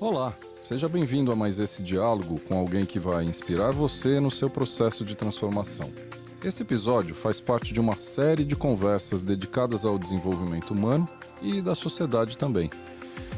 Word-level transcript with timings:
Olá, 0.00 0.32
seja 0.62 0.88
bem-vindo 0.88 1.32
a 1.32 1.34
mais 1.34 1.58
esse 1.58 1.82
diálogo 1.82 2.38
com 2.46 2.56
alguém 2.56 2.86
que 2.86 3.00
vai 3.00 3.24
inspirar 3.24 3.72
você 3.72 4.20
no 4.20 4.30
seu 4.30 4.48
processo 4.48 5.04
de 5.04 5.16
transformação. 5.16 5.90
Esse 6.44 6.62
episódio 6.62 7.16
faz 7.16 7.40
parte 7.40 7.74
de 7.74 7.80
uma 7.80 7.96
série 7.96 8.44
de 8.44 8.54
conversas 8.54 9.24
dedicadas 9.24 9.84
ao 9.84 9.98
desenvolvimento 9.98 10.70
humano 10.70 11.08
e 11.42 11.60
da 11.60 11.74
sociedade 11.74 12.38
também. 12.38 12.70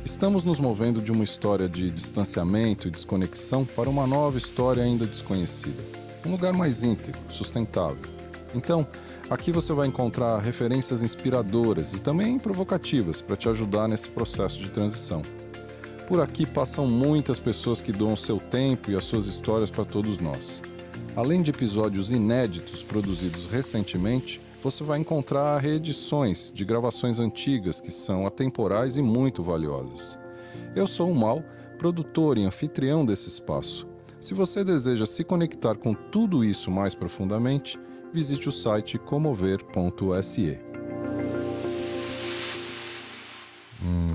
Estamos 0.05 0.45
nos 0.45 0.61
movendo 0.61 1.01
de 1.01 1.11
uma 1.11 1.25
história 1.25 1.67
de 1.67 1.91
distanciamento 1.91 2.87
e 2.87 2.91
desconexão 2.91 3.65
para 3.65 3.89
uma 3.89 4.07
nova 4.07 4.37
história 4.37 4.83
ainda 4.83 5.07
desconhecida. 5.07 5.83
Um 6.27 6.33
lugar 6.33 6.53
mais 6.53 6.83
íntegro, 6.85 7.19
sustentável. 7.31 8.11
Então, 8.55 8.87
aqui 9.31 9.51
você 9.51 9.73
vai 9.73 9.89
encontrar 9.89 10.39
referências 10.41 11.03
inspiradoras 11.03 11.95
e 11.95 12.01
também 12.01 12.39
provocativas 12.39 13.23
para 13.23 13.37
te 13.37 13.49
ajudar 13.49 13.89
nesse 13.89 14.11
processo 14.11 14.59
de 14.59 14.69
transição. 14.69 15.23
Por 16.11 16.21
aqui 16.21 16.45
passam 16.45 16.89
muitas 16.89 17.39
pessoas 17.39 17.81
que 17.81 17.93
doam 17.93 18.17
seu 18.17 18.39
tempo 18.39 18.91
e 18.91 18.97
as 18.97 19.05
suas 19.05 19.27
histórias 19.27 19.71
para 19.71 19.85
todos 19.85 20.19
nós. 20.19 20.61
Além 21.15 21.41
de 21.41 21.53
episódios 21.53 22.11
inéditos 22.11 22.83
produzidos 22.83 23.47
recentemente, 23.47 24.41
você 24.61 24.83
vai 24.83 24.99
encontrar 24.99 25.57
reedições 25.59 26.51
de 26.53 26.65
gravações 26.65 27.21
antigas 27.21 27.81
que 27.81 27.93
são 27.93 28.27
atemporais 28.27 28.97
e 28.97 29.03
muito 29.03 29.41
valiosas. 29.41 30.19
Eu 30.75 30.89
sou 30.89 31.13
o 31.13 31.15
Mal, 31.15 31.45
produtor 31.79 32.39
e 32.39 32.45
anfitrião 32.45 33.07
desse 33.07 33.29
espaço. 33.29 33.87
Se 34.21 34.35
você 34.35 34.65
deseja 34.65 35.07
se 35.07 35.23
conectar 35.23 35.77
com 35.77 35.95
tudo 35.95 36.45
isso 36.45 36.73
mais 36.73 36.93
profundamente, 36.93 37.79
visite 38.13 38.49
o 38.49 38.53
site 38.53 38.99
comover.se. 38.99 40.70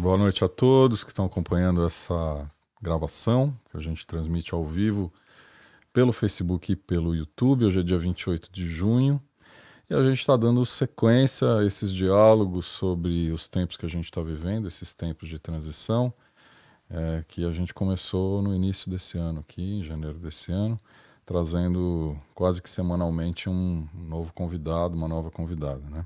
boa 0.05 0.19
noite 0.19 0.45
a 0.45 0.47
todos 0.47 1.03
que 1.03 1.09
estão 1.09 1.25
acompanhando 1.25 1.83
essa 1.83 2.47
gravação 2.79 3.57
que 3.71 3.75
a 3.75 3.79
gente 3.79 4.05
transmite 4.05 4.53
ao 4.53 4.63
vivo 4.63 5.11
pelo 5.91 6.13
Facebook 6.13 6.71
e 6.71 6.75
pelo 6.75 7.15
YouTube. 7.15 7.65
Hoje 7.65 7.79
é 7.79 7.81
dia 7.81 7.97
28 7.97 8.51
de 8.51 8.67
junho 8.67 9.19
e 9.89 9.95
a 9.95 10.03
gente 10.03 10.19
está 10.19 10.37
dando 10.37 10.63
sequência 10.63 11.57
a 11.57 11.65
esses 11.65 11.91
diálogos 11.91 12.67
sobre 12.67 13.31
os 13.31 13.49
tempos 13.49 13.77
que 13.77 13.85
a 13.87 13.89
gente 13.89 14.05
está 14.05 14.21
vivendo, 14.21 14.67
esses 14.67 14.93
tempos 14.93 15.27
de 15.27 15.39
transição, 15.39 16.13
é, 16.87 17.25
que 17.27 17.43
a 17.43 17.51
gente 17.51 17.73
começou 17.73 18.43
no 18.43 18.53
início 18.53 18.91
desse 18.91 19.17
ano, 19.17 19.39
aqui 19.39 19.79
em 19.79 19.83
janeiro 19.83 20.19
desse 20.19 20.51
ano, 20.51 20.79
trazendo 21.25 22.15
quase 22.35 22.61
que 22.61 22.69
semanalmente 22.69 23.49
um 23.49 23.87
novo 23.91 24.31
convidado, 24.33 24.95
uma 24.95 25.07
nova 25.07 25.31
convidada, 25.31 25.89
né? 25.89 26.05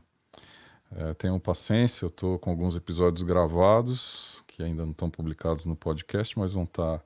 É, 0.96 1.14
tenham 1.14 1.40
paciência, 1.40 2.06
eu 2.06 2.10
estou 2.10 2.40
com 2.40 2.50
alguns 2.50 2.76
episódios 2.76 3.24
gravados 3.24 4.44
que 4.48 4.64
ainda 4.64 4.84
não 4.84 4.92
estão 4.92 5.10
publicados 5.10 5.66
no 5.66 5.76
podcast, 5.76 6.38
mas 6.38 6.54
vão 6.54 6.64
estar 6.64 6.98
tá 6.98 7.04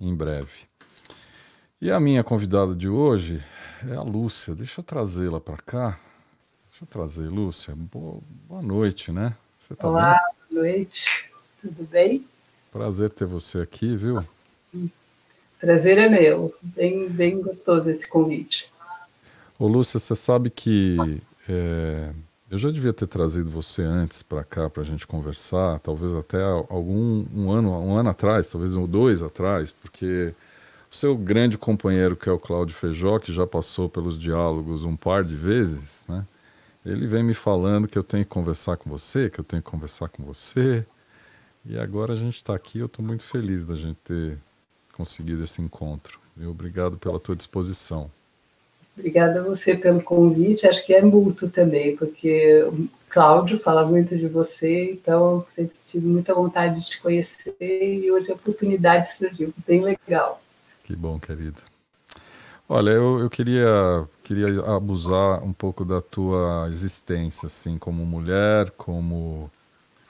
em 0.00 0.14
breve. 0.14 0.68
E 1.80 1.90
a 1.90 1.98
minha 1.98 2.22
convidada 2.22 2.74
de 2.74 2.88
hoje 2.88 3.44
é 3.90 3.94
a 3.94 4.02
Lúcia. 4.02 4.54
Deixa 4.54 4.80
eu 4.80 4.84
trazê-la 4.84 5.40
para 5.40 5.56
cá. 5.56 6.00
Deixa 6.70 6.84
eu 6.84 6.86
trazer, 6.88 7.28
Lúcia. 7.28 7.74
Boa, 7.76 8.20
boa 8.48 8.62
noite, 8.62 9.12
né? 9.12 9.36
Você 9.58 9.74
tá 9.74 9.88
Olá, 9.88 10.12
bem? 10.12 10.20
boa 10.50 10.62
noite. 10.62 11.30
Tudo 11.60 11.84
bem? 11.84 12.24
Prazer 12.72 13.12
ter 13.12 13.26
você 13.26 13.58
aqui, 13.58 13.96
viu? 13.96 14.24
Prazer 15.60 15.98
é 15.98 16.08
meu. 16.08 16.54
Bem, 16.62 17.08
bem 17.08 17.42
gostoso 17.42 17.90
esse 17.90 18.08
convite. 18.08 18.72
Ô, 19.58 19.66
Lúcia, 19.66 20.00
você 20.00 20.16
sabe 20.16 20.50
que 20.50 20.96
é, 21.48 22.12
eu 22.54 22.58
já 22.58 22.70
devia 22.70 22.92
ter 22.92 23.08
trazido 23.08 23.50
você 23.50 23.82
antes 23.82 24.22
para 24.22 24.44
cá 24.44 24.70
para 24.70 24.84
a 24.84 24.86
gente 24.86 25.08
conversar, 25.08 25.80
talvez 25.80 26.14
até 26.14 26.40
algum 26.40 27.26
um 27.34 27.50
ano, 27.50 27.72
um 27.72 27.96
ano 27.96 28.10
atrás, 28.10 28.48
talvez 28.48 28.76
um 28.76 28.86
dois 28.86 29.24
atrás, 29.24 29.72
porque 29.72 30.32
o 30.88 30.94
seu 30.94 31.16
grande 31.16 31.58
companheiro 31.58 32.14
que 32.14 32.28
é 32.28 32.32
o 32.32 32.38
Cláudio 32.38 32.76
Feijó, 32.76 33.18
que 33.18 33.32
já 33.32 33.44
passou 33.44 33.88
pelos 33.88 34.16
diálogos 34.16 34.84
um 34.84 34.94
par 34.94 35.24
de 35.24 35.34
vezes, 35.34 36.04
né? 36.08 36.24
Ele 36.86 37.08
vem 37.08 37.24
me 37.24 37.34
falando 37.34 37.88
que 37.88 37.98
eu 37.98 38.04
tenho 38.04 38.24
que 38.24 38.30
conversar 38.30 38.76
com 38.76 38.88
você, 38.88 39.28
que 39.28 39.40
eu 39.40 39.44
tenho 39.44 39.60
que 39.60 39.68
conversar 39.68 40.08
com 40.08 40.22
você. 40.22 40.86
E 41.64 41.76
agora 41.76 42.12
a 42.12 42.16
gente 42.16 42.36
está 42.36 42.54
aqui, 42.54 42.78
eu 42.78 42.86
estou 42.86 43.04
muito 43.04 43.24
feliz 43.24 43.64
da 43.64 43.74
gente 43.74 43.96
ter 44.04 44.38
conseguido 44.92 45.42
esse 45.42 45.60
encontro. 45.60 46.20
E 46.36 46.46
obrigado 46.46 46.98
pela 46.98 47.18
tua 47.18 47.34
disposição. 47.34 48.08
Obrigada 48.96 49.40
a 49.40 49.42
você 49.42 49.74
pelo 49.74 50.00
convite. 50.00 50.66
Acho 50.66 50.84
que 50.86 50.94
é 50.94 51.02
mútuo 51.02 51.48
também, 51.48 51.96
porque 51.96 52.62
o 52.64 52.88
Cláudio 53.08 53.58
fala 53.60 53.84
muito 53.84 54.16
de 54.16 54.26
você, 54.28 54.92
então 54.92 55.44
sempre 55.54 55.76
tive 55.86 56.06
muita 56.06 56.34
vontade 56.34 56.80
de 56.80 56.86
te 56.86 57.00
conhecer 57.00 57.56
e 57.60 58.10
hoje 58.10 58.30
a 58.30 58.34
oportunidade 58.34 59.16
surgiu. 59.16 59.52
Bem 59.66 59.82
legal. 59.82 60.40
Que 60.84 60.94
bom, 60.94 61.18
querida. 61.18 61.62
Olha, 62.68 62.90
eu, 62.90 63.18
eu 63.18 63.28
queria, 63.28 64.08
queria 64.22 64.60
abusar 64.62 65.44
um 65.44 65.52
pouco 65.52 65.84
da 65.84 66.00
tua 66.00 66.68
existência, 66.70 67.46
assim, 67.46 67.76
como 67.76 68.06
mulher, 68.06 68.70
como 68.70 69.50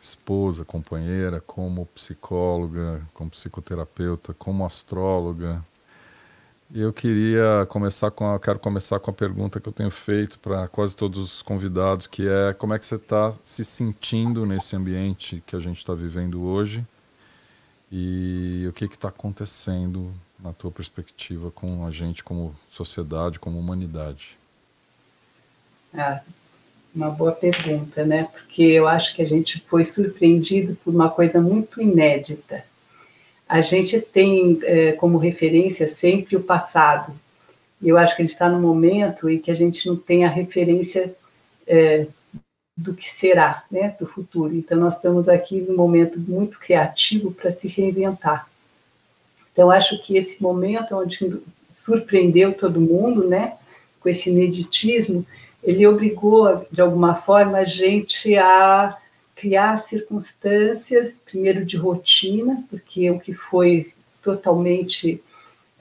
esposa, 0.01 0.65
companheira, 0.65 1.41
como 1.41 1.87
psicóloga, 1.87 3.03
como 3.13 3.31
psicoterapeuta, 3.31 4.35
como 4.35 4.65
astróloga, 4.65 5.65
eu 6.75 6.93
queria 6.93 7.65
começar 7.69 8.11
com 8.11 8.35
a, 8.35 8.41
quero 8.41 8.59
começar 8.59 8.99
com 8.99 9.09
a 9.09 9.15
pergunta 9.15 9.61
que 9.61 9.69
eu 9.69 9.73
tenho 9.73 9.93
feito 9.93 10.41
para 10.41 10.67
quase 10.67 10.97
todos 10.97 11.21
os 11.21 11.41
convidados, 11.41 12.09
que 12.09 12.27
é 12.27 12.53
como 12.53 12.75
é 12.75 12.79
que 12.81 12.85
você 12.85 12.97
está 12.97 13.33
se 13.45 13.65
sentindo 13.65 14.45
nesse 14.45 14.75
ambiente 14.75 15.41
que 15.47 15.55
a 15.55 15.61
gente 15.61 15.79
está 15.79 15.95
vivendo 15.95 16.45
hoje 16.45 16.85
e 17.93 18.67
o 18.69 18.73
que 18.73 18.87
está 18.87 19.07
acontecendo 19.09 20.13
na 20.37 20.53
tua 20.53 20.73
perspectiva 20.73 21.49
com 21.53 21.87
a 21.87 21.93
gente 21.93 22.25
como 22.25 22.53
sociedade, 22.67 23.39
como 23.39 23.57
humanidade. 23.57 24.37
Ah, 25.97 26.23
uma 26.93 27.09
boa 27.09 27.31
pergunta, 27.31 28.05
né? 28.05 28.25
Porque 28.25 28.63
eu 28.65 28.89
acho 28.89 29.15
que 29.15 29.23
a 29.23 29.27
gente 29.27 29.61
foi 29.69 29.85
surpreendido 29.85 30.77
por 30.85 30.93
uma 30.93 31.09
coisa 31.09 31.41
muito 31.41 31.81
inédita 31.81 32.65
a 33.49 33.61
gente 33.61 34.01
tem 34.01 34.59
é, 34.63 34.93
como 34.93 35.19
referência 35.19 35.87
sempre 35.87 36.37
o 36.37 36.43
passado. 36.43 37.13
Eu 37.83 37.99
acho 37.99 38.17
que 38.17 38.23
a 38.23 38.25
gente 38.25 38.33
está 38.33 38.49
num 38.49 38.61
momento 38.61 39.29
em 39.29 39.39
que 39.39 39.51
a 39.51 39.55
gente 39.55 39.87
não 39.87 39.97
tem 39.97 40.25
a 40.25 40.29
referência 40.29 41.15
é, 41.67 42.07
do 42.77 42.95
que 42.95 43.09
será, 43.09 43.63
né, 43.71 43.95
do 43.99 44.07
futuro. 44.07 44.55
Então, 44.55 44.79
nós 44.79 44.97
estamos 44.97 45.29
aqui 45.29 45.61
num 45.61 45.77
momento 45.77 46.19
muito 46.19 46.59
criativo 46.59 47.31
para 47.31 47.53
se 47.53 47.69
reinventar. 47.69 48.49
Então, 49.53 49.71
acho 49.71 50.03
que 50.03 50.17
esse 50.17 50.43
momento 50.43 50.97
onde 50.97 51.41
surpreendeu 51.73 52.55
todo 52.55 52.81
mundo, 52.81 53.29
né, 53.29 53.57
com 54.01 54.09
esse 54.09 54.31
ineditismo, 54.31 55.25
ele 55.63 55.87
obrigou, 55.87 56.67
de 56.71 56.81
alguma 56.81 57.15
forma, 57.15 57.59
a 57.59 57.65
gente 57.65 58.37
a 58.37 58.97
criar 59.45 59.77
circunstâncias, 59.77 61.21
primeiro 61.23 61.67
de 61.67 61.77
rotina, 61.77 62.65
porque 62.71 63.11
o 63.11 63.21
que 63.21 63.35
foi 63.35 63.93
totalmente 64.23 65.23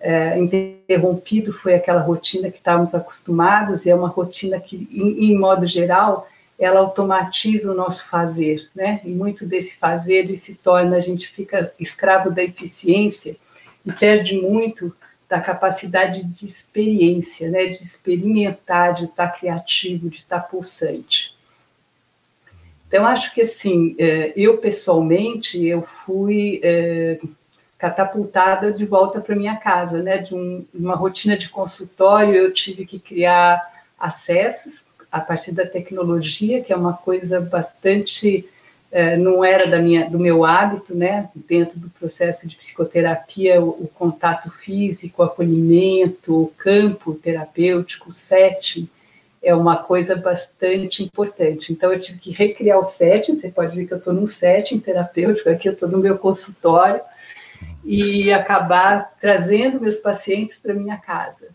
é, 0.02 0.38
interrompido 0.38 1.54
foi 1.54 1.74
aquela 1.74 2.02
rotina 2.02 2.52
que 2.52 2.58
estávamos 2.58 2.94
acostumados, 2.94 3.86
e 3.86 3.90
é 3.90 3.96
uma 3.96 4.10
rotina 4.10 4.60
que, 4.60 4.86
em, 4.92 5.32
em, 5.32 5.40
modo 5.40 5.66
geral, 5.66 6.28
ela 6.60 6.82
automatiza 6.82 7.72
o 7.72 7.74
nosso 7.74 8.06
fazer, 8.10 8.70
né? 8.76 9.00
E 9.06 9.12
muito 9.12 9.46
desse 9.46 9.78
fazer 9.78 10.16
ele 10.16 10.38
se 10.38 10.56
torna, 10.56 10.98
a 10.98 11.02
gente 11.02 11.30
fica 11.30 11.74
escravo 11.80 12.32
da 12.32 12.44
eficiência 12.44 13.38
e 13.86 13.94
perde 13.94 14.36
muito 14.42 14.94
da 15.30 15.40
capacidade 15.40 16.22
de 16.22 16.46
experiência, 16.46 17.50
né? 17.50 17.68
De 17.68 17.82
experimentar, 17.82 18.94
de 18.94 19.06
estar 19.06 19.30
criativo, 19.30 20.10
de 20.10 20.18
estar 20.18 20.42
pulsante. 20.42 21.33
Então, 22.94 23.08
acho 23.08 23.34
que, 23.34 23.42
assim, 23.42 23.96
é, 23.98 24.34
eu 24.38 24.60
pessoalmente, 24.60 25.66
eu 25.66 25.82
fui 25.82 26.62
é, 26.62 27.20
catapultada 27.76 28.72
de 28.72 28.86
volta 28.86 29.20
para 29.20 29.36
minha 29.36 29.56
casa, 29.56 30.04
né? 30.04 30.20
De 30.20 30.36
um, 30.36 30.64
uma 30.72 30.94
rotina 30.94 31.36
de 31.36 31.50
consultório, 31.50 32.36
eu 32.36 32.54
tive 32.54 32.86
que 32.86 33.00
criar 33.00 33.60
acessos 33.98 34.84
a 35.12 35.20
partir 35.20 35.54
da 35.54 35.66
tecnologia, 35.66 36.62
que 36.62 36.72
é 36.72 36.76
uma 36.76 36.94
coisa 36.94 37.42
bastante 37.42 38.48
é, 38.92 39.18
não 39.18 39.44
era 39.44 39.66
da 39.66 39.80
minha, 39.80 40.08
do 40.08 40.20
meu 40.20 40.46
hábito, 40.46 40.96
né? 40.96 41.32
Dentro 41.34 41.80
do 41.80 41.90
processo 41.90 42.48
de 42.48 42.56
psicoterapia, 42.56 43.60
o, 43.60 43.70
o 43.70 43.88
contato 43.88 44.52
físico, 44.52 45.24
o 45.24 45.26
acolhimento, 45.26 46.44
o 46.44 46.54
campo 46.56 47.16
terapêutico, 47.16 48.10
o 48.10 48.14
setting, 48.14 48.88
é 49.44 49.54
uma 49.54 49.78
coisa 49.78 50.16
bastante 50.16 51.04
importante. 51.04 51.74
Então, 51.74 51.92
eu 51.92 52.00
tive 52.00 52.18
que 52.18 52.32
recriar 52.32 52.80
o 52.80 52.86
setting. 52.86 53.40
Você 53.40 53.52
pode 53.52 53.76
ver 53.76 53.86
que 53.86 53.94
eu 53.94 53.98
estou 53.98 54.14
num 54.14 54.28
setting 54.28 54.80
terapêutico, 54.80 55.50
aqui 55.50 55.68
eu 55.68 55.74
estou 55.74 55.90
no 55.90 55.98
meu 55.98 56.18
consultório, 56.18 57.02
e 57.84 58.32
acabar 58.32 59.14
trazendo 59.20 59.82
meus 59.82 59.98
pacientes 59.98 60.58
para 60.58 60.74
minha 60.74 60.98
casa. 60.98 61.50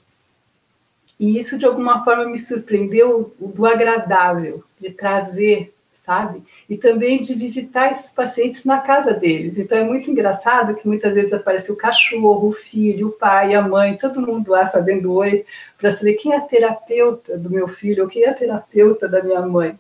E 1.19 1.39
isso, 1.39 1.59
de 1.59 1.65
alguma 1.65 2.05
forma, 2.05 2.27
me 2.27 2.39
surpreendeu 2.39 3.35
do 3.41 3.67
agradável, 3.67 4.63
de 4.79 4.91
trazer 4.91 5.75
sabe? 6.09 6.43
E 6.71 6.79
também 6.79 7.21
de 7.21 7.35
visitar 7.35 7.91
esses 7.91 8.13
pacientes 8.13 8.65
na 8.65 8.79
casa 8.79 9.13
deles. 9.13 9.59
Então 9.59 9.77
é 9.77 9.85
muito 9.85 10.11
engraçado 10.11 10.75
que 10.75 10.89
muitas 10.89 11.13
vezes 11.13 11.35
aparece 11.35 11.71
o 11.71 11.77
cachorro, 11.77 12.49
o 12.49 12.53
filho, 12.53 13.09
o 13.09 13.13
pai, 13.13 13.55
a 13.55 13.61
mãe, 13.61 13.95
todo 13.95 14.27
mundo 14.27 14.51
lá 14.51 14.71
fazendo 14.71 15.13
oi 15.13 15.45
para 15.77 15.93
saber 15.93 16.15
quem 16.15 16.33
é 16.33 16.39
a 16.39 16.41
terapeuta 16.41 17.37
do 17.37 17.51
meu 17.51 17.69
filho 17.69 18.05
ou 18.05 18.09
quem 18.09 18.23
é 18.23 18.31
a 18.31 18.35
terapeuta 18.35 19.07
da 19.07 19.23
minha 19.23 19.43
mãe. 19.43 19.79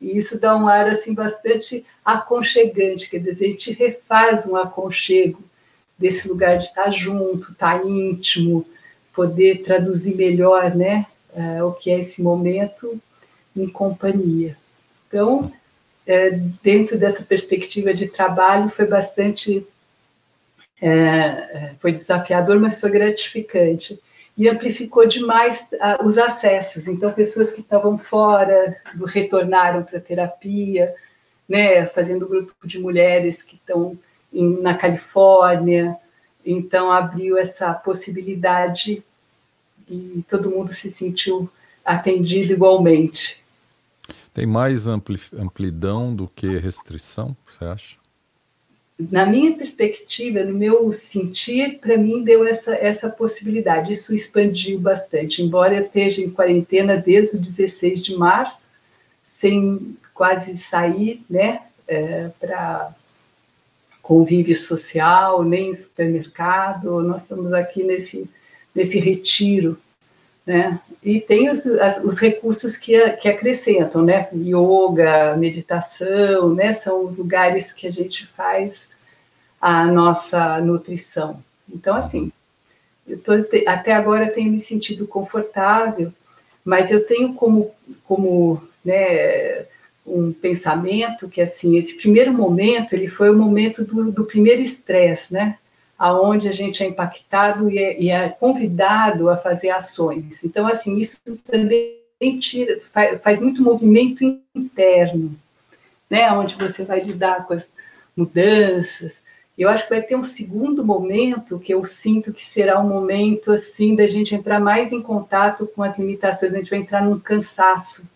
E 0.00 0.18
isso 0.18 0.40
dá 0.40 0.56
um 0.56 0.66
ar 0.66 0.88
assim 0.88 1.14
bastante 1.14 1.84
aconchegante, 2.04 3.08
quer 3.08 3.18
dizer, 3.18 3.44
a 3.44 3.48
gente 3.50 3.72
refaz 3.72 4.46
um 4.46 4.56
aconchego 4.56 5.40
desse 5.96 6.26
lugar 6.26 6.58
de 6.58 6.64
estar 6.64 6.90
junto, 6.90 7.52
estar 7.52 7.86
íntimo, 7.86 8.66
poder 9.14 9.62
traduzir 9.62 10.16
melhor, 10.16 10.74
né, 10.74 11.06
uh, 11.32 11.66
o 11.66 11.72
que 11.72 11.90
é 11.92 12.00
esse 12.00 12.20
momento 12.22 13.00
em 13.54 13.68
companhia. 13.68 14.56
Então, 15.06 15.52
é, 16.10 16.30
dentro 16.60 16.98
dessa 16.98 17.22
perspectiva 17.22 17.94
de 17.94 18.08
trabalho, 18.08 18.68
foi 18.68 18.84
bastante 18.84 19.64
é, 20.82 21.74
foi 21.78 21.92
desafiador, 21.92 22.58
mas 22.58 22.80
foi 22.80 22.90
gratificante. 22.90 23.96
E 24.36 24.48
amplificou 24.48 25.06
demais 25.06 25.64
a, 25.80 26.04
os 26.04 26.18
acessos. 26.18 26.88
Então, 26.88 27.12
pessoas 27.12 27.50
que 27.52 27.60
estavam 27.60 27.96
fora 27.96 28.76
retornaram 29.06 29.84
para 29.84 29.98
a 29.98 30.02
terapia, 30.02 30.92
né, 31.48 31.86
fazendo 31.86 32.26
grupo 32.26 32.54
de 32.64 32.80
mulheres 32.80 33.42
que 33.42 33.54
estão 33.54 33.96
na 34.32 34.74
Califórnia. 34.74 35.96
Então, 36.44 36.90
abriu 36.90 37.38
essa 37.38 37.72
possibilidade 37.72 39.04
e 39.88 40.24
todo 40.28 40.50
mundo 40.50 40.74
se 40.74 40.90
sentiu 40.90 41.48
atendido 41.84 42.52
igualmente. 42.52 43.39
Tem 44.32 44.46
mais 44.46 44.86
ampli, 44.86 45.20
amplidão 45.36 46.14
do 46.14 46.28
que 46.28 46.46
restrição, 46.58 47.36
você 47.46 47.64
acha? 47.64 48.00
Na 49.10 49.24
minha 49.24 49.56
perspectiva, 49.56 50.44
no 50.44 50.52
meu 50.52 50.92
sentir, 50.92 51.78
para 51.78 51.96
mim 51.96 52.22
deu 52.22 52.46
essa, 52.46 52.72
essa 52.72 53.08
possibilidade. 53.08 53.92
Isso 53.92 54.14
expandiu 54.14 54.78
bastante. 54.78 55.42
Embora 55.42 55.74
eu 55.74 55.86
esteja 55.86 56.20
em 56.22 56.30
quarentena 56.30 56.96
desde 56.96 57.36
o 57.36 57.40
16 57.40 58.04
de 58.04 58.14
março, 58.14 58.64
sem 59.24 59.96
quase 60.12 60.58
sair 60.58 61.24
né, 61.30 61.62
é, 61.88 62.28
para 62.38 62.94
convívio 64.02 64.56
social, 64.56 65.42
nem 65.42 65.74
supermercado, 65.74 67.00
nós 67.00 67.22
estamos 67.22 67.52
aqui 67.54 67.82
nesse, 67.82 68.28
nesse 68.74 68.98
retiro 68.98 69.78
né? 70.46 70.80
E 71.02 71.20
tem 71.20 71.50
os, 71.50 71.64
os 72.04 72.18
recursos 72.18 72.76
que, 72.76 72.98
que 73.12 73.28
acrescentam, 73.28 74.02
né? 74.02 74.28
Yoga, 74.34 75.36
meditação, 75.36 76.54
né? 76.54 76.74
São 76.74 77.06
os 77.06 77.16
lugares 77.16 77.72
que 77.72 77.86
a 77.86 77.92
gente 77.92 78.26
faz 78.26 78.88
a 79.60 79.86
nossa 79.86 80.60
nutrição. 80.60 81.42
Então, 81.68 81.94
assim, 81.96 82.32
eu 83.06 83.18
tô, 83.18 83.32
até 83.66 83.92
agora 83.92 84.30
tenho 84.30 84.50
me 84.50 84.60
sentido 84.60 85.06
confortável, 85.06 86.12
mas 86.64 86.90
eu 86.90 87.04
tenho 87.04 87.34
como, 87.34 87.70
como 88.04 88.62
né, 88.84 89.66
um 90.06 90.32
pensamento 90.32 91.28
que, 91.28 91.40
assim, 91.40 91.76
esse 91.76 91.96
primeiro 91.96 92.32
momento, 92.32 92.94
ele 92.94 93.08
foi 93.08 93.30
o 93.30 93.38
momento 93.38 93.84
do, 93.84 94.10
do 94.10 94.24
primeiro 94.24 94.62
estresse, 94.62 95.32
né? 95.32 95.58
Aonde 96.00 96.48
a 96.48 96.52
gente 96.52 96.82
é 96.82 96.86
impactado 96.86 97.70
e 97.70 97.78
é, 97.78 98.00
e 98.00 98.10
é, 98.10 98.30
convidado 98.30 99.28
a 99.28 99.36
fazer 99.36 99.68
ações. 99.68 100.42
Então, 100.42 100.66
assim, 100.66 100.96
isso 100.96 101.18
também 101.46 102.00
tira, 102.40 102.80
faz, 102.90 103.20
faz, 103.20 103.38
muito 103.38 103.62
movimento 103.62 104.24
interno, 104.54 105.36
né, 106.08 106.32
onde 106.32 106.54
você 106.54 106.84
vai 106.84 107.00
lidar 107.00 107.46
com 107.46 107.52
as 107.52 107.68
mudanças. 108.16 109.18
Eu 109.58 109.68
acho 109.68 109.84
que 109.84 109.90
vai 109.90 110.00
ter 110.00 110.16
um 110.16 110.22
segundo 110.22 110.82
momento 110.82 111.58
que 111.58 111.74
eu 111.74 111.84
sinto 111.84 112.32
que 112.32 112.46
será 112.46 112.80
um 112.80 112.88
momento 112.88 113.52
assim 113.52 113.94
da 113.94 114.06
gente 114.06 114.34
entrar 114.34 114.58
mais 114.58 114.92
em 114.92 115.02
contato 115.02 115.66
com 115.66 115.82
as 115.82 115.98
limitações, 115.98 116.54
a 116.54 116.56
gente 116.56 116.70
vai 116.70 116.78
entrar 116.78 117.04
num 117.04 117.20
cansaço. 117.20 118.08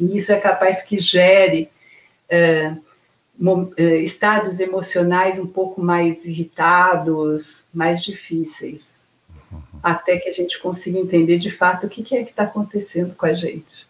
E 0.00 0.16
isso 0.16 0.32
é 0.32 0.40
capaz 0.40 0.80
que 0.80 0.96
gere 0.96 1.68
eh, 2.30 2.74
estados 4.02 4.60
emocionais 4.60 5.38
um 5.38 5.46
pouco 5.46 5.82
mais 5.82 6.24
irritados, 6.24 7.64
mais 7.72 8.04
difíceis, 8.04 8.88
uhum. 9.52 9.60
até 9.82 10.18
que 10.18 10.28
a 10.28 10.32
gente 10.32 10.58
consiga 10.60 10.98
entender 10.98 11.38
de 11.38 11.50
fato 11.50 11.86
o 11.86 11.90
que 11.90 12.16
é 12.16 12.24
que 12.24 12.30
está 12.30 12.44
acontecendo 12.44 13.14
com 13.14 13.26
a 13.26 13.32
gente. 13.32 13.86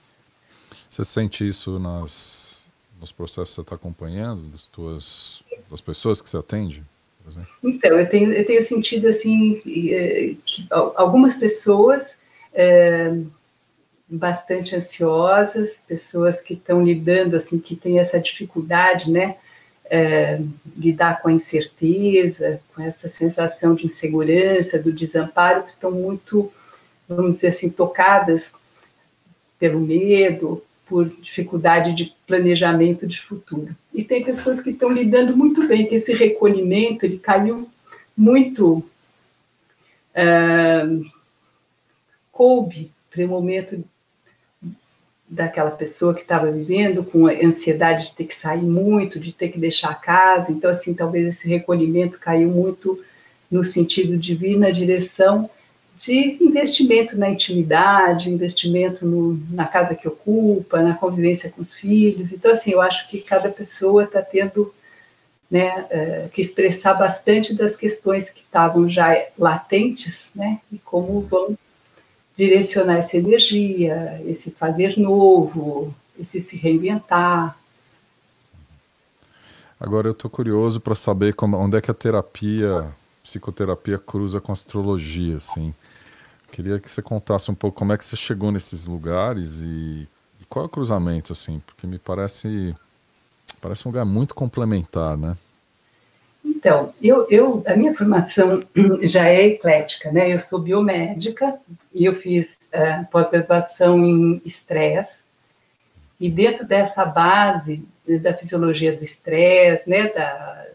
Você 0.91 1.05
sente 1.05 1.47
isso 1.47 1.79
nas, 1.79 2.67
nos 3.01 3.13
processos 3.13 3.51
que 3.51 3.55
você 3.57 3.61
está 3.61 3.75
acompanhando, 3.75 4.49
das, 4.51 4.69
tuas, 4.69 5.43
das 5.71 5.81
pessoas 5.81 6.21
que 6.21 6.31
você 6.31 6.37
atende? 6.37 6.83
Então, 7.63 7.99
eu 7.99 8.09
tenho, 8.09 8.33
eu 8.33 8.45
tenho 8.45 8.65
sentido 8.65 9.09
assim 9.09 9.61
eh, 9.67 10.37
que 10.45 10.67
algumas 10.71 11.37
pessoas 11.37 12.15
é, 12.53 13.17
bastante 14.17 14.75
ansiosas, 14.77 15.83
pessoas 15.87 16.41
que 16.41 16.55
estão 16.55 16.83
lidando, 16.83 17.37
assim, 17.37 17.59
que 17.59 17.77
têm 17.77 17.99
essa 17.99 18.19
dificuldade, 18.19 19.11
né, 19.11 19.37
é, 19.87 20.41
lidar 20.77 21.21
com 21.21 21.29
a 21.29 21.33
incerteza, 21.33 22.61
com 22.75 22.83
essa 22.83 23.09
sensação 23.09 23.75
de 23.75 23.87
insegurança, 23.87 24.79
do 24.79 24.93
desamparo, 24.93 25.65
que 25.65 25.71
estão 25.71 25.91
muito, 25.91 26.53
vamos 27.09 27.35
dizer 27.35 27.49
assim, 27.49 27.69
tocadas 27.69 28.51
pelo 29.59 29.81
medo, 29.81 30.63
por 30.87 31.09
dificuldade 31.09 31.95
de 31.95 32.15
planejamento 32.27 33.07
de 33.07 33.21
futuro. 33.21 33.75
E 33.93 34.05
tem 34.05 34.25
pessoas 34.25 34.61
que 34.61 34.71
estão 34.71 34.91
lidando 34.91 35.37
muito 35.37 35.67
bem, 35.67 35.87
que 35.87 35.95
esse 35.95 36.13
recolhimento, 36.13 37.05
ele 37.05 37.19
caiu 37.19 37.69
muito... 38.17 38.85
Uh, 40.17 41.05
coube 42.35 42.91
para 43.11 43.25
o 43.25 43.29
momento 43.29 43.83
daquela 45.35 45.71
pessoa 45.71 46.15
que 46.15 46.23
estava 46.23 46.51
vivendo 46.51 47.03
com 47.03 47.27
ansiedade 47.27 48.07
de 48.07 48.15
ter 48.15 48.25
que 48.25 48.35
sair 48.35 48.63
muito, 48.63 49.19
de 49.19 49.33
ter 49.33 49.49
que 49.49 49.59
deixar 49.59 49.91
a 49.91 49.95
casa. 49.95 50.53
Então, 50.53 50.71
assim, 50.71 50.95
talvez 50.95 51.27
esse 51.27 51.49
recolhimento 51.49 52.19
caiu 52.19 52.49
muito 52.49 53.03
no 53.51 53.65
sentido 53.65 54.17
de 54.17 54.35
vir 54.35 54.57
na 54.57 54.71
direção 54.71 55.51
de 55.99 56.37
investimento 56.41 57.17
na 57.17 57.31
intimidade, 57.31 58.31
investimento 58.31 59.07
no, 59.07 59.41
na 59.51 59.65
casa 59.65 59.95
que 59.95 60.09
ocupa, 60.09 60.83
na 60.83 60.95
convivência 60.95 61.51
com 61.51 61.63
os 61.63 61.75
filhos. 61.75 62.33
Então, 62.33 62.53
assim, 62.53 62.73
eu 62.73 62.81
acho 62.81 63.09
que 63.09 63.21
cada 63.21 63.49
pessoa 63.49 64.05
está 64.05 64.21
tendo 64.21 64.73
né, 65.51 65.87
é, 65.91 66.29
que 66.33 66.43
expressar 66.43 66.95
bastante 66.95 67.55
das 67.55 67.77
questões 67.77 68.29
que 68.31 68.41
estavam 68.41 68.89
já 68.89 69.17
latentes, 69.39 70.31
né, 70.35 70.61
e 70.73 70.79
como 70.79 71.21
vão 71.21 71.57
direcionar 72.37 72.97
essa 72.97 73.17
energia, 73.17 74.21
esse 74.27 74.51
fazer 74.51 74.99
novo, 74.99 75.95
esse 76.19 76.41
se 76.41 76.57
reinventar. 76.57 77.57
Agora 79.79 80.09
eu 80.09 80.13
estou 80.13 80.31
curioso 80.31 80.81
para 80.81 80.95
saber 80.95 81.35
como, 81.35 81.57
onde 81.57 81.77
é 81.77 81.81
que 81.81 81.91
a 81.91 81.95
terapia, 81.95 82.93
psicoterapia 83.23 83.99
cruza 83.99 84.41
com 84.41 84.53
a 84.53 84.55
astrologia, 84.55 85.37
assim. 85.37 85.75
Queria 86.51 86.79
que 86.79 86.89
você 86.89 87.03
contasse 87.03 87.51
um 87.51 87.55
pouco 87.55 87.79
como 87.79 87.93
é 87.93 87.99
que 87.99 88.05
você 88.05 88.17
chegou 88.17 88.53
nesses 88.53 88.87
lugares 88.87 89.61
e, 89.61 90.09
e 90.41 90.45
qual 90.49 90.65
é 90.65 90.67
o 90.67 90.71
cruzamento, 90.71 91.33
assim, 91.33 91.61
porque 91.67 91.87
me 91.87 91.99
parece 91.99 92.75
parece 93.61 93.87
um 93.87 93.91
lugar 93.91 94.05
muito 94.05 94.35
complementar, 94.35 95.17
né? 95.17 95.37
Então, 96.45 96.93
eu, 97.03 97.27
eu, 97.31 97.63
a 97.67 97.75
minha 97.75 97.95
formação 97.95 98.63
já 99.03 99.29
é 99.29 99.47
eclética, 99.47 100.13
né? 100.13 100.33
Eu 100.33 100.39
sou 100.39 100.59
biomédica 100.59 101.59
e 101.93 102.05
eu 102.05 102.15
fiz 102.15 102.59
uh, 102.75 103.07
pós-graduação 103.11 104.05
em 104.05 104.43
estresse. 104.45 105.23
E 106.21 106.31
dentro 106.31 106.67
dessa 106.67 107.05
base 107.05 107.87
da 108.21 108.35
fisiologia 108.35 108.95
do 108.95 109.03
estresse, 109.03 109.89
né, 109.89 110.09
da, 110.09 110.67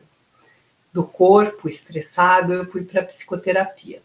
do 0.92 1.04
corpo 1.04 1.70
estressado, 1.70 2.52
eu 2.54 2.66
fui 2.66 2.84
para 2.84 3.04
psicoterapia. 3.04 4.02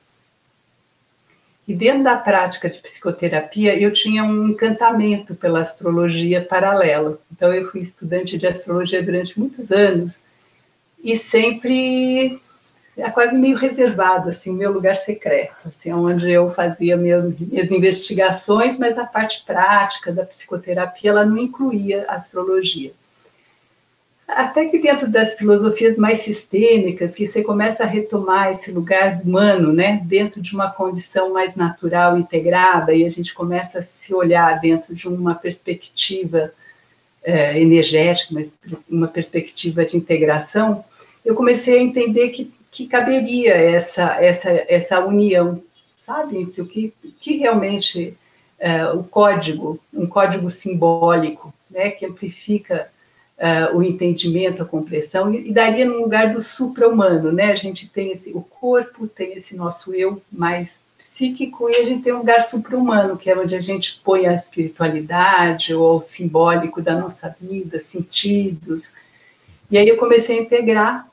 E 1.66 1.74
dentro 1.74 2.04
da 2.04 2.16
prática 2.16 2.68
de 2.68 2.78
psicoterapia, 2.78 3.78
eu 3.78 3.90
tinha 3.90 4.22
um 4.22 4.48
encantamento 4.48 5.34
pela 5.34 5.60
astrologia 5.60 6.44
paralela. 6.44 7.18
Então, 7.32 7.52
eu 7.54 7.70
fui 7.70 7.80
estudante 7.80 8.38
de 8.38 8.46
astrologia 8.46 9.02
durante 9.02 9.38
muitos 9.38 9.72
anos 9.72 10.12
e 11.04 11.18
sempre 11.18 12.40
é 12.96 13.10
quase 13.10 13.36
meio 13.36 13.56
reservado, 13.56 14.30
assim, 14.30 14.50
meu 14.52 14.72
lugar 14.72 14.96
secreto, 14.96 15.68
assim, 15.68 15.92
onde 15.92 16.30
eu 16.30 16.50
fazia 16.52 16.96
minhas, 16.96 17.38
minhas 17.38 17.70
investigações, 17.70 18.78
mas 18.78 18.96
a 18.96 19.04
parte 19.04 19.44
prática 19.44 20.10
da 20.10 20.24
psicoterapia, 20.24 21.10
ela 21.10 21.26
não 21.26 21.36
incluía 21.36 22.06
astrologia. 22.08 22.92
Até 24.26 24.66
que 24.66 24.78
dentro 24.78 25.06
das 25.06 25.34
filosofias 25.34 25.98
mais 25.98 26.20
sistêmicas, 26.20 27.14
que 27.14 27.28
você 27.28 27.42
começa 27.42 27.82
a 27.82 27.86
retomar 27.86 28.52
esse 28.52 28.70
lugar 28.70 29.20
humano, 29.22 29.72
né, 29.72 30.00
dentro 30.04 30.40
de 30.40 30.54
uma 30.54 30.70
condição 30.70 31.32
mais 31.32 31.54
natural, 31.54 32.16
integrada, 32.16 32.94
e 32.94 33.04
a 33.04 33.10
gente 33.10 33.34
começa 33.34 33.80
a 33.80 33.82
se 33.82 34.14
olhar 34.14 34.58
dentro 34.60 34.94
de 34.94 35.06
uma 35.06 35.34
perspectiva 35.34 36.50
é, 37.22 37.60
energética, 37.60 38.32
mas 38.32 38.50
uma 38.88 39.08
perspectiva 39.08 39.84
de 39.84 39.96
integração, 39.96 40.84
eu 41.24 41.34
comecei 41.34 41.78
a 41.78 41.82
entender 41.82 42.30
que, 42.30 42.52
que 42.70 42.86
caberia 42.86 43.54
essa, 43.54 44.22
essa, 44.22 44.50
essa 44.68 45.00
união, 45.00 45.62
sabe, 46.04 46.38
entre 46.38 46.60
o 46.60 46.66
que, 46.66 46.92
que 47.20 47.36
realmente 47.38 48.16
é, 48.58 48.86
o 48.86 49.02
código, 49.02 49.80
um 49.92 50.06
código 50.06 50.50
simbólico, 50.50 51.52
né, 51.70 51.90
que 51.90 52.06
amplifica 52.06 52.88
uh, 53.38 53.76
o 53.76 53.82
entendimento, 53.82 54.62
a 54.62 54.66
compreensão, 54.66 55.32
e, 55.34 55.48
e 55.48 55.52
daria 55.52 55.86
no 55.86 56.00
lugar 56.00 56.32
do 56.32 56.42
supra-humano, 56.42 57.32
né? 57.32 57.52
A 57.52 57.56
gente 57.56 57.90
tem 57.90 58.12
esse, 58.12 58.30
o 58.30 58.42
corpo 58.42 59.06
tem 59.06 59.34
esse 59.34 59.56
nosso 59.56 59.94
eu 59.94 60.22
mais 60.30 60.82
psíquico 60.96 61.68
e 61.68 61.76
a 61.76 61.84
gente 61.84 62.02
tem 62.02 62.12
um 62.12 62.18
lugar 62.18 62.46
supra-humano, 62.46 63.16
que 63.16 63.30
é 63.30 63.36
onde 63.36 63.54
a 63.54 63.60
gente 63.60 64.00
põe 64.02 64.26
a 64.26 64.34
espiritualidade 64.34 65.74
ou 65.74 65.98
o 65.98 66.02
simbólico 66.02 66.80
da 66.80 66.98
nossa 66.98 67.34
vida, 67.40 67.80
sentidos. 67.80 68.92
E 69.70 69.78
aí 69.78 69.88
eu 69.88 69.96
comecei 69.96 70.38
a 70.38 70.42
integrar 70.42 71.08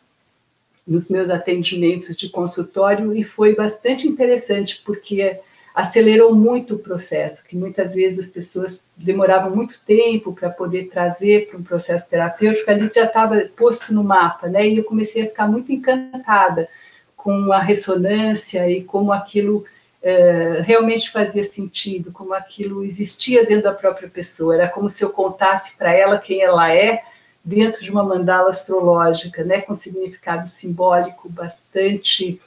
nos 0.88 1.10
meus 1.10 1.30
atendimentos 1.30 2.16
de 2.16 2.30
consultório 2.30 3.16
e 3.16 3.24
foi 3.24 3.56
bastante 3.56 4.08
interessante, 4.08 4.82
porque 4.86 5.40
acelerou 5.74 6.36
muito 6.36 6.76
o 6.76 6.80
processo, 6.80 7.44
que 7.46 7.56
muitas 7.56 7.96
vezes 7.96 8.20
as 8.20 8.30
pessoas 8.30 8.82
demoravam 8.96 9.56
muito 9.56 9.82
tempo 9.86 10.34
para 10.34 10.50
poder 10.50 10.90
trazer 10.90 11.48
para 11.48 11.58
um 11.58 11.64
processo 11.64 12.10
terapêutico, 12.10 12.70
ali 12.70 12.92
já 12.94 13.06
estava 13.06 13.40
posto 13.56 13.94
no 13.94 14.04
mapa, 14.04 14.48
né? 14.50 14.68
E 14.68 14.78
eu 14.78 14.84
comecei 14.84 15.24
a 15.24 15.28
ficar 15.28 15.48
muito 15.48 15.72
encantada 15.72 16.68
com 17.16 17.54
a 17.54 17.60
ressonância 17.60 18.70
e 18.70 18.84
como 18.84 19.14
aquilo 19.14 19.64
é, 20.04 20.62
realmente 20.62 21.12
fazia 21.12 21.44
sentido, 21.44 22.12
como 22.12 22.34
aquilo 22.34 22.84
existia 22.84 23.46
dentro 23.46 23.64
da 23.64 23.74
própria 23.74 24.10
pessoa. 24.10 24.56
Era 24.56 24.68
como 24.68 24.90
se 24.90 25.04
eu 25.04 25.10
contasse 25.10 25.78
para 25.78 25.94
ela 25.94 26.18
quem 26.18 26.42
ela 26.42 26.74
é 26.74 27.04
dentro 27.44 27.84
de 27.84 27.92
uma 27.92 28.04
mandala 28.04 28.50
astrológica, 28.50 29.44
né? 29.44 29.62
Com 29.62 29.76
significado 29.76 30.50
simbólico 30.50 31.30
bastante 31.30 32.40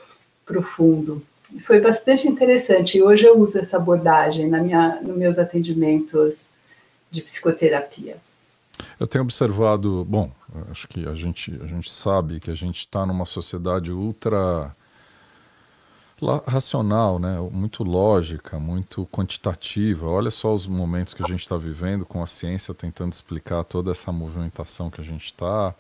profundo 0.46 1.22
foi 1.60 1.80
bastante 1.80 2.26
interessante. 2.26 2.98
E 2.98 3.02
hoje 3.02 3.24
eu 3.24 3.38
uso 3.38 3.58
essa 3.58 3.76
abordagem 3.76 4.48
na 4.48 4.60
minha, 4.60 5.00
nos 5.00 5.16
meus 5.16 5.38
atendimentos 5.38 6.46
de 7.10 7.22
psicoterapia. 7.22 8.16
Eu 8.98 9.06
tenho 9.06 9.22
observado, 9.22 10.04
bom, 10.04 10.30
acho 10.70 10.88
que 10.88 11.06
a 11.06 11.14
gente, 11.14 11.58
a 11.62 11.66
gente 11.66 11.90
sabe 11.90 12.40
que 12.40 12.50
a 12.50 12.54
gente 12.54 12.80
está 12.80 13.06
numa 13.06 13.24
sociedade 13.24 13.92
ultra 13.92 14.74
racional, 16.46 17.18
né? 17.18 17.38
muito 17.52 17.82
lógica, 17.82 18.58
muito 18.58 19.06
quantitativa. 19.06 20.06
Olha 20.06 20.30
só 20.30 20.54
os 20.54 20.66
momentos 20.66 21.12
que 21.12 21.22
a 21.22 21.26
gente 21.26 21.40
está 21.40 21.56
vivendo 21.56 22.06
com 22.06 22.22
a 22.22 22.26
ciência 22.26 22.72
tentando 22.72 23.12
explicar 23.12 23.64
toda 23.64 23.90
essa 23.90 24.12
movimentação 24.12 24.90
que 24.90 25.00
a 25.00 25.04
gente 25.04 25.26
está, 25.26 25.74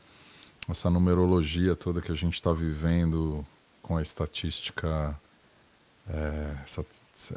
essa 0.68 0.90
numerologia 0.90 1.74
toda 1.74 2.00
que 2.00 2.10
a 2.10 2.14
gente 2.14 2.34
está 2.34 2.52
vivendo 2.52 3.44
com 3.82 3.96
a 3.96 4.02
estatística 4.02 5.18
é, 6.08 6.56
essa, 6.64 6.84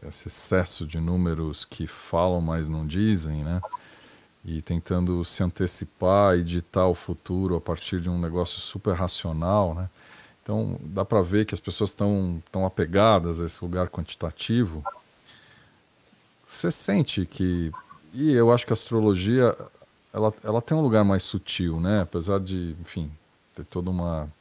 esse 0.08 0.28
excesso 0.28 0.86
de 0.86 1.00
números 1.00 1.66
que 1.66 1.88
falam, 1.88 2.42
mas 2.42 2.68
não 2.68 2.86
dizem, 2.86 3.44
né? 3.44 3.62
E 4.44 4.62
tentando 4.62 5.24
se 5.26 5.44
antecipar 5.44 6.38
e 6.38 6.44
ditar 6.44 6.88
o 6.88 6.96
futuro 6.96 7.56
a 7.56 7.62
partir 7.62 8.00
de 8.00 8.10
um 8.10 8.20
negócio 8.20 8.60
super 8.60 8.94
racional, 8.94 9.74
né? 9.74 9.90
Então, 10.48 10.80
dá 10.82 11.04
para 11.04 11.22
ver 11.22 11.46
que 11.46 11.54
as 11.54 11.60
pessoas 11.60 11.90
estão 11.90 12.42
tão 12.50 12.66
apegadas 12.66 13.42
a 13.42 13.46
esse 13.46 13.62
lugar 13.62 13.90
quantitativo. 13.90 14.82
Você 16.48 16.72
sente 16.72 17.26
que. 17.26 17.70
E 18.14 18.32
eu 18.32 18.50
acho 18.54 18.66
que 18.66 18.72
a 18.72 18.74
astrologia 18.74 19.54
ela, 20.14 20.34
ela 20.42 20.62
tem 20.62 20.78
um 20.78 20.80
lugar 20.80 21.04
mais 21.04 21.24
sutil, 21.24 21.82
né? 21.82 22.00
Apesar 22.00 22.40
de, 22.40 22.78
enfim, 22.80 23.12
ter 23.56 23.66
toda 23.66 23.90
uma 23.90 24.32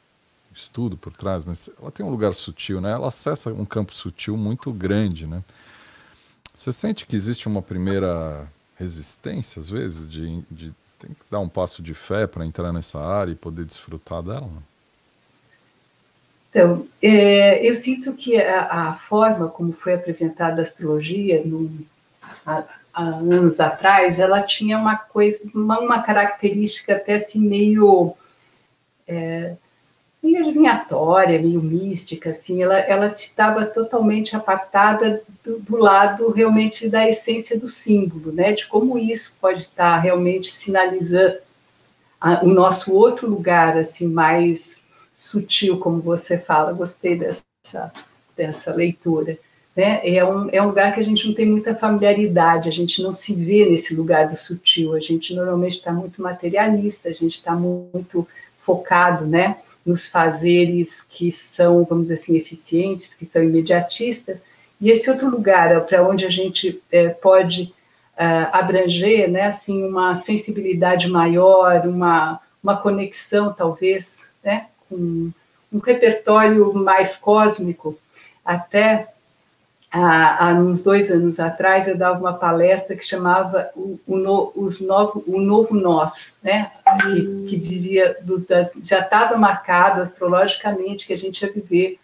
estudo 0.55 0.95
por 0.95 1.11
trás, 1.11 1.43
mas 1.43 1.69
ela 1.77 1.91
tem 1.91 2.05
um 2.05 2.09
lugar 2.09 2.33
sutil, 2.33 2.79
né? 2.79 2.91
Ela 2.91 3.09
acessa 3.09 3.51
um 3.51 3.65
campo 3.65 3.93
sutil 3.93 4.37
muito 4.37 4.71
grande, 4.71 5.27
né? 5.27 5.43
Você 6.55 6.71
sente 6.71 7.05
que 7.05 7.17
existe 7.17 7.49
uma 7.49 7.61
primeira 7.61 8.49
resistência, 8.77 9.59
às 9.59 9.69
vezes, 9.69 10.07
de, 10.07 10.41
de 10.49 10.73
tem 10.97 11.09
que 11.09 11.25
dar 11.29 11.41
um 11.41 11.49
passo 11.49 11.83
de 11.83 11.93
fé 11.93 12.25
para 12.25 12.45
entrar 12.45 12.71
nessa 12.71 12.97
área 12.97 13.33
e 13.33 13.35
poder 13.35 13.65
desfrutar 13.65 14.23
dela? 14.23 14.49
Então, 16.57 16.87
é, 17.03 17.63
eu 17.69 17.75
sinto 17.75 18.13
que 18.13 18.35
a, 18.41 18.89
a, 18.89 18.93
forma 18.93 19.47
como 19.47 19.71
foi 19.71 19.93
apresentada 19.93 20.59
a 20.59 20.65
astrologia 20.65 21.39
no, 21.45 21.69
há, 22.43 22.63
anos 22.95 23.59
atrás, 23.59 24.17
ela 24.17 24.41
tinha 24.41 24.75
uma 24.79 24.95
coisa, 24.95 25.37
uma, 25.53 25.79
uma 25.79 26.01
característica 26.01 26.95
até 26.95 27.17
assim 27.17 27.39
meio 27.39 28.15
é, 29.07 29.53
meio 30.23 30.39
adivinhatória, 30.39 31.39
meio 31.39 31.61
mística, 31.61 32.31
assim, 32.31 32.63
ela, 32.63 32.79
ela 32.79 33.05
estava 33.05 33.63
totalmente 33.63 34.35
apartada 34.35 35.21
do, 35.45 35.59
do, 35.59 35.77
lado 35.77 36.31
realmente 36.31 36.89
da 36.89 37.07
essência 37.07 37.55
do 37.55 37.69
símbolo, 37.69 38.31
né, 38.31 38.53
de 38.53 38.65
como 38.65 38.97
isso 38.97 39.35
pode 39.39 39.61
estar 39.61 39.99
realmente 39.99 40.51
sinalizando 40.51 41.37
a, 42.19 42.43
o 42.43 42.47
nosso 42.47 42.95
outro 42.95 43.29
lugar, 43.29 43.77
assim, 43.77 44.07
mais 44.07 44.76
sutil, 45.17 45.79
como 45.79 45.99
você 45.99 46.37
fala, 46.37 46.71
gostei 46.71 47.17
dessa, 47.17 47.91
dessa 48.37 48.71
leitura. 48.71 49.35
Né? 49.75 49.99
É, 50.03 50.23
um, 50.23 50.47
é 50.51 50.61
um 50.61 50.67
lugar 50.67 50.93
que 50.93 50.99
a 50.99 51.03
gente 51.03 51.27
não 51.27 51.33
tem 51.33 51.47
muita 51.47 51.73
familiaridade, 51.73 52.69
a 52.69 52.71
gente 52.71 53.01
não 53.01 53.13
se 53.13 53.33
vê 53.33 53.67
nesse 53.67 53.95
lugar 53.95 54.29
do 54.29 54.37
sutil, 54.37 54.93
a 54.93 54.99
gente 54.99 55.33
normalmente 55.33 55.73
está 55.73 55.91
muito 55.91 56.21
materialista, 56.21 57.09
a 57.09 57.13
gente 57.13 57.33
está 57.33 57.55
muito 57.55 58.27
focado, 58.59 59.25
né? 59.25 59.57
nos 59.83 60.05
fazeres 60.05 61.01
que 61.01 61.31
são, 61.31 61.85
vamos 61.85 62.07
dizer 62.07 62.21
assim, 62.21 62.35
eficientes, 62.35 63.13
que 63.13 63.25
são 63.25 63.41
imediatistas, 63.41 64.37
e 64.81 64.91
esse 64.91 65.09
outro 65.09 65.29
lugar 65.29 65.71
é 65.71 65.79
para 65.79 66.05
onde 66.05 66.25
a 66.25 66.29
gente 66.29 66.81
é, 66.91 67.07
pode 67.07 67.73
é, 68.17 68.25
abranger, 68.51 69.31
né, 69.31 69.43
assim, 69.43 69.83
uma 69.85 70.15
sensibilidade 70.15 71.07
maior, 71.07 71.87
uma, 71.87 72.39
uma 72.61 72.75
conexão, 72.75 73.53
talvez, 73.53 74.19
né, 74.43 74.67
com 74.89 75.31
um 75.71 75.79
repertório 75.79 76.73
mais 76.73 77.15
cósmico, 77.15 77.97
até 78.43 79.09
há, 79.91 80.49
há 80.49 80.53
uns 80.53 80.83
dois 80.83 81.11
anos 81.11 81.39
atrás, 81.39 81.87
eu 81.87 81.97
dava 81.97 82.19
uma 82.19 82.33
palestra 82.33 82.95
que 82.95 83.05
chamava 83.05 83.69
o, 83.75 83.99
o, 84.07 84.17
no, 84.17 84.51
os 84.55 84.79
novo, 84.79 85.23
o 85.27 85.39
Novo 85.39 85.75
Nós, 85.75 86.33
né? 86.41 86.71
que, 87.01 87.45
que 87.49 87.57
diria, 87.57 88.17
do, 88.21 88.39
das, 88.39 88.71
já 88.83 88.99
estava 88.99 89.37
marcado 89.37 90.01
astrologicamente 90.01 91.07
que 91.07 91.13
a 91.13 91.17
gente 91.17 91.41
ia 91.41 91.51
viver 91.51 91.99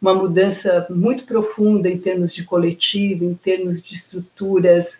uma 0.00 0.14
mudança 0.14 0.86
muito 0.90 1.24
profunda 1.24 1.88
em 1.88 1.98
termos 1.98 2.34
de 2.34 2.44
coletivo, 2.44 3.24
em 3.24 3.34
termos 3.34 3.82
de 3.82 3.94
estruturas 3.94 4.98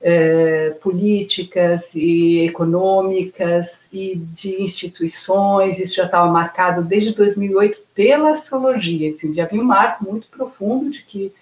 é, 0.00 0.70
políticas 0.80 1.94
e 1.94 2.46
econômicas 2.46 3.88
e 3.92 4.16
de 4.16 4.62
instituições. 4.62 5.78
Isso 5.78 5.96
já 5.96 6.04
estava 6.04 6.30
marcado 6.30 6.82
desde 6.82 7.14
2008 7.14 7.78
pela 7.94 8.30
astrologia. 8.30 9.12
Assim, 9.12 9.34
já 9.34 9.44
havia 9.44 9.60
um 9.60 9.64
marco 9.64 10.04
muito 10.04 10.28
profundo 10.28 10.90
de 10.90 11.02
que 11.02 11.32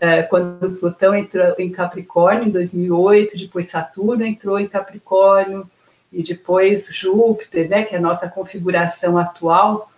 é, 0.00 0.22
quando 0.22 0.76
Plutão 0.76 1.14
entrou 1.14 1.54
em 1.58 1.70
Capricórnio 1.70 2.48
em 2.48 2.50
2008, 2.50 3.38
depois 3.38 3.70
Saturno 3.70 4.24
entrou 4.24 4.58
em 4.58 4.68
Capricórnio 4.68 5.68
e 6.12 6.22
depois 6.22 6.86
Júpiter, 6.90 7.68
né, 7.70 7.84
que 7.84 7.94
é 7.94 7.98
a 7.98 8.00
nossa 8.00 8.28
configuração 8.28 9.16
atual, 9.16 9.90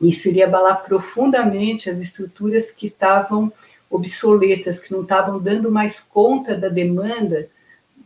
isso 0.00 0.28
iria 0.28 0.46
abalar 0.46 0.84
profundamente 0.84 1.88
as 1.88 2.00
estruturas 2.00 2.70
que 2.70 2.88
estavam 2.88 3.50
obsoletas, 3.94 4.80
que 4.80 4.92
não 4.92 5.02
estavam 5.02 5.38
dando 5.38 5.70
mais 5.70 6.00
conta 6.00 6.56
da 6.56 6.68
demanda 6.68 7.48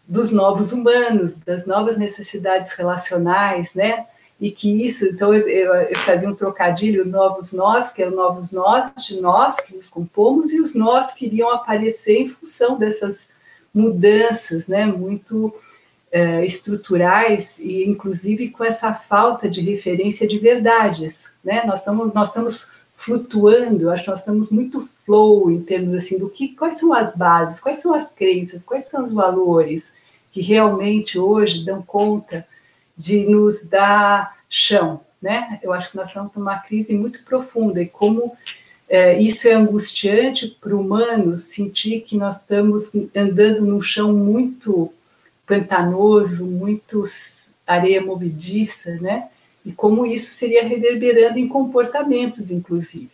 dos 0.07 0.33
novos 0.33 0.73
humanos, 0.73 1.37
das 1.37 1.67
novas 1.67 1.97
necessidades 1.97 2.73
relacionais, 2.73 3.75
né? 3.75 4.07
e 4.41 4.53
que 4.53 4.87
isso, 4.87 5.05
então 5.07 5.35
eu, 5.35 5.49
eu, 5.49 5.75
eu, 5.75 5.99
fazia 6.01 6.29
um 6.29 6.35
trocadilho, 6.35 7.05
novos 7.05 7.53
nós, 7.53 7.91
que 7.91 8.03
é 8.03 8.09
novos 8.09 8.53
nós, 8.53 8.93
de 9.05 9.21
nós 9.21 9.57
que 9.57 9.75
nos 9.75 9.89
compomos, 9.89 10.53
e 10.53 10.61
os 10.61 10.75
nós 10.75 11.13
que 11.13 11.27
iriam 11.27 11.51
aparecer 11.51 12.19
em 12.19 12.29
função 12.29 12.79
dessas 12.79 13.27
mudanças, 13.75 14.69
né, 14.69 14.87
muito 14.87 15.53
é, 16.13 16.45
estruturais, 16.47 17.59
e 17.59 17.85
inclusive 17.85 18.51
com 18.51 18.63
essa 18.63 18.95
falta 18.95 19.49
de 19.49 19.61
referência 19.61 20.27
de 20.27 20.39
verdades, 20.39 21.25
né, 21.43 21.65
nós 21.67 21.81
estamos, 21.81 22.15
nós 22.15 22.29
estamos 22.29 22.67
flutuando, 22.99 23.91
acho 23.91 24.03
que 24.03 24.11
nós 24.11 24.19
estamos 24.19 24.51
muito 24.51 24.89
flow 25.07 25.53
em 25.53 25.63
termos 25.63 25.95
assim, 25.95 26.19
do 26.19 26.29
que, 26.29 26.49
quais 26.49 26.79
são 26.79 26.93
as 26.93 27.15
bases, 27.15 27.61
quais 27.61 27.79
são 27.79 27.95
as 27.95 28.11
crenças, 28.13 28.65
quais 28.65 28.87
são 28.87 29.05
os 29.05 29.13
valores 29.13 29.89
que 30.33 30.41
realmente 30.43 31.17
hoje 31.17 31.65
dão 31.65 31.81
conta 31.81 32.45
de 32.97 33.25
nos 33.25 33.63
dar 33.63 34.37
chão, 34.51 35.01
né? 35.23 35.61
Eu 35.63 35.73
acho 35.73 35.93
que 35.93 35.97
nós 35.97 36.09
estamos 36.09 36.33
numa 36.35 36.59
crise 36.59 36.93
muito 36.93 37.23
profunda 37.23 37.81
e 37.81 37.87
como 37.87 38.37
é, 38.89 39.17
isso 39.23 39.47
é 39.47 39.53
angustiante 39.53 40.49
para 40.61 40.75
o 40.75 40.81
humano 40.81 41.39
sentir 41.39 42.01
que 42.01 42.17
nós 42.17 42.39
estamos 42.39 42.91
andando 43.15 43.65
num 43.65 43.81
chão 43.81 44.13
muito 44.13 44.93
pantanoso, 45.47 46.45
muito 46.45 47.05
areia 47.65 48.03
movediça, 48.03 48.91
né? 48.97 49.29
E 49.65 49.73
como 49.73 50.07
isso 50.07 50.35
seria 50.35 50.67
reverberando 50.67 51.39
em 51.39 51.49
comportamentos, 51.49 52.51
inclusive. 52.51 53.11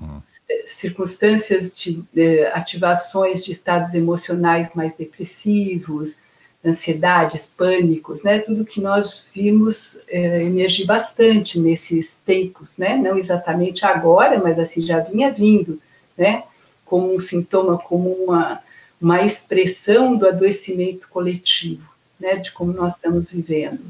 Uhum. 0.00 0.20
Circunstâncias 0.66 1.76
de, 1.76 2.02
de 2.12 2.46
ativações 2.46 3.44
de 3.44 3.52
estados 3.52 3.94
emocionais 3.94 4.68
mais 4.74 4.94
depressivos, 4.96 6.16
ansiedades, 6.64 7.46
pânicos, 7.46 8.22
né? 8.22 8.38
Tudo 8.38 8.64
que 8.64 8.80
nós 8.80 9.28
vimos 9.34 9.98
é, 10.08 10.42
emergir 10.42 10.86
bastante 10.86 11.60
nesses 11.60 12.16
tempos, 12.24 12.78
né? 12.78 12.96
Não 12.96 13.18
exatamente 13.18 13.84
agora, 13.84 14.40
mas 14.42 14.58
assim 14.58 14.80
já 14.80 15.00
vinha 15.00 15.30
vindo, 15.30 15.80
né? 16.16 16.44
Como 16.84 17.14
um 17.14 17.20
sintoma, 17.20 17.76
como 17.76 18.10
uma, 18.10 18.62
uma 19.00 19.22
expressão 19.22 20.16
do 20.16 20.26
adoecimento 20.26 21.08
coletivo, 21.08 21.86
né? 22.18 22.36
De 22.36 22.50
como 22.50 22.72
nós 22.72 22.94
estamos 22.94 23.30
vivendo. 23.30 23.82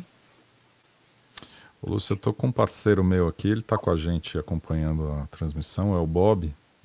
Ô, 1.86 1.90
Lúcio, 1.90 2.14
eu 2.14 2.16
estou 2.16 2.32
com 2.32 2.46
um 2.46 2.52
parceiro 2.52 3.04
meu 3.04 3.28
aqui, 3.28 3.46
ele 3.46 3.60
está 3.60 3.76
com 3.76 3.90
a 3.90 3.96
gente 3.96 4.38
acompanhando 4.38 5.06
a 5.06 5.26
transmissão, 5.26 5.94
é 5.94 5.98
o 5.98 6.06
Bob. 6.06 6.44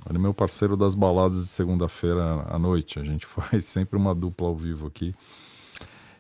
Ele 0.09 0.17
é 0.17 0.21
meu 0.21 0.33
parceiro 0.33 0.75
das 0.75 0.93
baladas 0.93 1.41
de 1.41 1.47
segunda-feira 1.47 2.45
à 2.49 2.59
noite. 2.59 2.99
A 2.99 3.03
gente 3.05 3.23
faz 3.25 3.63
sempre 3.63 3.95
uma 3.95 4.13
dupla 4.13 4.47
ao 4.47 4.55
vivo 4.57 4.87
aqui. 4.87 5.15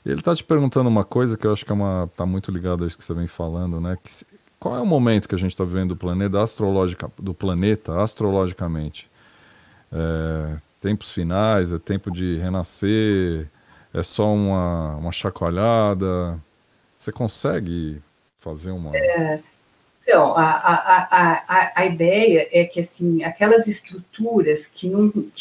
Ele 0.05 0.21
está 0.21 0.33
te 0.33 0.45
perguntando 0.45 0.87
uma 0.87 1.03
coisa 1.03 1.37
que 1.37 1.45
eu 1.45 1.51
acho 1.51 1.65
que 1.65 1.73
é 1.73 1.75
tá 2.15 2.25
muito 2.25 2.51
ligado 2.51 2.85
a 2.85 2.87
isso 2.87 2.97
que 2.97 3.03
você 3.03 3.13
vem 3.13 3.27
falando, 3.27 3.81
né? 3.81 3.97
Que, 4.01 4.25
qual 4.57 4.77
é 4.77 4.79
o 4.79 4.85
momento 4.85 5.27
que 5.27 5.35
a 5.35 5.37
gente 5.37 5.51
está 5.51 5.65
vendo 5.65 5.89
do 5.89 5.97
planeta, 5.97 6.41
astrologica, 6.41 7.11
do 7.17 7.33
planeta 7.33 8.01
astrologicamente? 8.01 9.11
É, 9.91 10.57
tempos 10.79 11.11
finais, 11.11 11.73
é 11.73 11.79
tempo 11.79 12.09
de 12.09 12.37
renascer, 12.37 13.49
é 13.93 14.03
só 14.03 14.33
uma, 14.33 14.95
uma 14.95 15.11
chacoalhada? 15.11 16.41
Você 16.97 17.11
consegue 17.11 18.01
fazer 18.39 18.71
uma. 18.71 18.95
É, 18.95 19.39
então, 20.03 20.35
a, 20.35 20.49
a, 20.49 21.41
a, 21.47 21.71
a, 21.75 21.85
ideia 21.85 22.47
é 22.51 22.65
que 22.65 22.79
assim, 22.79 23.23
aquelas 23.23 23.67
estruturas 23.67 24.65
que 24.65 24.91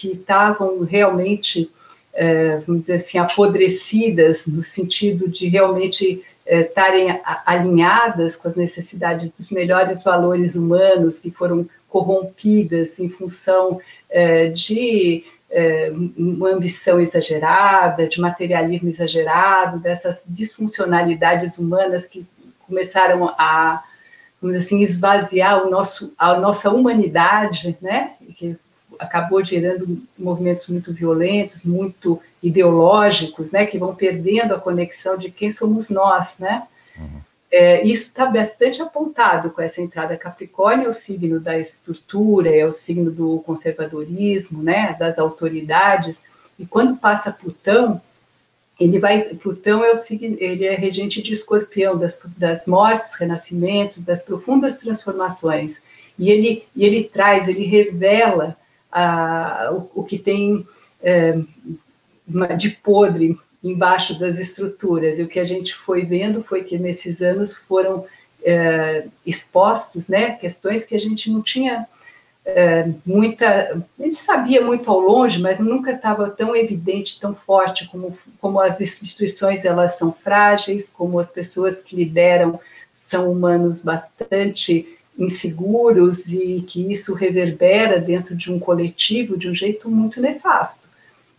estavam 0.05 0.85
realmente 0.85 1.71
é, 2.12 2.57
vamos 2.67 2.83
dizer 2.83 2.97
assim, 2.97 3.17
apodrecidas, 3.19 4.45
no 4.47 4.62
sentido 4.62 5.28
de 5.28 5.49
realmente 5.49 6.23
é, 6.45 6.62
estarem 6.62 7.21
alinhadas 7.47 8.35
com 8.35 8.49
as 8.49 8.57
necessidades 8.57 9.31
dos 9.33 9.50
melhores 9.50 10.02
valores 10.02 10.57
humanos 10.57 11.21
que 11.21 11.31
foram 11.31 11.69
corrompidas 11.88 12.99
em 12.99 13.09
função 13.09 13.81
é, 14.11 14.49
de 14.49 15.25
uma 16.14 16.50
ambição 16.50 17.00
exagerada, 17.00 18.07
de 18.07 18.21
materialismo 18.21 18.90
exagerado, 18.90 19.78
dessas 19.78 20.23
disfuncionalidades 20.26 21.57
humanas 21.57 22.07
que 22.07 22.26
começaram 22.68 23.34
a, 23.37 23.82
vamos 24.40 24.56
assim, 24.56 24.82
esvaziar 24.82 25.66
o 25.66 25.70
nosso, 25.70 26.12
a 26.16 26.38
nossa 26.38 26.70
humanidade, 26.70 27.76
né? 27.82 28.12
Que 28.37 28.56
acabou 28.98 29.44
gerando 29.44 30.00
movimentos 30.18 30.68
muito 30.68 30.92
violentos, 30.92 31.64
muito 31.64 32.20
ideológicos, 32.42 33.50
né, 33.50 33.66
que 33.66 33.78
vão 33.78 33.94
perdendo 33.94 34.54
a 34.54 34.60
conexão 34.60 35.16
de 35.16 35.30
quem 35.30 35.52
somos 35.52 35.88
nós, 35.88 36.34
né? 36.38 36.64
Uhum. 36.96 37.20
É, 37.50 37.82
isso 37.87 38.08
está 38.08 38.26
bastante 38.26 38.82
apontado 38.82 39.50
com 39.50 39.62
essa 39.62 39.80
entrada 39.80 40.18
Capricórnio, 40.18 40.87
é 40.87 40.90
o 40.90 40.94
signo 40.94 41.40
da 41.40 41.58
estrutura, 41.58 42.54
é 42.54 42.66
o 42.66 42.72
signo 42.72 43.10
do 43.10 43.42
conservadorismo, 43.46 44.62
né, 44.62 44.94
das 44.98 45.18
autoridades. 45.18 46.18
E 46.58 46.66
quando 46.66 46.96
passa 46.96 47.32
Plutão, 47.32 48.00
ele 48.78 48.99
vai, 48.99 49.35
Plutão 49.35 49.85
é 49.85 49.92
o 49.92 50.00
ele 50.11 50.64
é 50.64 50.75
regente 50.75 51.20
de 51.20 51.35
Escorpião, 51.35 51.99
das, 51.99 52.16
das 52.37 52.66
mortes, 52.66 53.14
renascimentos, 53.14 53.99
das 53.99 54.23
profundas 54.23 54.78
transformações. 54.78 55.76
E 56.18 56.31
ele, 56.31 56.64
e 56.76 56.85
ele 56.85 57.05
traz, 57.05 57.48
ele 57.48 57.64
revela 57.64 58.57
a, 58.90 59.70
o, 59.72 60.00
o, 60.00 60.05
que 60.05 60.18
tem 60.18 60.66
é, 61.03 61.38
de 62.57 62.70
podre 62.70 63.37
embaixo 63.62 64.18
das 64.18 64.38
estruturas. 64.38 65.18
E 65.18 65.22
o 65.22 65.29
que 65.29 65.40
a 65.40 65.46
gente 65.46 65.74
foi 65.74 66.05
vendo 66.05 66.42
foi 66.42 66.62
que 66.62 66.79
nesses 66.79 67.20
anos 67.20 67.57
foram 67.57 68.05
é, 68.44 69.09
expostos 69.26 70.07
né, 70.07 70.33
questões 70.37 70.85
que 70.85 70.94
a 70.94 71.00
gente 71.00 71.31
não 71.31 71.42
tinha 71.42 71.87
é, 72.48 72.88
muita. 73.04 73.82
Gente 73.98 74.16
sabia 74.16 74.62
muito 74.62 74.90
ao 74.90 74.98
longe, 74.98 75.38
mas 75.38 75.58
nunca 75.58 75.92
estava 75.92 76.30
tão 76.30 76.56
evidente, 76.56 77.20
tão 77.20 77.34
forte 77.34 77.87
como, 77.88 78.16
como 78.40 78.58
as 78.58 78.80
instituições 78.80 79.66
elas 79.66 79.98
são 79.98 80.11
frágeis, 80.12 80.90
como 80.90 81.18
as 81.18 81.30
pessoas 81.30 81.82
que 81.82 81.94
lideram 81.94 82.58
são 82.96 83.30
humanos 83.30 83.80
bastante 83.80 84.96
inseguros 85.18 86.26
e 86.26 86.64
que 86.66 86.92
isso 86.92 87.12
reverbera 87.12 88.00
dentro 88.00 88.34
de 88.37 88.50
um 88.50 88.58
coletivo 88.58 89.37
de 89.37 89.48
um 89.48 89.54
jeito 89.54 89.90
muito 89.90 90.20
nefasto, 90.20 90.88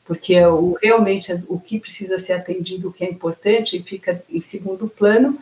porque 0.06 0.36
é 0.36 0.44
realmente 0.82 1.32
o 1.48 1.60
que 1.60 1.80
precisa 1.80 2.20
ser 2.20 2.34
atendido, 2.34 2.90
o 2.90 2.94
que 2.94 3.06
é 3.06 3.10
importante, 3.10 3.82
fica 3.82 4.22
em 4.30 4.42
segundo 4.42 4.88
plano. 4.88 5.40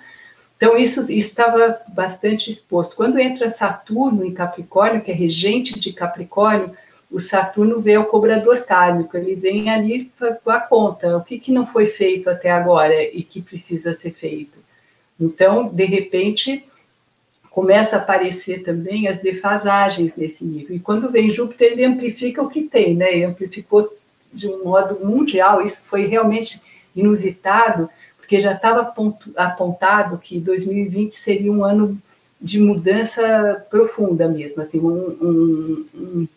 Então, 0.57 0.75
isso, 0.75 1.09
estava 1.11 1.79
bastante 1.89 2.51
exposto. 2.51 2.95
Quando 2.95 3.19
entra 3.19 3.51
Saturno 3.51 4.25
em 4.25 4.33
Capricórnio, 4.33 5.01
que 5.01 5.11
é 5.11 5.13
regente 5.13 5.79
de 5.79 5.93
Capricórnio, 5.93 6.75
o 7.09 7.19
Saturno 7.19 7.79
vê 7.79 7.97
o 7.97 8.05
cobrador 8.05 8.63
kármico, 8.63 9.15
ele 9.15 9.35
vem 9.35 9.69
ali 9.69 10.11
com 10.43 10.49
a 10.49 10.59
conta, 10.59 11.15
o 11.15 11.23
que, 11.23 11.39
que 11.39 11.51
não 11.51 11.65
foi 11.65 11.85
feito 11.85 12.29
até 12.29 12.49
agora 12.49 13.01
e 13.01 13.23
que 13.23 13.41
precisa 13.41 13.93
ser 13.93 14.11
feito. 14.11 14.57
Então, 15.19 15.69
de 15.69 15.85
repente, 15.85 16.65
começa 17.49 17.95
a 17.95 17.99
aparecer 17.99 18.63
também 18.63 19.07
as 19.07 19.19
defasagens 19.19 20.15
nesse 20.15 20.43
nível. 20.43 20.75
E 20.75 20.79
quando 20.79 21.09
vem 21.09 21.29
Júpiter, 21.29 21.71
ele 21.71 21.85
amplifica 21.85 22.41
o 22.41 22.49
que 22.49 22.63
tem, 22.63 22.95
né? 22.95 23.13
Ele 23.13 23.23
amplificou 23.23 23.91
de 24.33 24.47
um 24.47 24.63
modo 24.63 25.03
mundial. 25.03 25.61
Isso 25.61 25.81
foi 25.89 26.05
realmente 26.05 26.61
inusitado, 26.95 27.89
porque 28.27 28.41
já 28.41 28.51
estava 28.51 28.93
apontado 29.37 30.17
que 30.17 30.37
2020 30.37 31.13
seria 31.13 31.49
um 31.49 31.63
ano 31.63 31.97
de 32.41 32.59
mudança 32.59 33.65
profunda 33.69 34.27
mesmo, 34.27 34.61
assim, 34.61 34.81
um, 34.81 35.17
um, 35.21 35.85
um 35.95 36.27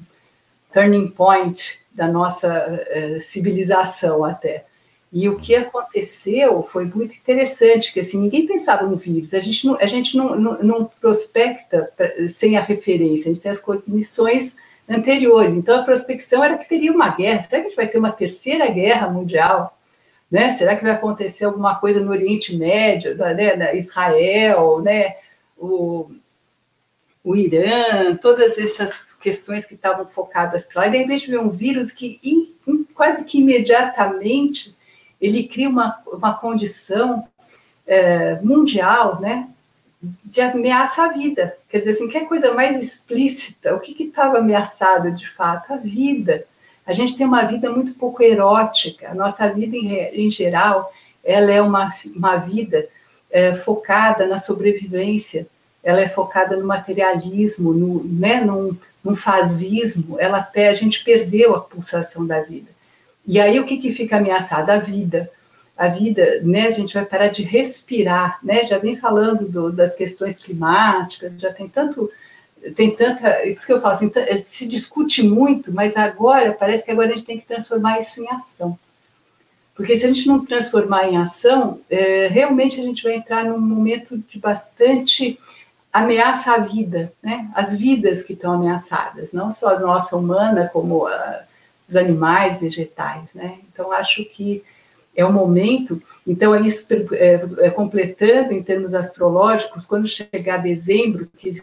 turning 0.72 1.08
point 1.08 1.80
da 1.92 2.06
nossa 2.06 2.48
uh, 2.48 3.20
civilização 3.20 4.24
até. 4.24 4.64
E 5.12 5.28
o 5.28 5.36
que 5.36 5.56
aconteceu 5.56 6.62
foi 6.62 6.84
muito 6.84 7.12
interessante, 7.12 7.92
que 7.92 7.98
assim, 7.98 8.20
ninguém 8.20 8.46
pensava 8.46 8.86
no 8.86 8.94
vírus, 8.94 9.34
a 9.34 9.40
gente 9.40 9.66
não, 9.66 9.76
a 9.76 9.86
gente 9.88 10.16
não, 10.16 10.38
não, 10.38 10.62
não 10.62 10.90
prospecta 11.00 11.90
pra, 11.96 12.08
sem 12.28 12.56
a 12.56 12.60
referência, 12.62 13.28
a 13.28 13.34
gente 13.34 13.42
tem 13.42 13.50
as 13.50 13.58
cognições 13.58 14.54
anteriores. 14.88 15.54
Então, 15.54 15.80
a 15.80 15.82
prospecção 15.82 16.44
era 16.44 16.56
que 16.56 16.68
teria 16.68 16.92
uma 16.92 17.08
guerra. 17.08 17.42
Será 17.42 17.62
que 17.62 17.66
a 17.66 17.68
gente 17.70 17.76
vai 17.76 17.88
ter 17.88 17.98
uma 17.98 18.12
terceira 18.12 18.68
guerra 18.68 19.08
mundial? 19.08 19.76
Né? 20.30 20.54
Será 20.54 20.76
que 20.76 20.82
vai 20.84 20.92
acontecer 20.92 21.44
alguma 21.44 21.74
coisa 21.74 22.00
no 22.00 22.10
Oriente 22.10 22.56
Médio, 22.56 23.16
né? 23.16 23.56
Na 23.56 23.74
Israel, 23.74 24.80
né? 24.80 25.16
o, 25.60 26.10
o 27.22 27.36
Irã, 27.36 28.16
todas 28.16 28.56
essas 28.56 29.12
questões 29.20 29.66
que 29.66 29.74
estavam 29.74 30.06
focadas 30.06 30.64
para 30.64 30.82
lá. 30.82 30.88
E, 30.88 30.92
de 30.92 30.98
repente, 30.98 31.28
veio 31.28 31.42
um 31.42 31.50
vírus 31.50 31.92
que 31.92 32.18
quase 32.94 33.24
que 33.24 33.38
imediatamente 33.40 34.74
ele 35.20 35.46
cria 35.46 35.68
uma, 35.68 36.00
uma 36.06 36.34
condição 36.34 37.28
é, 37.86 38.40
mundial, 38.40 39.20
né, 39.20 39.48
de 40.24 40.40
ameaça 40.40 41.04
à 41.04 41.08
vida. 41.08 41.56
Quer 41.68 41.78
dizer, 41.78 41.90
assim, 41.90 42.08
que 42.08 42.20
coisa 42.20 42.54
mais 42.54 42.80
explícita? 42.80 43.74
O 43.74 43.80
que 43.80 44.02
estava 44.02 44.38
ameaçado 44.38 45.12
de 45.12 45.28
fato? 45.28 45.74
A 45.74 45.76
vida. 45.76 46.46
A 46.90 46.92
gente 46.92 47.16
tem 47.16 47.24
uma 47.24 47.44
vida 47.44 47.70
muito 47.70 47.94
pouco 47.94 48.20
erótica. 48.20 49.10
A 49.10 49.14
nossa 49.14 49.48
vida, 49.48 49.76
em, 49.76 50.26
em 50.26 50.28
geral, 50.28 50.92
ela 51.22 51.52
é 51.52 51.62
uma, 51.62 51.94
uma 52.16 52.34
vida 52.34 52.88
é, 53.30 53.54
focada 53.54 54.26
na 54.26 54.40
sobrevivência, 54.40 55.46
ela 55.84 56.00
é 56.00 56.08
focada 56.08 56.56
no 56.56 56.66
materialismo, 56.66 57.72
no, 57.72 58.02
né, 58.02 58.40
num, 58.40 58.76
num 59.04 59.14
fascismo. 59.14 60.18
Ela 60.18 60.38
até, 60.38 60.68
a 60.68 60.74
gente 60.74 61.04
perdeu 61.04 61.54
a 61.54 61.60
pulsação 61.60 62.26
da 62.26 62.40
vida. 62.40 62.68
E 63.24 63.40
aí 63.40 63.60
o 63.60 63.64
que, 63.64 63.76
que 63.76 63.92
fica 63.92 64.16
ameaçado? 64.16 64.70
A 64.70 64.78
vida. 64.78 65.30
A 65.78 65.86
vida, 65.86 66.40
né? 66.42 66.66
A 66.66 66.72
gente 66.72 66.92
vai 66.92 67.04
parar 67.04 67.28
de 67.28 67.44
respirar, 67.44 68.40
né? 68.42 68.66
Já 68.66 68.78
vem 68.78 68.96
falando 68.96 69.48
do, 69.48 69.70
das 69.70 69.94
questões 69.94 70.42
climáticas, 70.42 71.40
já 71.40 71.52
tem 71.52 71.68
tanto, 71.68 72.10
tem 72.76 72.94
tanta, 72.94 73.46
isso 73.46 73.66
que 73.66 73.72
eu 73.72 73.80
falo, 73.80 73.94
assim, 73.94 74.10
se 74.44 74.66
discute 74.66 75.22
muito, 75.22 75.72
mas 75.72 75.96
agora 75.96 76.52
parece 76.52 76.84
que 76.84 76.90
agora 76.90 77.08
a 77.08 77.10
gente 77.16 77.24
tem 77.24 77.38
que 77.38 77.46
transformar 77.46 78.00
isso 78.00 78.22
em 78.22 78.28
ação. 78.28 78.78
Porque 79.74 79.96
se 79.96 80.04
a 80.04 80.08
gente 80.08 80.26
não 80.28 80.44
transformar 80.44 81.08
em 81.08 81.16
ação, 81.16 81.80
é, 81.88 82.26
realmente 82.26 82.80
a 82.80 82.84
gente 82.84 83.02
vai 83.02 83.14
entrar 83.14 83.44
num 83.44 83.58
momento 83.58 84.18
de 84.18 84.38
bastante 84.38 85.38
ameaça 85.90 86.52
à 86.52 86.58
vida, 86.58 87.12
né? 87.22 87.50
As 87.54 87.74
vidas 87.74 88.22
que 88.22 88.34
estão 88.34 88.52
ameaçadas, 88.52 89.32
não 89.32 89.54
só 89.54 89.74
a 89.74 89.80
nossa 89.80 90.16
humana, 90.16 90.68
como 90.70 91.06
a, 91.06 91.40
dos 91.88 91.96
animais, 91.96 92.60
vegetais, 92.60 93.24
né? 93.34 93.58
Então 93.72 93.90
acho 93.90 94.22
que 94.26 94.62
é 95.16 95.24
o 95.24 95.32
momento. 95.32 96.00
Então, 96.26 96.54
é 96.54 96.60
isso 96.60 96.86
é, 97.12 97.40
é, 97.66 97.70
completando 97.70 98.52
em 98.52 98.62
termos 98.62 98.94
astrológicos, 98.94 99.84
quando 99.84 100.06
chegar 100.06 100.58
dezembro, 100.58 101.28
que 101.38 101.62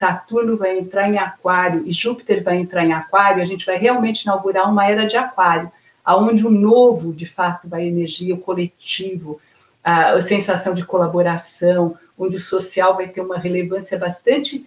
Saturno 0.00 0.56
vai 0.56 0.78
entrar 0.78 1.08
em 1.08 1.18
Aquário 1.18 1.82
e 1.84 1.90
Júpiter 1.90 2.42
vai 2.42 2.58
entrar 2.58 2.84
em 2.84 2.92
Aquário, 2.92 3.42
a 3.42 3.46
gente 3.46 3.66
vai 3.66 3.76
realmente 3.76 4.22
inaugurar 4.22 4.70
uma 4.70 4.88
era 4.88 5.04
de 5.06 5.16
Aquário, 5.16 5.70
aonde 6.04 6.46
o 6.46 6.50
novo, 6.50 7.12
de 7.12 7.26
fato, 7.26 7.68
vai 7.68 7.86
energia, 7.86 8.34
o 8.34 8.40
coletivo, 8.40 9.40
a, 9.82 10.22
sensação 10.22 10.72
de 10.72 10.84
colaboração, 10.84 11.96
onde 12.16 12.36
o 12.36 12.40
social 12.40 12.94
vai 12.94 13.08
ter 13.08 13.20
uma 13.20 13.38
relevância 13.38 13.98
bastante 13.98 14.64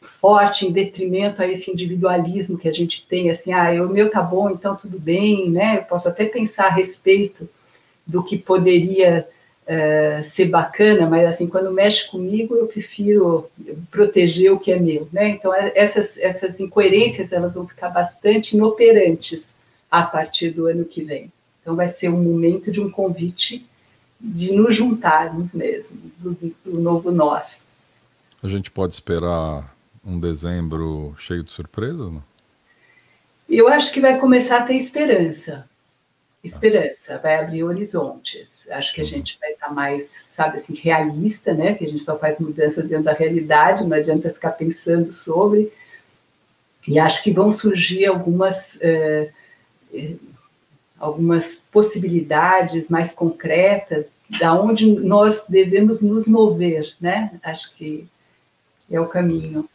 forte 0.00 0.66
em 0.66 0.72
detrimento 0.72 1.42
a 1.42 1.46
esse 1.46 1.70
individualismo 1.70 2.56
que 2.56 2.68
a 2.68 2.72
gente 2.72 3.06
tem, 3.06 3.30
assim, 3.30 3.52
ah, 3.52 3.70
o 3.84 3.88
meu 3.88 4.10
tá 4.10 4.22
bom, 4.22 4.48
então 4.50 4.74
tudo 4.74 4.98
bem, 4.98 5.50
né? 5.50 5.78
Eu 5.78 5.82
posso 5.82 6.08
até 6.08 6.24
pensar 6.24 6.66
a 6.66 6.72
respeito 6.72 7.48
do 8.06 8.24
que 8.24 8.38
poderia 8.38 9.28
uh, 9.68 10.24
ser 10.24 10.46
bacana, 10.46 11.08
mas 11.08 11.28
assim, 11.28 11.46
quando 11.46 11.70
mexe 11.70 12.08
comigo, 12.08 12.56
eu 12.56 12.66
prefiro 12.66 13.48
proteger 13.90 14.52
o 14.52 14.58
que 14.58 14.72
é 14.72 14.78
meu, 14.78 15.08
né? 15.12 15.28
Então 15.28 15.54
é, 15.54 15.72
essas 15.74 16.16
essas 16.16 16.58
incoerências 16.58 17.30
elas 17.32 17.52
vão 17.52 17.66
ficar 17.66 17.90
bastante 17.90 18.56
inoperantes 18.56 19.54
a 19.90 20.02
partir 20.02 20.50
do 20.50 20.66
ano 20.66 20.84
que 20.84 21.02
vem. 21.02 21.30
Então 21.60 21.76
vai 21.76 21.90
ser 21.90 22.08
um 22.08 22.22
momento 22.22 22.72
de 22.72 22.80
um 22.80 22.90
convite 22.90 23.66
de 24.20 24.52
nos 24.52 24.74
juntarmos 24.74 25.54
mesmo, 25.54 25.96
do, 26.18 26.54
do 26.64 26.80
novo 26.80 27.12
nós. 27.12 27.58
A 28.42 28.48
gente 28.48 28.70
pode 28.70 28.94
esperar 28.94 29.76
um 30.04 30.18
dezembro 30.18 31.14
cheio 31.18 31.42
de 31.42 31.50
surpresa? 31.52 32.04
Não? 32.04 32.22
Eu 33.48 33.68
acho 33.68 33.92
que 33.92 34.00
vai 34.00 34.18
começar 34.18 34.58
a 34.58 34.62
ter 34.62 34.74
esperança. 34.74 35.67
Esperança, 36.42 37.18
vai 37.18 37.40
abrir 37.40 37.64
horizontes. 37.64 38.60
Acho 38.70 38.94
que 38.94 39.00
a 39.00 39.04
uhum. 39.04 39.10
gente 39.10 39.38
vai 39.40 39.52
estar 39.52 39.72
mais, 39.72 40.08
sabe 40.36 40.58
assim, 40.58 40.74
realista, 40.74 41.52
né? 41.52 41.74
Que 41.74 41.84
a 41.84 41.88
gente 41.88 42.04
só 42.04 42.16
faz 42.16 42.38
mudanças 42.38 42.88
dentro 42.88 43.04
da 43.04 43.12
realidade, 43.12 43.84
não 43.84 43.96
adianta 43.96 44.30
ficar 44.30 44.52
pensando 44.52 45.12
sobre. 45.12 45.72
E 46.86 46.98
acho 46.98 47.22
que 47.22 47.32
vão 47.32 47.52
surgir 47.52 48.06
algumas, 48.06 48.78
eh, 48.80 49.30
eh, 49.92 50.14
algumas 50.98 51.56
possibilidades 51.72 52.88
mais 52.88 53.12
concretas 53.12 54.06
da 54.38 54.54
onde 54.54 54.86
nós 54.86 55.44
devemos 55.48 56.00
nos 56.00 56.26
mover, 56.28 56.94
né? 57.00 57.38
Acho 57.42 57.74
que 57.74 58.06
é 58.90 59.00
o 59.00 59.06
caminho. 59.06 59.68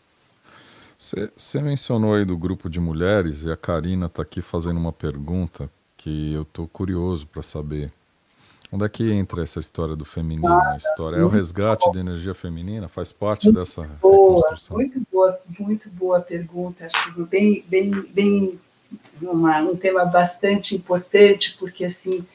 Você 0.97 1.61
mencionou 1.61 2.13
aí 2.13 2.23
do 2.23 2.37
grupo 2.37 2.69
de 2.69 2.79
mulheres 2.79 3.43
e 3.43 3.51
a 3.51 3.57
Karina 3.57 4.05
está 4.05 4.21
aqui 4.21 4.41
fazendo 4.41 4.77
uma 4.77 4.93
pergunta 4.93 5.69
que 6.03 6.33
eu 6.33 6.41
estou 6.41 6.67
curioso 6.67 7.25
para 7.25 7.41
saber. 7.41 7.89
Onde 8.69 8.83
é 8.83 8.89
que 8.89 9.09
entra 9.09 9.41
essa 9.41 9.59
história 9.59 9.95
do 9.95 10.03
feminino 10.03 10.49
na 10.49 10.75
história? 10.75 11.15
É 11.15 11.23
o 11.23 11.29
resgate 11.29 11.89
de 11.91 11.99
energia 11.99 12.33
feminina? 12.33 12.89
Faz 12.89 13.13
parte 13.13 13.45
muito 13.45 13.59
dessa 13.59 13.83
boa, 14.01 14.41
reconstrução? 14.41 14.75
Muito 14.75 15.01
boa, 15.09 15.39
muito 15.57 15.89
boa 15.91 16.19
pergunta. 16.19 16.85
Acho 16.87 17.25
bem, 17.25 17.63
bem, 17.69 17.91
bem 18.13 18.59
uma, 19.21 19.59
um 19.59 19.77
tema 19.77 20.03
bastante 20.03 20.75
importante, 20.75 21.55
porque 21.57 21.85
assim 21.85 22.25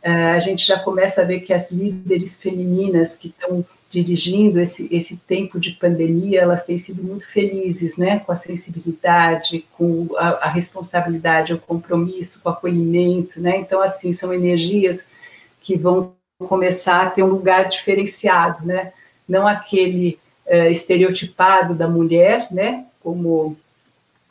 eh, 0.00 0.30
a 0.30 0.40
gente 0.40 0.66
já 0.66 0.78
começa 0.78 1.20
a 1.20 1.24
ver 1.24 1.40
que 1.40 1.52
as 1.52 1.70
líderes 1.70 2.40
femininas 2.40 3.16
que 3.16 3.28
estão 3.28 3.66
dirigindo 3.90 4.60
esse, 4.60 4.86
esse 4.90 5.16
tempo 5.16 5.58
de 5.58 5.72
pandemia, 5.72 6.42
elas 6.42 6.64
têm 6.64 6.78
sido 6.78 7.02
muito 7.02 7.26
felizes, 7.26 7.96
né, 7.96 8.18
com 8.18 8.32
a 8.32 8.36
sensibilidade, 8.36 9.64
com 9.72 10.08
a, 10.16 10.28
a 10.46 10.48
responsabilidade, 10.50 11.54
o 11.54 11.58
compromisso, 11.58 12.40
com 12.42 12.50
o 12.50 12.52
acolhimento, 12.52 13.40
né, 13.40 13.56
então, 13.58 13.80
assim, 13.80 14.12
são 14.12 14.32
energias 14.32 15.04
que 15.60 15.76
vão 15.76 16.12
começar 16.38 17.06
a 17.06 17.10
ter 17.10 17.22
um 17.22 17.28
lugar 17.28 17.68
diferenciado, 17.68 18.66
né, 18.66 18.92
não 19.26 19.46
aquele 19.46 20.18
uh, 20.46 20.70
estereotipado 20.70 21.74
da 21.74 21.88
mulher, 21.88 22.46
né, 22.50 22.84
como 23.00 23.56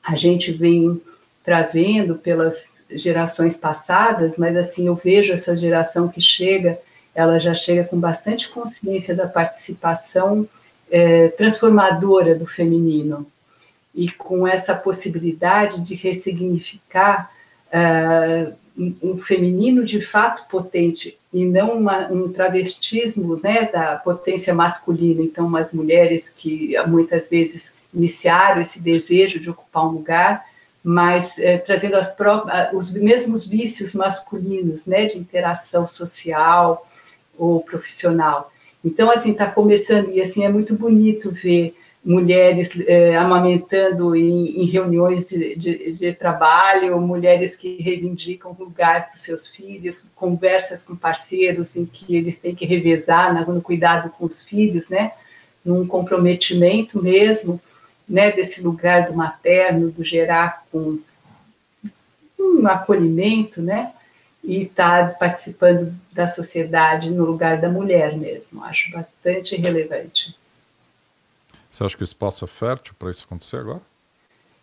a 0.04 0.16
gente 0.16 0.52
vem 0.52 1.02
trazendo 1.44 2.16
pelas 2.16 2.78
gerações 2.92 3.58
passadas, 3.58 4.38
mas, 4.38 4.56
assim, 4.56 4.86
eu 4.86 4.96
vejo 4.96 5.34
essa 5.34 5.58
geração 5.58 6.08
que 6.08 6.22
chega 6.22 6.80
ela 7.18 7.40
já 7.40 7.56
chega 7.56 7.84
com 7.84 8.00
bastante 8.00 8.48
consciência 8.48 9.16
da 9.16 9.28
participação 9.28 10.48
é, 10.90 11.30
transformadora 11.30 12.36
do 12.36 12.46
feminino 12.46 13.26
e 13.94 14.12
com 14.12 14.48
essa 14.48 14.76
possibilidade 14.76 15.82
de 15.82 15.96
ressignificar 15.96 17.32
uh, 17.74 18.54
um 19.02 19.18
feminino 19.18 19.84
de 19.84 20.00
fato 20.00 20.48
potente 20.48 21.18
e 21.34 21.44
não 21.44 21.80
uma, 21.80 22.08
um 22.12 22.32
travestismo 22.32 23.40
né, 23.42 23.64
da 23.64 23.96
potência 23.96 24.54
masculina. 24.54 25.24
Então, 25.24 25.48
umas 25.48 25.74
mulheres 25.74 26.30
que 26.30 26.76
muitas 26.86 27.28
vezes 27.28 27.74
iniciaram 27.92 28.62
esse 28.62 28.80
desejo 28.80 29.40
de 29.40 29.50
ocupar 29.50 29.88
um 29.88 29.94
lugar, 29.94 30.46
mas 30.84 31.40
é, 31.40 31.58
trazendo 31.58 31.96
as 31.96 32.16
os 32.72 32.92
mesmos 32.94 33.48
vícios 33.48 33.96
masculinos, 33.96 34.86
né, 34.86 35.08
de 35.08 35.18
interação 35.18 35.88
social, 35.88 36.88
ou 37.38 37.62
profissional. 37.62 38.52
Então, 38.84 39.10
assim, 39.12 39.32
está 39.32 39.48
começando, 39.48 40.12
e 40.12 40.22
assim, 40.22 40.44
é 40.44 40.50
muito 40.50 40.76
bonito 40.76 41.32
ver 41.32 41.76
mulheres 42.08 42.72
é, 42.88 43.18
amamentando 43.18 44.16
em, 44.16 44.62
em 44.62 44.66
reuniões 44.66 45.28
de, 45.28 45.56
de, 45.56 45.92
de, 45.92 46.14
trabalho, 46.14 47.00
mulheres 47.02 47.58
que 47.58 47.82
reivindicam 47.82 48.56
lugar 48.58 49.08
para 49.08 49.18
os 49.18 49.24
seus 49.24 49.50
filhos, 49.50 50.06
conversas 50.16 50.82
com 50.82 50.96
parceiros 50.96 51.76
em 51.76 51.86
que 51.86 52.16
eles 52.16 52.40
têm 52.40 52.56
que 52.56 52.66
revezar 52.66 53.46
no 53.46 53.62
cuidado 53.62 54.10
com 54.12 54.26
os 54.26 54.42
filhos, 54.42 54.88
né? 54.88 55.12
Num 55.66 55.86
comprometimento 55.86 57.04
mesmo, 57.04 57.60
né? 58.08 58.32
Desse 58.32 58.62
lugar 58.62 59.08
do 59.08 59.14
materno, 59.14 59.92
do 59.92 60.02
gerar 60.02 60.64
com 60.72 61.00
um 62.40 62.66
acolhimento, 62.68 63.62
né? 63.62 63.92
E 64.48 64.64
estar 64.64 65.10
tá 65.10 65.14
participando 65.16 65.94
da 66.14 66.26
sociedade 66.26 67.12
no 67.12 67.26
lugar 67.26 67.60
da 67.60 67.68
mulher 67.68 68.16
mesmo. 68.16 68.64
Acho 68.64 68.90
bastante 68.92 69.58
relevante. 69.58 70.34
Você 71.70 71.84
acha 71.84 71.98
que 71.98 72.04
o 72.04 72.06
espaço 72.06 72.46
é 72.46 72.48
fértil 72.48 72.96
para 72.98 73.12
isso 73.12 73.26
acontecer 73.26 73.58
agora? 73.58 73.82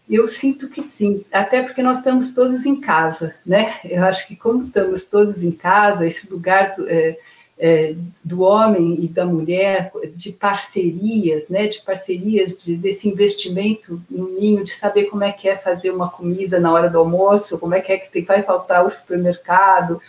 Eu 0.09 0.27
sinto 0.27 0.71
que 0.71 0.83
sim, 0.83 1.23
até 1.31 1.63
porque 1.63 1.83
nós 1.83 1.99
estamos 1.99 2.33
todos 2.33 2.65
em 2.65 2.81
casa, 2.81 3.35
né? 3.45 3.79
Eu 3.85 4.05
acho 4.05 4.27
que 4.27 4.35
como 4.35 4.67
estamos 4.67 5.05
todos 5.05 5.45
em 5.45 5.53
casa, 5.53 6.07
esse 6.07 6.31
lugar 6.31 6.75
é, 6.87 7.19
é, 7.59 7.95
do 8.23 8.43
homem 8.43 8.99
e 9.05 9.09
da 9.09 9.25
mulher, 9.25 9.93
de 10.15 10.33
parcerias, 10.33 11.49
né, 11.49 11.69
de 11.69 11.81
parcerias, 11.83 12.57
de, 12.57 12.77
desse 12.77 13.09
investimento 13.09 14.03
no 14.11 14.29
ninho, 14.29 14.65
de 14.65 14.73
saber 14.73 15.05
como 15.05 15.25
é 15.25 15.33
que 15.33 15.49
é 15.49 15.57
fazer 15.57 15.91
uma 15.91 16.09
comida 16.09 16.59
na 16.59 16.73
hora 16.73 16.91
do 16.91 16.99
almoço, 16.99 17.59
como 17.59 17.75
é 17.75 17.81
que 17.81 17.93
é 17.93 17.99
que 17.99 18.11
tem, 18.11 18.25
vai 18.25 18.43
faltar 18.43 18.85
o 18.85 18.91
supermercado, 18.91 20.01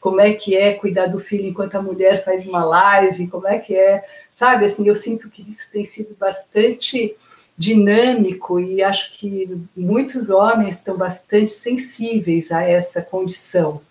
como 0.00 0.20
é 0.20 0.32
que 0.32 0.56
é 0.56 0.74
cuidar 0.74 1.06
do 1.06 1.20
filho 1.20 1.46
enquanto 1.46 1.74
a 1.74 1.82
mulher 1.82 2.24
faz 2.24 2.46
uma 2.46 2.64
live, 2.64 3.28
como 3.28 3.46
é 3.46 3.58
que 3.58 3.74
é, 3.74 4.04
sabe, 4.36 4.66
assim, 4.66 4.86
eu 4.86 4.94
sinto 4.94 5.28
que 5.28 5.42
isso 5.48 5.70
tem 5.70 5.84
sido 5.84 6.16
bastante 6.18 7.16
dinâmico 7.56 8.58
e 8.58 8.82
acho 8.82 9.12
que 9.12 9.62
muitos 9.76 10.30
homens 10.30 10.76
estão 10.76 10.96
bastante 10.96 11.52
sensíveis 11.52 12.50
a 12.50 12.62
essa 12.62 13.02
condição, 13.02 13.82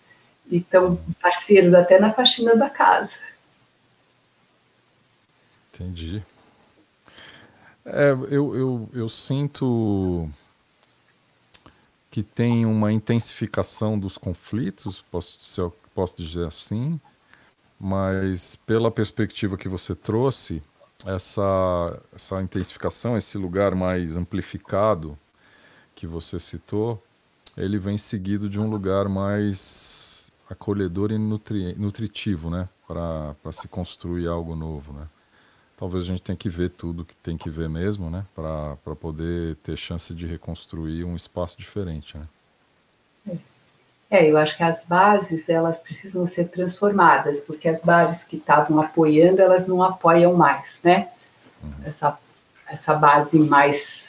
e 0.50 0.58
estão 0.58 1.00
parceiros 1.22 1.74
até 1.74 2.00
na 2.00 2.12
faxina 2.12 2.56
da 2.56 2.70
casa. 2.70 3.14
Entendi. 5.74 6.24
É, 7.86 8.12
eu, 8.30 8.56
eu, 8.56 8.90
eu 8.94 9.10
sinto 9.10 10.30
que 12.12 12.24
tem 12.24 12.66
uma 12.66 12.92
intensificação 12.92 13.98
dos 13.98 14.18
conflitos, 14.18 15.02
posso, 15.12 15.74
posso 15.94 16.16
dizer 16.18 16.46
assim, 16.46 17.00
mas 17.80 18.56
pela 18.56 18.92
perspectiva 18.92 19.58
que 19.58 19.70
você 19.70 19.96
trouxe, 19.96 20.62
essa, 21.06 22.02
essa 22.14 22.42
intensificação, 22.42 23.18
esse 23.18 23.38
lugar 23.38 23.74
mais 23.74 24.18
amplificado 24.18 25.18
que 25.96 26.06
você 26.06 26.38
citou, 26.38 27.02
ele 27.56 27.78
vem 27.78 27.98
seguido 27.98 28.50
de 28.50 28.60
um 28.60 28.70
lugar 28.70 29.08
mais 29.08 30.09
acolhedor 30.50 31.12
e 31.12 31.18
nutri 31.18 31.76
nutritivo, 31.76 32.50
né? 32.50 32.68
Para 32.88 33.52
se 33.52 33.68
construir 33.68 34.28
algo 34.28 34.56
novo, 34.56 34.94
né? 34.94 35.08
Talvez 35.78 36.04
a 36.04 36.08
gente 36.08 36.22
tenha 36.22 36.36
que 36.36 36.50
ver 36.50 36.72
tudo 36.72 37.06
que 37.06 37.16
tem 37.16 37.38
que 37.38 37.50
ver 37.50 37.70
mesmo, 37.70 38.10
né? 38.10 38.26
Para 38.36 38.96
poder 39.00 39.56
ter 39.58 39.78
chance 39.78 40.14
de 40.14 40.26
reconstruir 40.26 41.04
um 41.06 41.16
espaço 41.16 41.58
diferente, 41.58 42.18
né? 42.18 42.26
É, 44.12 44.30
eu 44.30 44.38
acho 44.38 44.58
que 44.58 44.64
as 44.64 44.84
bases, 44.84 45.48
elas 45.48 45.78
precisam 45.78 46.28
ser 46.28 46.50
transformadas, 46.50 47.42
porque 47.42 47.70
as 47.70 47.80
bases 47.80 48.24
que 48.24 48.38
estavam 48.38 48.82
apoiando, 48.82 49.40
elas 49.40 49.68
não 49.68 49.84
apoiam 49.84 50.34
mais, 50.34 50.80
né? 50.84 51.10
Uhum. 51.64 51.72
Essa, 51.86 52.18
essa 52.68 52.96
base 52.96 53.38
mais 53.38 54.09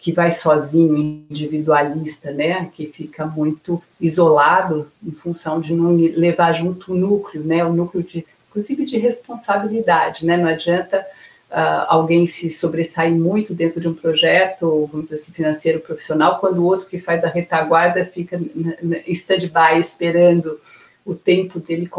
que 0.00 0.12
vai 0.12 0.30
sozinho, 0.30 0.96
individualista, 1.30 2.30
né, 2.30 2.70
que 2.74 2.86
fica 2.86 3.26
muito 3.26 3.82
isolado 4.00 4.90
em 5.06 5.12
função 5.12 5.60
de 5.60 5.74
não 5.74 5.94
levar 5.94 6.52
junto 6.52 6.92
o 6.92 6.96
núcleo, 6.96 7.44
né, 7.44 7.62
o 7.62 7.72
núcleo 7.72 8.02
de, 8.02 8.26
inclusive 8.48 8.84
de 8.86 8.96
responsabilidade, 8.96 10.24
né, 10.24 10.38
não 10.38 10.48
adianta 10.48 11.06
uh, 11.50 11.84
alguém 11.86 12.26
se 12.26 12.50
sobressair 12.50 13.12
muito 13.12 13.54
dentro 13.54 13.78
de 13.78 13.88
um 13.88 13.94
projeto, 13.94 14.88
vamos 14.90 15.12
assim, 15.12 15.32
financeiro 15.32 15.80
profissional, 15.80 16.38
quando 16.38 16.60
o 16.60 16.64
outro 16.64 16.88
que 16.88 16.98
faz 16.98 17.22
a 17.22 17.28
retaguarda 17.28 18.02
fica 18.06 18.36
em 18.36 19.12
stand-by 19.12 19.78
esperando 19.78 20.58
o 21.04 21.14
tempo 21.14 21.60
dele 21.60 21.90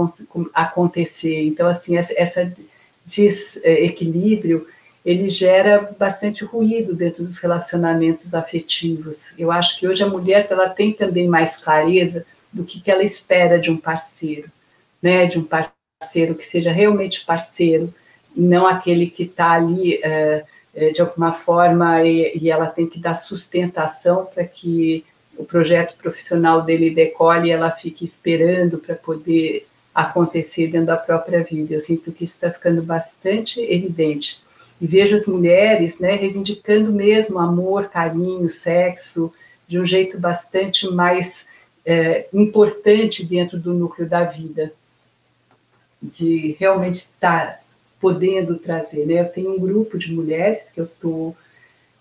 acontecer. 0.53 1.45
Então, 1.45 1.67
assim, 1.67 1.97
essa, 1.97 2.13
essa 2.15 2.51
desequilíbrio 3.05 4.65
ele 5.05 5.29
gera 5.29 5.93
bastante 5.97 6.45
ruído 6.45 6.93
dentro 6.93 7.23
dos 7.23 7.39
relacionamentos 7.39 8.33
afetivos. 8.33 9.31
Eu 9.37 9.51
acho 9.51 9.79
que 9.79 9.87
hoje 9.87 10.03
a 10.03 10.09
mulher 10.09 10.47
ela 10.49 10.69
tem 10.69 10.93
também 10.93 11.27
mais 11.27 11.57
clareza 11.57 12.25
do 12.53 12.63
que, 12.63 12.79
que 12.79 12.91
ela 12.91 13.03
espera 13.03 13.59
de 13.59 13.71
um 13.71 13.77
parceiro, 13.77 14.49
né? 15.01 15.25
De 15.25 15.39
um 15.39 15.43
parceiro 15.43 16.35
que 16.35 16.45
seja 16.45 16.71
realmente 16.71 17.25
parceiro, 17.25 17.93
e 18.35 18.41
não 18.41 18.67
aquele 18.67 19.07
que 19.07 19.23
está 19.23 19.51
ali 19.51 19.99
é, 20.03 20.43
de 20.91 21.01
alguma 21.01 21.33
forma 21.33 22.03
e, 22.03 22.37
e, 22.37 22.49
ela 22.49 22.67
tem 22.67 22.87
que 22.87 22.99
dar 22.99 23.15
sustentação 23.15 24.25
para 24.25 24.45
que 24.45 25.03
o 25.37 25.43
projeto 25.43 25.97
profissional 25.97 26.61
dele 26.61 26.93
decole 26.93 27.49
e 27.49 27.51
ela 27.51 27.71
fique 27.71 28.05
esperando 28.05 28.77
para 28.77 28.95
poder 28.95 29.67
acontecer 29.93 30.67
dentro 30.67 30.87
da 30.87 30.97
própria 30.97 31.43
vida. 31.43 31.73
Eu 31.73 31.81
sinto 31.81 32.11
que 32.11 32.23
isso 32.23 32.35
está 32.35 32.51
ficando 32.51 32.81
bastante 32.81 33.59
evidente 33.59 34.41
e 34.81 34.87
vejo 34.87 35.15
as 35.15 35.27
mulheres 35.27 35.99
né, 35.99 36.15
reivindicando 36.15 36.91
mesmo 36.91 37.37
amor, 37.37 37.89
carinho, 37.89 38.49
sexo, 38.49 39.31
de 39.67 39.79
um 39.79 39.85
jeito 39.85 40.19
bastante 40.19 40.89
mais 40.89 41.45
é, 41.85 42.27
importante 42.33 43.23
dentro 43.23 43.59
do 43.59 43.75
núcleo 43.75 44.09
da 44.09 44.23
vida, 44.23 44.73
de 46.01 46.55
realmente 46.59 46.95
estar 46.95 47.61
podendo 47.99 48.57
trazer. 48.57 49.05
Né? 49.05 49.21
Eu 49.21 49.29
tenho 49.29 49.51
um 49.51 49.59
grupo 49.59 49.99
de 49.99 50.11
mulheres 50.11 50.71
que 50.71 50.81
eu 50.81 50.85
estou 50.85 51.37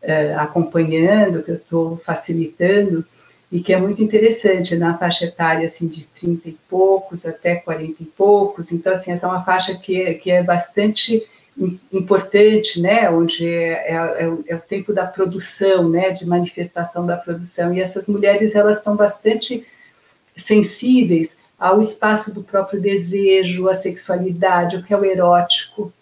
é, 0.01 0.35
acompanhando, 0.35 1.43
que 1.43 1.51
eu 1.51 1.57
estou 1.57 1.99
facilitando, 1.99 3.05
e 3.53 3.61
que 3.61 3.75
é 3.75 3.77
muito 3.79 4.03
interessante, 4.03 4.77
na 4.77 4.97
faixa 4.97 5.27
etária 5.27 5.66
assim, 5.66 5.87
de 5.87 6.05
30 6.05 6.49
e 6.49 6.57
poucos 6.69 7.27
até 7.27 7.57
40 7.57 8.03
e 8.03 8.07
poucos. 8.07 8.73
Então, 8.73 8.95
assim, 8.95 9.11
essa 9.11 9.27
é 9.27 9.29
uma 9.29 9.45
faixa 9.45 9.77
que, 9.77 10.01
é, 10.01 10.14
que 10.14 10.31
é 10.31 10.43
bastante 10.43 11.27
importante, 11.92 12.81
né, 12.81 13.11
onde 13.11 13.46
é, 13.46 13.92
é, 13.92 13.94
é, 13.94 14.38
é, 14.49 14.55
o 14.57 14.61
tempo 14.61 14.92
da 14.92 15.07
produção, 15.07 15.88
né, 15.88 16.11
de 16.11 16.27
manifestação 16.27 17.05
da 17.05 17.16
produção, 17.16 17.75
e 17.75 17.81
essas 17.81 18.07
mulheres 18.07 18.55
elas 18.55 18.79
estão 18.79 18.96
bastante 18.96 19.66
sensíveis 20.37 21.31
ao 21.59 21.83
espaço 21.83 22.33
do 22.33 22.42
próprio 22.42 22.81
desejo, 22.81 23.68
à 23.68 23.75
sexualidade, 23.75 24.77
o 24.77 24.83
que 24.83 24.94
é 24.94 24.96
o 24.96 25.05
erótico 25.05 25.92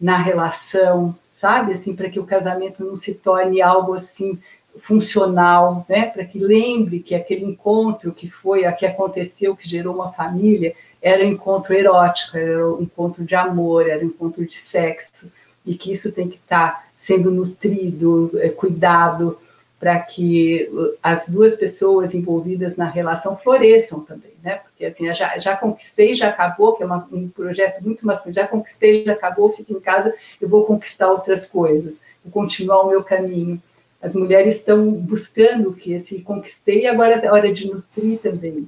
na 0.00 0.16
relação, 0.16 1.16
sabe, 1.40 1.74
assim, 1.74 1.94
para 1.94 2.10
que 2.10 2.18
o 2.18 2.26
casamento 2.26 2.84
não 2.84 2.96
se 2.96 3.14
torne 3.14 3.62
algo 3.62 3.94
assim 3.94 4.38
funcional, 4.76 5.86
né, 5.88 6.06
para 6.06 6.24
que 6.24 6.38
lembre 6.38 6.98
que 6.98 7.14
aquele 7.14 7.44
encontro 7.44 8.12
que 8.12 8.28
foi, 8.28 8.70
que 8.72 8.84
aconteceu, 8.84 9.54
que 9.54 9.68
gerou 9.68 9.94
uma 9.94 10.12
família, 10.12 10.74
era 11.04 11.22
um 11.22 11.28
encontro 11.28 11.74
erótico, 11.74 12.38
era 12.38 12.66
um 12.66 12.80
encontro 12.80 13.24
de 13.24 13.34
amor, 13.34 13.86
era 13.86 14.02
um 14.02 14.08
encontro 14.08 14.42
de 14.46 14.56
sexo, 14.56 15.30
e 15.64 15.74
que 15.74 15.92
isso 15.92 16.10
tem 16.10 16.30
que 16.30 16.36
estar 16.36 16.72
tá 16.72 16.84
sendo 16.98 17.30
nutrido, 17.30 18.30
é, 18.36 18.48
cuidado, 18.48 19.38
para 19.78 20.00
que 20.00 20.66
as 21.02 21.28
duas 21.28 21.56
pessoas 21.56 22.14
envolvidas 22.14 22.74
na 22.76 22.86
relação 22.86 23.36
floresçam 23.36 24.00
também, 24.00 24.32
né? 24.42 24.60
Porque 24.64 24.86
assim, 24.86 25.14
já, 25.14 25.38
já 25.38 25.54
conquistei, 25.54 26.14
já 26.14 26.30
acabou, 26.30 26.74
que 26.74 26.82
é 26.82 26.86
uma, 26.86 27.06
um 27.12 27.28
projeto 27.28 27.82
muito 27.82 28.06
masculino, 28.06 28.40
já 28.40 28.48
conquistei, 28.48 29.04
já 29.04 29.12
acabou, 29.12 29.50
fico 29.50 29.74
em 29.74 29.80
casa, 29.80 30.14
eu 30.40 30.48
vou 30.48 30.64
conquistar 30.64 31.10
outras 31.10 31.44
coisas, 31.44 31.96
vou 32.24 32.32
continuar 32.32 32.80
o 32.80 32.88
meu 32.88 33.04
caminho. 33.04 33.60
As 34.00 34.14
mulheres 34.14 34.56
estão 34.56 34.90
buscando 34.90 35.74
que 35.74 35.92
esse 35.92 36.22
conquistei, 36.22 36.86
agora 36.86 37.16
é 37.16 37.30
hora 37.30 37.52
de 37.52 37.66
nutrir 37.66 38.18
também 38.20 38.66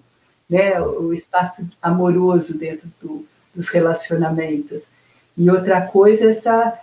né, 0.49 0.81
o 0.81 1.13
espaço 1.13 1.69
amoroso 1.83 2.57
dentro 2.57 2.89
do, 3.01 3.27
dos 3.55 3.69
relacionamentos. 3.69 4.83
E 5.37 5.51
outra 5.51 5.83
coisa, 5.83 6.31
essa 6.31 6.79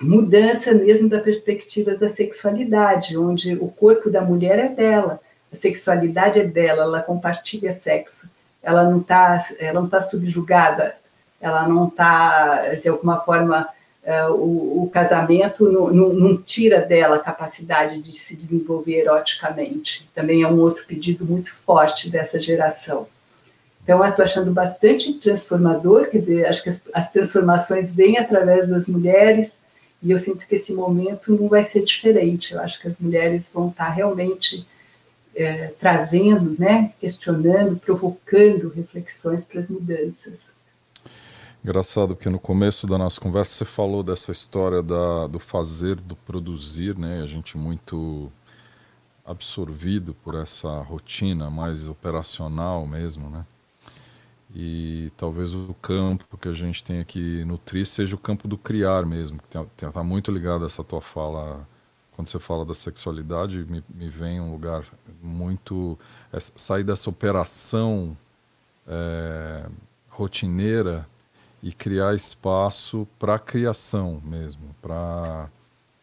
mudança 0.00 0.72
mesmo 0.72 1.08
da 1.08 1.20
perspectiva 1.20 1.94
da 1.94 2.08
sexualidade, 2.08 3.18
onde 3.18 3.54
o 3.54 3.68
corpo 3.68 4.10
da 4.10 4.22
mulher 4.22 4.58
é 4.58 4.68
dela, 4.68 5.20
a 5.52 5.56
sexualidade 5.56 6.40
é 6.40 6.44
dela, 6.44 6.82
ela 6.82 7.02
compartilha 7.02 7.74
sexo, 7.74 8.28
ela 8.62 8.84
não 8.84 9.00
está 9.00 9.44
tá 9.90 10.02
subjugada, 10.02 10.94
ela 11.40 11.68
não 11.68 11.88
está 11.88 12.74
de 12.74 12.88
alguma 12.88 13.20
forma 13.20 13.68
é, 14.02 14.26
o, 14.28 14.84
o, 14.84 14.90
casamento 14.92 15.70
não, 15.70 15.90
não, 15.90 16.12
não, 16.12 16.36
tira 16.36 16.80
dela 16.80 17.16
a 17.16 17.20
capacidade 17.20 18.00
de 18.00 18.18
se 18.18 18.34
desenvolver 18.34 19.00
eroticamente. 19.00 20.08
Também 20.14 20.42
é 20.42 20.48
um 20.48 20.58
outro 20.58 20.86
pedido 20.86 21.24
muito 21.24 21.52
forte 21.52 22.08
dessa 22.08 22.40
geração. 22.40 23.06
Então, 23.82 24.02
eu 24.02 24.10
estou 24.10 24.24
achando 24.24 24.52
bastante 24.52 25.12
transformador, 25.14 26.08
quer 26.08 26.18
dizer, 26.18 26.46
acho 26.46 26.62
que 26.62 26.70
as, 26.70 26.82
as, 26.92 27.10
transformações 27.10 27.94
vêm 27.94 28.18
através 28.18 28.68
das 28.68 28.86
mulheres, 28.86 29.52
e 30.02 30.10
eu 30.10 30.18
sinto 30.18 30.46
que 30.46 30.54
esse 30.54 30.72
momento 30.72 31.34
não 31.34 31.48
vai 31.48 31.64
ser 31.64 31.82
diferente. 31.82 32.54
Eu 32.54 32.60
acho 32.60 32.80
que 32.80 32.88
as 32.88 32.94
mulheres 32.98 33.50
vão 33.52 33.68
estar 33.68 33.90
realmente 33.90 34.66
é, 35.34 35.72
trazendo, 35.78 36.56
né, 36.58 36.92
questionando, 37.00 37.76
provocando 37.76 38.70
reflexões 38.70 39.44
para 39.44 39.60
as 39.60 39.68
mudanças. 39.68 40.49
Engraçado 41.62 42.16
que 42.16 42.30
no 42.30 42.38
começo 42.38 42.86
da 42.86 42.96
nossa 42.96 43.20
conversa 43.20 43.52
você 43.52 43.64
falou 43.66 44.02
dessa 44.02 44.32
história 44.32 44.82
da, 44.82 45.26
do 45.26 45.38
fazer, 45.38 45.96
do 45.96 46.16
produzir, 46.16 46.96
né? 46.96 47.20
A 47.22 47.26
gente 47.26 47.58
muito 47.58 48.32
absorvido 49.26 50.14
por 50.14 50.34
essa 50.34 50.80
rotina 50.80 51.50
mais 51.50 51.86
operacional 51.86 52.86
mesmo, 52.86 53.28
né? 53.28 53.44
E 54.54 55.12
talvez 55.18 55.54
o 55.54 55.74
campo 55.82 56.38
que 56.38 56.48
a 56.48 56.52
gente 56.54 56.82
tenha 56.82 57.04
que 57.04 57.44
nutrir 57.44 57.84
seja 57.84 58.16
o 58.16 58.18
campo 58.18 58.48
do 58.48 58.56
criar 58.56 59.04
mesmo. 59.04 59.38
Está 59.76 60.02
muito 60.02 60.32
ligado 60.32 60.64
a 60.64 60.66
essa 60.66 60.82
tua 60.82 61.02
fala. 61.02 61.68
Quando 62.16 62.28
você 62.28 62.38
fala 62.38 62.64
da 62.64 62.74
sexualidade, 62.74 63.66
me, 63.68 63.84
me 63.88 64.08
vem 64.08 64.40
um 64.40 64.50
lugar 64.50 64.82
muito. 65.22 65.98
Essa, 66.32 66.52
sair 66.56 66.84
dessa 66.84 67.10
operação 67.10 68.16
é, 68.88 69.68
rotineira 70.08 71.06
e 71.62 71.72
criar 71.72 72.14
espaço 72.14 73.06
para 73.18 73.38
criação 73.38 74.20
mesmo, 74.24 74.74
para 74.80 75.48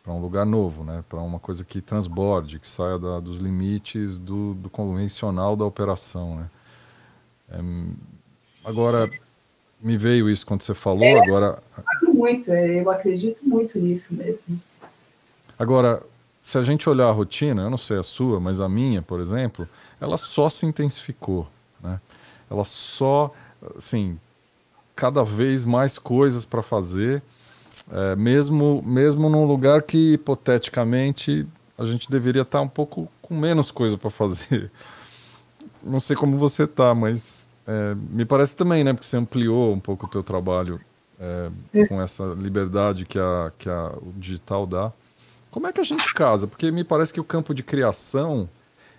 um 0.07 0.21
lugar 0.21 0.45
novo, 0.45 0.83
né? 0.83 1.03
para 1.09 1.19
uma 1.19 1.39
coisa 1.39 1.65
que 1.65 1.81
transborde, 1.81 2.59
que 2.59 2.69
saia 2.69 2.99
da, 2.99 3.19
dos 3.19 3.37
limites 3.37 4.19
do, 4.19 4.53
do, 4.53 4.69
convencional 4.69 5.55
da 5.55 5.65
operação. 5.65 6.37
Né? 6.37 6.49
É, 7.49 7.59
agora, 8.63 9.09
me 9.81 9.97
veio 9.97 10.29
isso 10.29 10.45
quando 10.45 10.61
você 10.61 10.75
falou, 10.75 11.03
é, 11.03 11.19
agora... 11.19 11.61
Muito, 12.03 12.51
é, 12.51 12.81
eu 12.81 12.89
acredito 12.89 13.39
muito 13.43 13.79
nisso 13.79 14.13
mesmo. 14.13 14.61
Agora, 15.57 16.03
se 16.43 16.57
a 16.57 16.63
gente 16.63 16.87
olhar 16.87 17.07
a 17.07 17.11
rotina, 17.11 17.63
eu 17.63 17.69
não 17.69 17.77
sei 17.77 17.97
a 17.97 18.03
sua, 18.03 18.39
mas 18.39 18.61
a 18.61 18.69
minha, 18.69 19.01
por 19.01 19.19
exemplo, 19.19 19.67
ela 19.99 20.17
só 20.17 20.49
se 20.49 20.65
intensificou, 20.65 21.47
né? 21.81 21.99
Ela 22.49 22.63
só, 22.63 23.33
assim, 23.75 24.17
cada 24.97 25.23
vez 25.23 25.63
mais 25.63 25.99
coisas 25.99 26.43
para 26.43 26.63
fazer, 26.63 27.21
é, 27.91 28.15
mesmo, 28.15 28.81
mesmo 28.83 29.29
num 29.29 29.45
lugar 29.45 29.83
que, 29.83 30.13
hipoteticamente, 30.13 31.47
a 31.77 31.85
gente 31.85 32.09
deveria 32.09 32.41
estar 32.41 32.57
tá 32.57 32.63
um 32.63 32.67
pouco 32.67 33.07
com 33.21 33.35
menos 33.35 33.69
coisa 33.69 33.95
para 33.95 34.09
fazer. 34.09 34.71
Não 35.83 35.99
sei 35.99 36.15
como 36.15 36.35
você 36.35 36.63
está, 36.63 36.95
mas 36.95 37.47
é, 37.67 37.95
me 38.09 38.25
parece 38.25 38.55
também, 38.55 38.83
né? 38.83 38.91
Porque 38.91 39.05
você 39.05 39.17
ampliou 39.17 39.71
um 39.71 39.79
pouco 39.79 40.07
o 40.07 40.09
teu 40.09 40.23
trabalho 40.23 40.81
é, 41.19 41.85
com 41.85 42.01
essa 42.01 42.25
liberdade 42.35 43.05
que, 43.05 43.19
a, 43.19 43.51
que 43.55 43.69
a, 43.69 43.93
o 44.01 44.11
digital 44.17 44.65
dá. 44.65 44.91
Como 45.51 45.67
é 45.67 45.71
que 45.71 45.79
a 45.79 45.83
gente 45.83 46.11
casa? 46.13 46.47
Porque 46.47 46.71
me 46.71 46.83
parece 46.83 47.13
que 47.13 47.21
o 47.21 47.23
campo 47.23 47.53
de 47.53 47.61
criação 47.61 48.49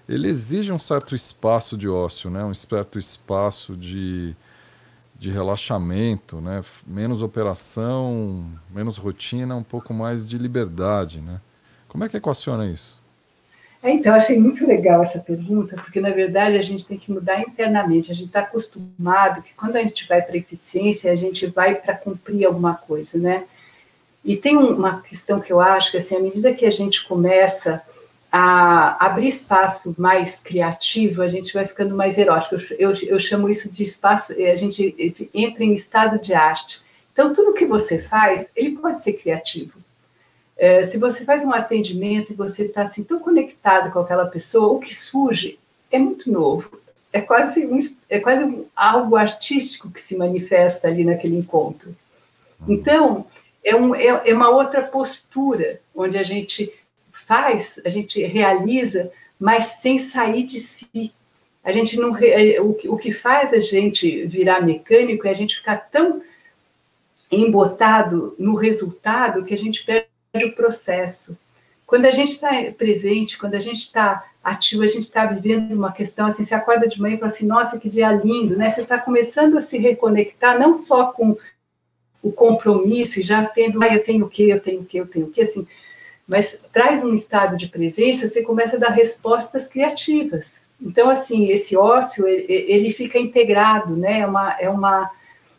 ele 0.09 0.29
exige 0.29 0.73
um 0.73 0.79
certo 0.79 1.15
espaço 1.15 1.77
de 1.77 1.89
ócio, 1.89 2.31
né? 2.31 2.43
um 2.45 2.55
certo 2.55 2.99
espaço 2.99 3.77
de, 3.77 4.35
de 5.19 5.31
relaxamento, 5.31 6.41
né? 6.41 6.63
menos 6.87 7.23
operação, 7.23 8.47
menos 8.73 8.97
rotina, 8.97 9.57
um 9.57 9.63
pouco 9.63 9.93
mais 9.93 10.27
de 10.29 10.39
liberdade. 10.39 11.21
Né? 11.21 11.41
Como 11.89 12.05
é 12.05 12.09
que 12.09 12.17
equaciona 12.17 12.67
isso? 12.67 13.03
É, 13.83 13.91
então, 13.91 14.15
achei 14.15 14.39
muito 14.39 14.67
legal 14.67 15.03
essa 15.03 15.21
pergunta, 15.21 15.77
porque 15.77 16.01
na 16.01 16.11
verdade 16.11 16.57
a 16.57 16.63
gente 16.63 16.87
tem 16.87 16.99
que 16.99 17.13
mudar 17.13 17.41
internamente. 17.41 18.11
A 18.11 18.15
gente 18.15 18.27
está 18.27 18.41
acostumado 18.41 19.43
que 19.43 19.55
quando 19.55 19.77
a 19.77 19.83
gente 19.83 20.07
vai 20.09 20.21
para 20.21 20.37
eficiência, 20.37 21.13
a 21.13 21.17
gente 21.17 21.47
vai 21.47 21.77
para 21.77 21.97
cumprir 21.97 22.45
alguma 22.45 22.75
coisa, 22.75 23.17
né? 23.17 23.45
E 24.25 24.37
tem 24.37 24.57
uma 24.57 25.01
questão 25.01 25.41
que 25.41 25.53
eu 25.53 25.61
acho 25.61 25.93
que, 25.93 25.97
assim, 25.99 26.17
à 26.17 26.21
medida 26.21 26.53
que 26.53 26.67
a 26.67 26.71
gente 26.71 27.07
começa 27.07 27.83
a 28.31 29.07
abrir 29.07 29.29
espaço 29.29 29.95
mais 29.99 30.41
criativo, 30.41 31.23
a 31.23 31.29
gente 31.29 31.53
vai 31.55 31.67
ficando 31.67 31.95
mais 31.95 32.19
erótico. 32.19 32.57
Eu, 32.57 32.91
eu, 32.91 32.97
eu, 33.09 33.21
chamo 33.21 33.49
isso 33.49 33.73
de 33.73 33.85
espaço, 33.85 34.33
a 34.33 34.57
gente 34.57 35.31
entra 35.33 35.65
em 35.65 35.75
estado 35.75 36.19
de 36.19 36.35
arte. 36.35 36.83
Então, 37.13 37.33
tudo 37.33 37.55
que 37.55 37.65
você 37.65 37.99
faz, 37.99 38.49
ele 38.55 38.77
pode 38.77 39.03
ser 39.03 39.15
criativo. 39.15 39.79
É, 40.57 40.85
se 40.85 40.99
você 40.99 41.25
faz 41.25 41.45
um 41.45 41.53
atendimento 41.53 42.33
e 42.33 42.37
você 42.37 42.65
está 42.65 42.83
assim, 42.83 43.03
tão 43.03 43.19
conectado 43.21 43.93
com 43.93 44.01
aquela 44.01 44.27
pessoa, 44.27 44.73
o 44.73 44.81
que 44.81 44.95
surge 44.95 45.59
é 45.91 45.99
muito 45.99 46.31
novo. 46.31 46.81
É 47.13 47.21
quase, 47.21 47.65
um, 47.65 47.81
é 48.11 48.21
quase 48.21 48.45
um, 48.45 48.67
algo 48.77 49.17
artístico 49.17 49.91
que 49.91 50.03
se 50.03 50.17
manifesta 50.17 50.89
ali 50.89 51.05
naquele 51.05 51.39
encontro. 51.39 51.97
Uhum. 52.61 52.75
Então, 52.75 53.27
é, 53.65 53.75
um, 53.75 53.95
é, 53.95 54.31
é 54.31 54.35
uma 54.35 54.51
outra 54.51 54.83
postura, 54.83 55.81
onde 55.95 56.19
a 56.19 56.25
gente 56.25 56.73
faz, 57.29 57.79
a 57.85 57.91
gente 57.91 58.23
realiza, 58.25 59.13
mas 59.39 59.65
sem 59.83 59.99
sair 59.99 60.45
de 60.45 60.59
si. 60.59 61.13
A 61.63 61.71
gente 61.71 61.99
não, 61.99 62.13
o, 62.13 62.95
o 62.95 62.97
que 62.97 63.13
faz 63.13 63.53
a 63.53 63.61
gente 63.61 64.25
virar 64.27 64.63
mecânico 64.63 65.29
é 65.29 65.31
a 65.31 65.35
gente 65.35 65.57
ficar 65.57 65.77
tão 65.77 66.23
embotado 67.31 68.35
no 68.39 68.55
resultado 68.55 69.45
que 69.45 69.53
a 69.53 69.59
gente 69.59 69.85
perde 69.85 70.09
o 70.47 70.55
processo. 70.55 71.37
Quando 71.87 72.07
a 72.07 72.11
gente 72.11 72.33
está 72.33 72.51
presente, 72.77 73.39
quando 73.39 73.55
a 73.55 73.61
gente 73.61 73.81
está 73.81 74.25
ativo, 74.43 74.83
a 74.83 74.89
gente 74.89 75.05
está 75.05 75.27
vivendo 75.27 75.73
uma 75.73 75.93
questão 75.93 76.27
assim, 76.27 76.45
você 76.45 76.55
acorda 76.55 76.89
de 76.89 77.01
manhã 77.01 77.17
e 77.17 77.19
fala 77.19 77.31
assim, 77.31 77.47
nossa, 77.47 77.79
que 77.79 77.91
dia 77.91 78.11
lindo, 78.13 78.57
né? 78.57 78.71
Você 78.71 78.81
está 78.81 78.99
começando 78.99 79.59
a 79.59 79.63
se 79.63 79.77
reconectar, 79.77 80.59
não 80.59 80.75
só 80.75 81.13
com 81.13 81.37
o 82.23 82.33
compromisso 82.33 83.21
e 83.21 83.23
já 83.23 83.45
tendo, 83.45 83.83
ah, 83.83 83.95
eu 83.95 84.03
tenho 84.03 84.25
o 84.25 84.29
quê, 84.29 84.45
eu 84.45 84.61
tenho 84.61 84.81
o 84.81 84.85
quê, 84.87 85.01
eu 85.01 85.07
tenho 85.07 85.27
o 85.27 85.31
quê, 85.31 85.43
assim, 85.43 85.67
mas 86.29 86.61
traz 86.71 87.03
um 87.03 87.15
estado 87.15 87.57
de 87.57 87.69
presença, 87.69 88.29
você 88.29 88.43
começa 88.43 88.77
a 88.77 88.79
dar 88.79 88.91
respostas 88.91 89.67
criativas. 89.67 90.45
Então, 90.81 91.09
assim, 91.09 91.49
esse 91.49 91.75
ócio, 91.75 92.29
ele 92.29 92.93
fica 92.93 93.19
integrado, 93.19 93.97
né? 93.97 94.21
É 94.21 94.27
uma, 94.27 94.57
é 94.61 94.69
uma 94.69 95.11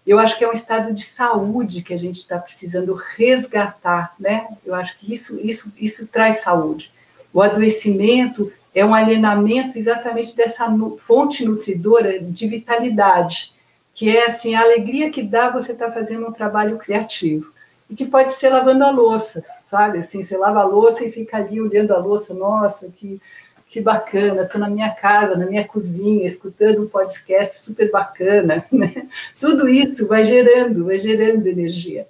eu 0.05 0.17
acho 0.17 0.37
que 0.37 0.43
é 0.43 0.49
um 0.49 0.53
estado 0.53 0.93
de 0.93 1.03
saúde 1.03 1.81
que 1.81 1.93
a 1.93 1.97
gente 1.97 2.17
está 2.17 2.37
precisando 2.37 2.93
resgatar, 2.93 4.15
né? 4.19 4.47
Eu 4.65 4.73
acho 4.73 4.97
que 4.97 5.13
isso, 5.13 5.39
isso, 5.41 5.71
isso 5.77 6.07
traz 6.07 6.41
saúde. 6.41 6.91
O 7.33 7.41
adoecimento 7.41 8.51
é 8.73 8.85
um 8.85 8.93
alienamento 8.93 9.77
exatamente 9.77 10.35
dessa 10.35 10.65
fonte 10.97 11.43
nutridora 11.43 12.19
de 12.19 12.47
vitalidade, 12.47 13.53
que 13.93 14.15
é 14.15 14.27
assim 14.27 14.55
a 14.55 14.61
alegria 14.61 15.11
que 15.11 15.21
dá 15.21 15.49
você 15.49 15.73
estar 15.73 15.87
tá 15.87 15.91
fazendo 15.91 16.27
um 16.27 16.31
trabalho 16.31 16.77
criativo 16.77 17.51
e 17.89 17.95
que 17.95 18.05
pode 18.05 18.33
ser 18.33 18.49
lavando 18.49 18.85
a 18.85 18.91
louça, 18.91 19.43
sabe? 19.69 19.99
Assim, 19.99 20.23
você 20.23 20.37
lava 20.37 20.59
a 20.59 20.65
louça 20.65 21.03
e 21.03 21.11
fica 21.11 21.37
ali 21.37 21.61
olhando 21.61 21.93
a 21.93 21.97
louça, 21.97 22.33
nossa, 22.33 22.89
que 22.89 23.21
que 23.69 23.79
bacana, 23.79 24.41
estou 24.41 24.59
na 24.59 24.67
minha 24.67 24.89
casa, 24.89 25.37
na 25.37 25.45
minha 25.45 25.65
cozinha, 25.65 26.25
escutando 26.25 26.81
um 26.81 26.87
podcast 26.87 27.59
super 27.59 27.89
bacana. 27.91 28.65
Né? 28.73 29.07
Tudo 29.39 29.69
isso 29.69 30.07
vai 30.07 30.25
gerando, 30.25 30.85
vai 30.85 30.99
gerando 30.99 31.45
energia. 31.45 32.07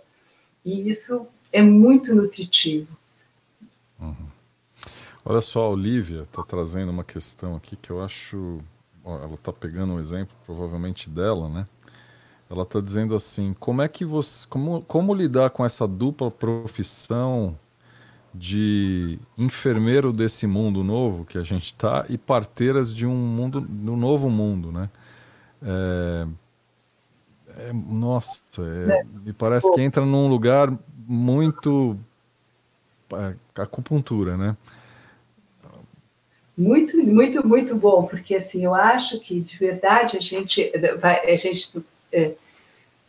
E 0.64 0.90
isso 0.90 1.28
é 1.52 1.62
muito 1.62 2.16
nutritivo. 2.16 2.88
Uhum. 4.00 4.28
Olha 5.26 5.42
só, 5.42 5.66
a 5.66 5.70
Olivia 5.70 6.22
está 6.22 6.44
trazendo 6.44 6.92
uma 6.92 7.04
questão 7.04 7.56
aqui 7.56 7.76
que 7.76 7.90
eu 7.90 8.02
acho. 8.02 8.60
Ela 9.06 9.34
está 9.34 9.52
pegando 9.52 9.94
um 9.94 10.00
exemplo, 10.00 10.36
provavelmente 10.46 11.10
dela, 11.10 11.50
né? 11.50 11.66
Ela 12.50 12.64
está 12.64 12.80
dizendo 12.82 13.16
assim: 13.16 13.56
como 13.60 13.82
é 13.82 13.88
que 13.88 14.04
você. 14.04 14.48
Como, 14.48 14.82
como 14.82 15.14
lidar 15.14 15.52
com 15.52 15.64
essa 15.64 15.88
dupla 15.88 16.32
profissão 16.32 17.58
de 18.34 19.20
enfermeiro 19.38 20.12
desse 20.14 20.46
mundo 20.46 20.84
novo 20.84 21.26
que 21.26 21.38
a 21.38 21.44
gente 21.44 21.66
está 21.66 22.06
e 22.10 22.18
parteiras 22.18 22.94
de 22.94 23.06
um 23.06 23.16
mundo, 23.16 23.62
do 23.62 23.94
um 23.94 23.98
novo 23.98 24.30
mundo, 24.30 24.72
né? 24.72 24.90
É, 25.62 26.28
é, 27.58 27.74
nossa, 27.74 28.44
é, 28.62 29.04
me 29.26 29.34
parece 29.34 29.72
que 29.74 29.82
entra 29.82 30.06
num 30.06 30.28
lugar 30.28 30.72
muito 31.08 31.98
é, 33.14 33.36
acupuntura, 33.62 34.38
né? 34.38 34.58
Muito, 36.58 36.98
muito, 36.98 37.48
muito 37.48 37.76
bom, 37.76 38.04
porque 38.04 38.36
assim 38.36 38.66
eu 38.66 38.76
acho 38.76 39.20
que 39.22 39.40
de 39.40 39.58
verdade 39.58 40.18
a 40.18 40.20
gente 40.20 40.72
a 41.04 41.36
gente 41.36 41.72
é, 42.12 42.32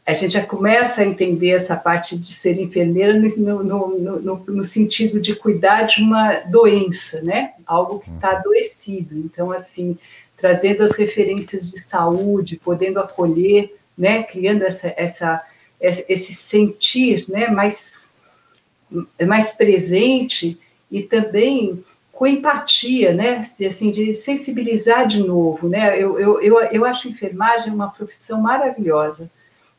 a 0.06 0.14
gente 0.14 0.32
já 0.32 0.44
começa 0.44 1.02
a 1.02 1.06
entender 1.06 1.50
essa 1.50 1.76
parte 1.76 2.18
de 2.18 2.32
ser 2.32 2.58
enfermeira 2.60 3.14
no, 3.14 3.62
no, 3.62 4.20
no, 4.20 4.36
no 4.44 4.64
sentido 4.64 5.20
de 5.20 5.36
cuidar 5.36 5.84
de 5.84 6.02
uma 6.02 6.32
doença, 6.40 7.20
né? 7.22 7.52
Algo 7.66 8.00
que 8.00 8.10
está 8.10 8.32
adoecido. 8.32 9.16
Então, 9.16 9.52
assim, 9.52 9.96
trazendo 10.36 10.82
as 10.82 10.92
referências 10.92 11.70
de 11.70 11.80
saúde, 11.80 12.60
podendo 12.62 12.98
acolher, 12.98 13.74
né? 13.96 14.22
Criando 14.22 14.62
essa, 14.64 14.92
essa, 14.96 15.42
esse 15.80 16.34
sentir, 16.34 17.26
né? 17.28 17.48
Mais, 17.48 18.00
mais 19.26 19.52
presente 19.52 20.58
e 20.90 21.02
também 21.02 21.84
com 22.20 22.26
empatia, 22.26 23.14
né? 23.14 23.48
Assim, 23.66 23.90
de 23.90 24.14
sensibilizar 24.14 25.08
de 25.08 25.20
novo, 25.20 25.70
né? 25.70 25.96
Eu, 25.98 26.20
eu, 26.20 26.42
eu, 26.42 26.58
eu 26.64 26.84
acho 26.84 27.08
enfermagem 27.08 27.72
uma 27.72 27.88
profissão 27.88 28.38
maravilhosa 28.38 29.30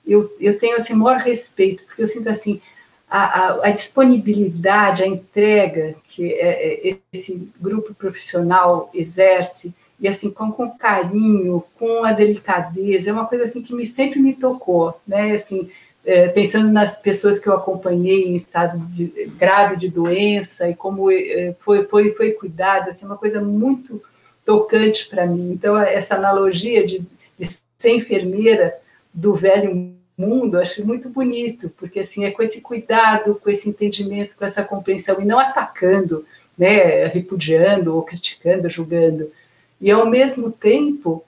eu, 0.05 0.35
eu 0.39 0.57
tenho 0.57 0.77
assim, 0.77 0.93
maior 0.93 1.19
respeito, 1.19 1.83
porque 1.85 2.01
eu 2.01 2.07
sinto 2.07 2.29
assim, 2.29 2.61
a, 3.09 3.23
a, 3.23 3.67
a 3.67 3.71
disponibilidade, 3.71 5.03
a 5.03 5.07
entrega 5.07 5.95
que 6.09 6.33
é, 6.33 6.89
é, 6.89 6.97
esse 7.13 7.49
grupo 7.59 7.93
profissional 7.93 8.89
exerce, 8.93 9.73
e 9.99 10.07
assim, 10.07 10.31
com, 10.31 10.51
com 10.51 10.69
carinho, 10.71 11.63
com 11.77 12.03
a 12.03 12.11
delicadeza, 12.11 13.09
é 13.09 13.13
uma 13.13 13.27
coisa 13.27 13.45
assim 13.45 13.61
que 13.61 13.73
me, 13.73 13.85
sempre 13.85 14.19
me 14.19 14.33
tocou, 14.33 14.99
né, 15.07 15.33
assim, 15.33 15.69
é, 16.05 16.27
pensando 16.29 16.71
nas 16.71 16.99
pessoas 16.99 17.39
que 17.39 17.47
eu 17.47 17.53
acompanhei 17.53 18.23
em 18.23 18.35
estado 18.35 18.79
de, 18.87 19.31
grave 19.37 19.75
de 19.75 19.87
doença 19.87 20.69
e 20.69 20.75
como 20.75 21.11
é, 21.11 21.55
foi, 21.59 21.85
foi, 21.85 22.13
foi 22.13 22.31
cuidada, 22.31 22.91
assim, 22.91 23.05
uma 23.05 23.17
coisa 23.17 23.41
muito 23.41 24.01
tocante 24.45 25.07
para 25.07 25.25
mim. 25.25 25.51
Então, 25.51 25.77
essa 25.77 26.15
analogia 26.15 26.85
de, 26.85 27.05
de 27.39 27.49
ser 27.77 27.91
enfermeira 27.91 28.75
do 29.13 29.35
velho 29.35 29.93
mundo, 30.17 30.59
acho 30.59 30.85
muito 30.85 31.09
bonito, 31.09 31.69
porque 31.77 32.01
assim 32.01 32.25
é 32.25 32.31
com 32.31 32.43
esse 32.43 32.61
cuidado, 32.61 33.35
com 33.35 33.49
esse 33.49 33.67
entendimento, 33.67 34.35
com 34.37 34.45
essa 34.45 34.63
compreensão 34.63 35.19
e 35.19 35.25
não 35.25 35.39
atacando, 35.39 36.25
né, 36.57 37.05
repudiando 37.07 37.95
ou 37.95 38.03
criticando, 38.03 38.69
julgando. 38.69 39.31
E 39.79 39.89
ao 39.89 40.05
mesmo 40.05 40.51
tempo 40.51 41.23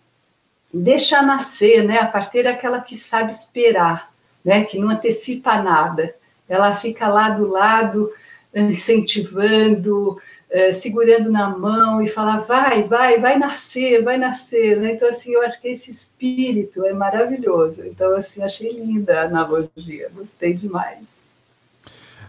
deixar 0.71 1.23
nascer, 1.23 1.83
né, 1.83 1.99
a 1.99 2.07
partir 2.07 2.43
daquela 2.43 2.81
que 2.81 2.97
sabe 2.97 3.33
esperar, 3.33 4.12
né, 4.43 4.63
que 4.63 4.77
não 4.77 4.89
antecipa 4.89 5.61
nada. 5.61 6.13
Ela 6.47 6.75
fica 6.75 7.07
lá 7.07 7.29
do 7.29 7.47
lado 7.49 8.11
incentivando, 8.53 10.19
é, 10.49 10.71
segurando 10.71 11.31
na 11.31 11.49
mão 11.49 12.01
e 12.01 12.07
falar, 12.09 12.41
vai, 12.41 12.83
vai, 12.83 13.19
vai 13.19 13.39
nascer, 13.39 14.03
vai 14.03 14.17
nascer. 14.17 14.79
Né? 14.79 14.93
Então, 14.93 15.09
assim, 15.09 15.31
eu 15.31 15.41
acho 15.41 15.59
que 15.59 15.69
esse 15.69 15.89
espírito 15.89 16.85
é 16.85 16.93
maravilhoso. 16.93 17.81
Então, 17.85 18.15
assim, 18.15 18.41
achei 18.43 18.71
linda 18.71 19.21
a 19.21 19.25
analogia, 19.25 20.11
gostei 20.13 20.53
demais. 20.53 20.99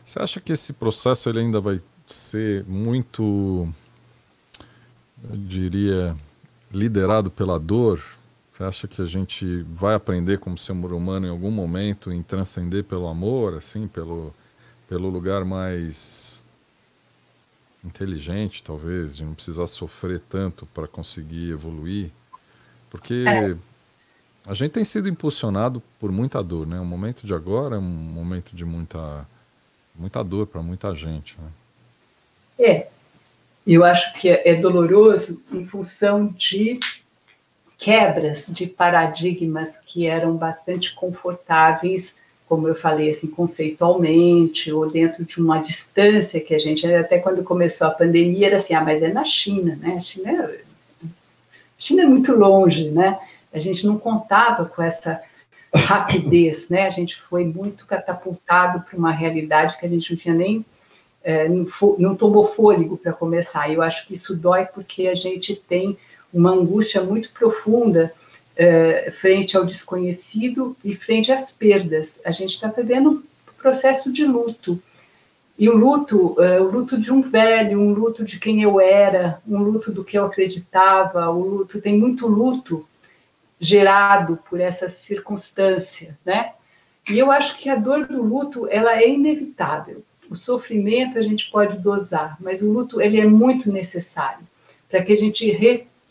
Você 0.05 0.18
acha 0.18 0.40
que 0.40 0.53
esse 0.53 0.72
processo 0.72 1.29
ele 1.29 1.40
ainda 1.40 1.61
vai 1.61 1.81
ser 2.07 2.64
muito, 2.66 3.68
eu 5.29 5.37
diria, 5.37 6.14
liderado 6.72 7.31
pela 7.31 7.59
dor? 7.59 8.03
Você 8.54 8.62
acha 8.62 8.88
que 8.88 9.02
a 9.02 9.04
gente 9.04 9.62
vai 9.62 9.96
aprender 9.96 10.38
como 10.38 10.56
ser 10.56 10.72
humano 10.72 11.26
em 11.26 11.30
algum 11.30 11.50
momento 11.50 12.12
em 12.12 12.22
transcender 12.22 12.84
pelo 12.84 13.08
amor, 13.08 13.54
assim, 13.54 13.88
pelo, 13.88 14.32
pelo 14.88 15.08
lugar 15.08 15.44
mais 15.44 16.40
inteligente, 17.84 18.62
talvez, 18.62 19.16
de 19.16 19.24
não 19.24 19.34
precisar 19.34 19.66
sofrer 19.66 20.20
tanto 20.20 20.66
para 20.66 20.86
conseguir 20.86 21.50
evoluir. 21.50 22.12
Porque 22.88 23.24
é. 23.26 23.57
a 24.46 24.55
gente 24.55 24.70
tem 24.70 24.84
sido 24.84 25.09
impulsionado 25.09 25.82
por 25.98 26.12
muita 26.12 26.40
dor, 26.40 26.64
né? 26.64 26.78
O 26.78 26.84
momento 26.84 27.26
de 27.26 27.34
agora 27.34 27.74
é 27.74 27.78
um 27.78 27.82
momento 27.82 28.55
de 28.55 28.64
muita, 28.64 29.26
muita 29.96 30.22
dor 30.22 30.46
para 30.46 30.62
muita 30.62 30.94
gente. 30.94 31.36
Né? 31.40 31.50
É. 32.66 32.88
Eu 33.66 33.84
acho 33.84 34.12
que 34.20 34.28
é 34.28 34.55
doloroso 34.55 35.42
em 35.50 35.66
função 35.66 36.28
de 36.28 36.78
quebras 37.85 38.47
de 38.49 38.66
paradigmas 38.66 39.76
que 39.85 40.07
eram 40.07 40.37
bastante 40.37 40.95
confortáveis 40.95 42.14
como 42.47 42.68
eu 42.68 42.74
falei, 42.74 43.11
assim, 43.11 43.26
conceitualmente, 43.26 44.70
ou 44.70 44.89
dentro 44.91 45.24
de 45.24 45.41
uma 45.41 45.59
distância 45.59 46.41
que 46.41 46.55
a 46.55 46.59
gente, 46.59 46.87
até 46.87 47.18
quando 47.18 47.43
começou 47.43 47.87
a 47.87 47.91
pandemia, 47.91 48.47
era 48.47 48.59
assim, 48.59 48.74
ah, 48.74 48.85
mas 48.85 49.03
é 49.03 49.12
na 49.12 49.24
China, 49.24 49.76
né? 49.76 49.95
A 49.97 50.01
China 50.01 50.30
é, 50.30 50.61
a 51.03 51.78
China 51.78 52.03
é 52.03 52.07
muito 52.07 52.32
longe, 52.32 52.91
né? 52.91 53.18
A 53.53 53.59
gente 53.59 53.87
não 53.87 53.99
contava 53.99 54.66
com 54.66 54.82
essa 54.82 55.20
rapidez, 55.74 56.68
né? 56.68 56.87
A 56.87 56.91
gente 56.91 57.20
foi 57.22 57.45
muito 57.45 57.87
catapultado 57.87 58.85
para 58.85 58.99
uma 58.99 59.11
realidade 59.11 59.78
que 59.78 59.87
a 59.87 59.89
gente 59.89 60.12
não 60.12 60.18
tinha 60.18 60.35
nem 60.35 60.64
é, 61.24 61.49
não, 61.49 61.66
não 61.99 62.14
tomou 62.14 62.45
fôlego 62.45 62.99
para 62.99 63.12
começar. 63.12 63.72
Eu 63.72 63.80
acho 63.80 64.07
que 64.07 64.14
isso 64.14 64.37
dói 64.37 64.66
porque 64.66 65.09
a 65.09 65.14
gente 65.14 65.57
tem 65.57 65.97
uma 66.35 66.51
angústia 66.51 67.01
muito 67.01 67.32
profunda 67.32 68.12
é, 68.57 69.11
frente 69.12 69.57
ao 69.57 69.64
desconhecido 69.64 70.76
e 70.85 70.95
frente 70.97 71.32
às 71.32 71.53
perdas. 71.53 72.20
A 72.24 72.32
gente 72.32 72.55
está 72.55 72.68
vivendo 72.68 73.11
um 73.11 73.22
processo 73.57 74.12
de 74.12 74.26
luto. 74.26 74.82
E 75.57 75.68
o 75.68 75.76
luto, 75.76 76.35
é, 76.43 76.61
o 76.61 76.68
luto 76.68 76.99
de 76.99 77.12
um 77.12 77.22
velho, 77.22 77.80
um 77.80 77.93
luto 77.93 78.24
de 78.24 78.41
quem 78.41 78.62
eu 78.62 78.80
era, 78.80 79.41
um 79.47 79.59
luto 79.59 79.93
do 79.93 80.03
que 80.03 80.18
eu 80.18 80.26
acreditava, 80.26 81.30
o 81.30 81.41
luto 81.41 81.80
tem 81.80 81.97
muito 81.97 82.26
luto 82.26 82.87
gerado 83.61 84.39
por 84.51 84.61
essa 84.61 84.91
circunstância, 84.91 86.18
né? 86.24 86.53
E 87.09 87.18
eu 87.18 87.30
acho 87.30 87.57
que 87.59 87.70
a 87.70 87.76
dor 87.76 88.07
do 88.07 88.20
luto 88.22 88.66
ela 88.68 88.99
é 88.99 89.09
inevitável. 89.09 90.03
O 90.28 90.35
sofrimento 90.35 91.18
a 91.18 91.22
gente 91.22 91.51
pode 91.51 91.78
dosar, 91.78 92.37
mas 92.41 92.61
o 92.61 92.72
luto 92.72 93.01
ele 93.01 93.20
é 93.20 93.26
muito 93.26 93.70
necessário 93.70 94.45
para 94.89 95.03
que 95.03 95.12
a 95.12 95.16
gente 95.16 95.51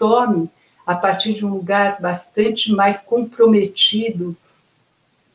retome 0.04 0.50
a 0.86 0.96
partir 0.96 1.34
de 1.34 1.46
um 1.46 1.50
lugar 1.50 2.02
bastante 2.02 2.72
mais 2.72 3.02
comprometido 3.02 4.36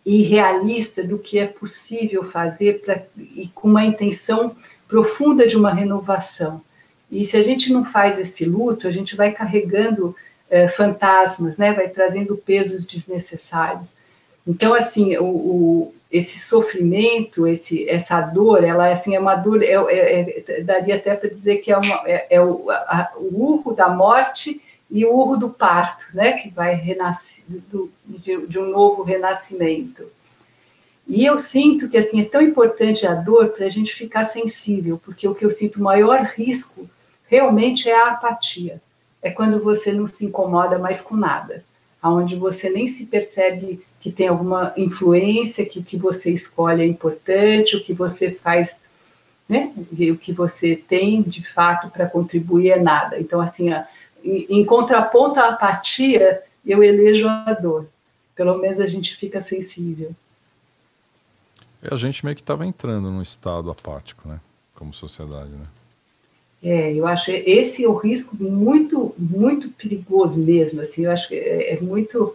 e 0.05 0.23
realista 0.23 1.03
do 1.03 1.19
que 1.19 1.39
é 1.39 1.47
possível 1.47 2.23
fazer 2.23 2.81
pra, 2.81 3.03
e 3.17 3.49
com 3.55 3.69
uma 3.69 3.85
intenção 3.85 4.55
profunda 4.87 5.47
de 5.47 5.57
uma 5.57 5.73
renovação. 5.73 6.63
E 7.11 7.25
se 7.27 7.37
a 7.37 7.43
gente 7.43 7.73
não 7.73 7.85
faz 7.85 8.19
esse 8.19 8.45
luto, 8.45 8.87
a 8.87 8.91
gente 8.91 9.17
vai 9.17 9.33
carregando 9.33 10.15
é, 10.51 10.69
fantasmas, 10.69 11.57
né? 11.57 11.73
vai 11.73 11.89
trazendo 11.89 12.37
pesos 12.37 12.87
desnecessários. 12.87 13.89
Então, 14.47 14.75
assim, 14.75 15.17
o, 15.17 15.25
o, 15.25 15.95
esse 16.11 16.39
sofrimento, 16.39 17.47
esse, 17.47 17.89
essa 17.89 18.21
dor, 18.21 18.65
ela 18.65 18.91
assim, 18.91 19.15
é 19.15 19.21
uma 19.21 19.35
dor, 19.35 19.63
é, 19.63 19.75
é, 19.75 20.45
é 20.49 20.63
daria 20.63 20.97
até 20.97 21.15
para 21.15 21.29
dizer 21.29 21.59
que 21.59 21.71
é, 21.71 21.77
uma, 21.77 22.03
é, 22.07 22.27
é 22.31 22.41
o, 22.41 22.71
a, 22.71 23.13
o 23.17 23.43
urro 23.43 23.75
da 23.75 23.89
morte 23.91 24.61
e 24.91 25.05
o 25.05 25.13
urro 25.13 25.37
do 25.37 25.51
parto, 25.51 26.07
né, 26.15 26.33
que 26.33 26.49
vai 26.49 26.75
renascer, 26.75 27.45
do, 27.47 27.91
de, 28.07 28.47
de, 28.47 28.59
um 28.59 28.71
novo 28.71 29.03
renascimento. 29.03 30.05
E 31.07 31.27
eu 31.27 31.39
sinto 31.39 31.89
que 31.91 31.99
assim 31.99 32.23
é 32.23 32.25
tão 32.25 32.41
importante 32.41 33.07
a 33.07 33.15
dor 33.15 33.51
para 33.51 33.67
a 33.67 33.71
gente 33.71 33.95
ficar 33.95 34.25
sensível, 34.25 34.99
porque 35.05 35.29
o 35.29 35.35
que 35.35 35.45
eu 35.45 35.51
sinto 35.51 35.83
maior 35.83 36.23
risco 36.23 36.89
realmente 37.27 37.89
é 37.89 37.95
a 37.95 38.13
apatia. 38.13 38.81
É 39.21 39.31
quando 39.31 39.63
você 39.63 39.93
não 39.93 40.07
se 40.07 40.25
incomoda 40.25 40.79
mais 40.79 41.03
com 41.03 41.17
nada, 41.17 41.65
aonde 42.01 42.37
você 42.37 42.71
nem 42.71 42.89
se 42.89 43.07
percebe 43.07 43.85
que 44.01 44.13
tem 44.13 44.29
alguma 44.29 44.73
influência, 44.77 45.67
que 45.67 45.81
o 45.81 45.85
que 45.85 45.97
você 45.97 46.31
escolhe 46.31 46.83
é 46.83 46.87
importante, 46.87 47.77
o 47.77 47.83
que 47.83 47.93
você 47.93 48.31
faz, 48.31 48.77
né? 49.49 49.73
o 49.77 50.17
que 50.17 50.33
você 50.33 50.77
tem 50.77 51.23
de 51.23 51.43
fato 51.43 51.89
para 51.91 52.09
contribuir 52.09 52.71
é 52.71 52.81
nada. 52.81 53.19
Então, 53.19 53.41
assim, 53.41 53.71
a, 53.71 53.87
em, 54.25 54.47
em 54.49 54.65
contraponto 54.65 55.41
à 55.41 55.49
apatia, 55.49 56.43
eu 56.65 56.83
elejo 56.83 57.27
a 57.29 57.53
dor. 57.55 57.87
Pelo 58.37 58.57
menos 58.59 58.81
a 58.81 58.87
gente 58.87 59.17
fica 59.17 59.41
sensível. 59.41 60.13
É, 61.83 61.93
a 61.93 61.97
gente 61.97 62.25
meio 62.25 62.37
que 62.37 62.43
estava 62.43 62.67
entrando 62.67 63.11
num 63.11 63.23
estado 63.23 63.71
apático, 63.71 64.29
né? 64.29 64.41
Como 64.75 64.95
sociedade, 64.95 65.51
né? 65.51 65.67
É, 66.63 66.93
eu 66.93 67.07
acho 67.07 67.31
esse 67.31 67.85
é 67.85 67.89
o 67.89 67.95
risco 67.95 68.37
muito, 68.37 69.15
muito 69.17 69.69
perigoso 69.71 70.37
mesmo. 70.37 70.81
Assim, 70.81 71.05
eu 71.05 71.11
acho 71.11 71.29
que 71.29 71.35
é, 71.35 71.75
é 71.75 71.81
muito 71.81 72.35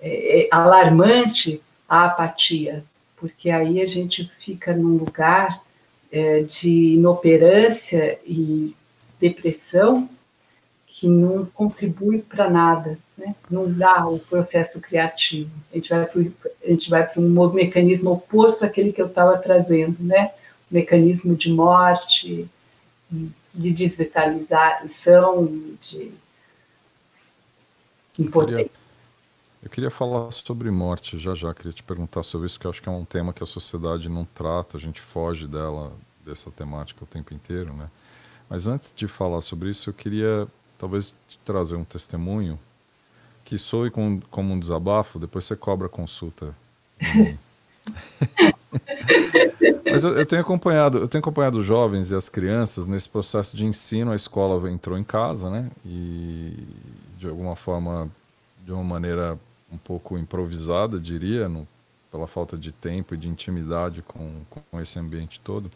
é, 0.00 0.42
é, 0.42 0.48
alarmante 0.50 1.60
a 1.88 2.06
apatia, 2.06 2.84
porque 3.16 3.50
aí 3.50 3.80
a 3.80 3.86
gente 3.86 4.30
fica 4.38 4.74
num 4.74 4.96
lugar 4.96 5.62
é, 6.12 6.42
de 6.42 6.94
inoperância 6.94 8.18
e 8.24 8.74
depressão 9.20 10.08
que 10.86 11.08
não 11.08 11.44
contribui 11.46 12.20
para 12.22 12.48
nada, 12.48 12.98
né? 13.16 13.34
não 13.50 13.70
dá 13.70 14.06
o 14.06 14.18
processo 14.18 14.80
criativo. 14.80 15.50
A 15.70 15.76
gente 16.68 16.88
vai 16.88 17.06
para 17.06 17.20
um 17.20 17.52
mecanismo 17.52 18.12
oposto 18.12 18.64
àquele 18.64 18.92
que 18.92 19.02
eu 19.02 19.06
estava 19.06 19.36
trazendo, 19.36 20.02
né? 20.02 20.30
mecanismo 20.70 21.36
de 21.36 21.50
morte, 21.50 22.48
de 23.10 23.70
desvitalização, 23.72 25.46
de 25.80 26.12
impotência. 28.18 28.85
Eu 29.66 29.70
queria 29.70 29.90
falar 29.90 30.30
sobre 30.30 30.70
morte 30.70 31.18
já 31.18 31.34
já, 31.34 31.52
queria 31.52 31.72
te 31.72 31.82
perguntar 31.82 32.22
sobre 32.22 32.46
isso, 32.46 32.58
que 32.58 32.68
eu 32.68 32.70
acho 32.70 32.80
que 32.80 32.88
é 32.88 32.92
um 32.92 33.04
tema 33.04 33.32
que 33.32 33.42
a 33.42 33.46
sociedade 33.46 34.08
não 34.08 34.24
trata, 34.24 34.76
a 34.76 34.80
gente 34.80 35.00
foge 35.00 35.48
dela, 35.48 35.92
dessa 36.24 36.52
temática 36.52 37.02
o 37.02 37.06
tempo 37.06 37.34
inteiro, 37.34 37.72
né? 37.72 37.86
Mas 38.48 38.68
antes 38.68 38.94
de 38.94 39.08
falar 39.08 39.40
sobre 39.40 39.68
isso, 39.68 39.90
eu 39.90 39.94
queria 39.94 40.46
talvez 40.78 41.12
te 41.26 41.36
trazer 41.44 41.74
um 41.74 41.82
testemunho 41.82 42.56
que 43.44 43.58
soe 43.58 43.90
com, 43.90 44.20
como 44.30 44.54
um 44.54 44.60
desabafo, 44.60 45.18
depois 45.18 45.44
você 45.44 45.56
cobra 45.56 45.88
consulta. 45.88 46.54
Mas 49.90 50.04
eu, 50.04 50.16
eu, 50.16 50.26
tenho 50.26 50.42
acompanhado, 50.42 50.98
eu 50.98 51.08
tenho 51.08 51.20
acompanhado 51.20 51.58
os 51.58 51.66
jovens 51.66 52.12
e 52.12 52.14
as 52.14 52.28
crianças 52.28 52.86
nesse 52.86 53.08
processo 53.08 53.56
de 53.56 53.66
ensino. 53.66 54.12
A 54.12 54.16
escola 54.16 54.70
entrou 54.70 54.96
em 54.96 55.02
casa, 55.02 55.50
né? 55.50 55.68
E 55.84 56.56
de 57.18 57.26
alguma 57.26 57.56
forma, 57.56 58.08
de 58.64 58.70
uma 58.70 58.84
maneira 58.84 59.36
um 59.70 59.78
pouco 59.78 60.16
improvisada, 60.16 60.98
diria, 60.98 61.48
no, 61.48 61.66
pela 62.10 62.26
falta 62.26 62.56
de 62.56 62.72
tempo 62.72 63.14
e 63.14 63.18
de 63.18 63.28
intimidade 63.28 64.02
com, 64.02 64.42
com 64.70 64.80
esse 64.80 64.98
ambiente 64.98 65.40
todo. 65.40 65.70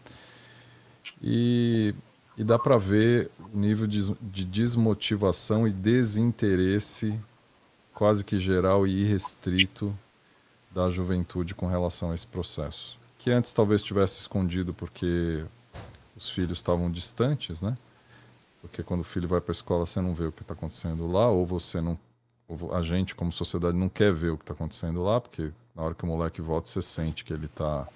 E, 1.23 1.95
e 2.37 2.45
dá 2.45 2.59
para 2.59 2.77
ver 2.77 3.31
o 3.53 3.59
nível 3.59 3.87
de, 3.87 4.15
de 4.21 4.45
desmotivação 4.45 5.67
e 5.67 5.71
desinteresse 5.71 7.19
quase 7.93 8.25
que 8.25 8.39
geral 8.39 8.87
e 8.87 9.03
irrestrito 9.03 9.95
da 10.71 10.89
juventude 10.89 11.55
com 11.55 11.67
relação 11.67 12.13
a 12.13 12.15
esse 12.15 12.27
processo. 12.27 12.99
Que 13.19 13.31
antes 13.31 13.53
talvez 13.53 13.83
tivesse 13.83 14.21
escondido 14.21 14.73
porque 14.73 15.45
os 16.17 16.31
filhos 16.31 16.59
estavam 16.59 16.91
distantes, 16.91 17.61
né? 17.61 17.77
Porque 18.63 18.83
quando 18.83 19.01
o 19.01 19.05
filho 19.05 19.29
vai 19.29 19.41
para 19.41 19.51
a 19.51 19.53
escola 19.53 19.85
você 19.85 20.01
não 20.01 20.15
vê 20.15 20.25
o 20.25 20.33
que 20.33 20.43
está 20.43 20.55
acontecendo 20.55 21.11
lá, 21.11 21.29
ou 21.29 21.45
você 21.45 21.81
não 21.81 21.99
a 22.73 22.83
gente, 22.83 23.15
como 23.15 23.33
sociedade, 23.33 23.77
não 23.77 23.89
quer 23.89 24.13
ver 24.13 24.31
o 24.31 24.37
que 24.37 24.43
está 24.43 24.55
acontecendo 24.55 25.03
lá, 25.03 25.21
porque 25.21 25.51
na 25.75 25.83
hora 25.83 25.95
que 25.95 26.05
o 26.05 26.07
moleque 26.07 26.41
volta, 26.41 26.69
você 26.69 26.83
sente 26.83 27.25
que 27.25 27.33
ele 27.33 27.47
está 27.47 27.87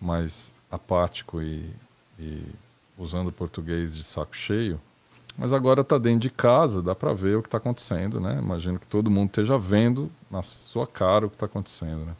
mais 0.00 0.52
apático 0.70 1.40
e, 1.40 1.70
e, 2.18 2.42
usando 2.98 3.30
português 3.32 3.94
de 3.94 4.02
saco 4.02 4.36
cheio. 4.36 4.80
Mas 5.38 5.52
agora 5.52 5.82
está 5.82 5.96
dentro 5.98 6.20
de 6.20 6.30
casa, 6.30 6.82
dá 6.82 6.94
para 6.94 7.14
ver 7.14 7.36
o 7.36 7.42
que 7.42 7.48
está 7.48 7.58
acontecendo, 7.58 8.20
né? 8.20 8.38
Imagino 8.38 8.78
que 8.78 8.86
todo 8.86 9.10
mundo 9.10 9.28
esteja 9.28 9.56
vendo 9.56 10.10
na 10.30 10.42
sua 10.42 10.86
cara 10.86 11.26
o 11.26 11.30
que 11.30 11.36
está 11.36 11.46
acontecendo, 11.46 12.04
né? 12.04 12.14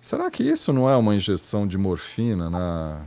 Será 0.00 0.30
que 0.30 0.42
isso 0.42 0.72
não 0.72 0.88
é 0.88 0.96
uma 0.96 1.14
injeção 1.14 1.66
de 1.66 1.78
morfina 1.78 2.50
na, 2.50 3.02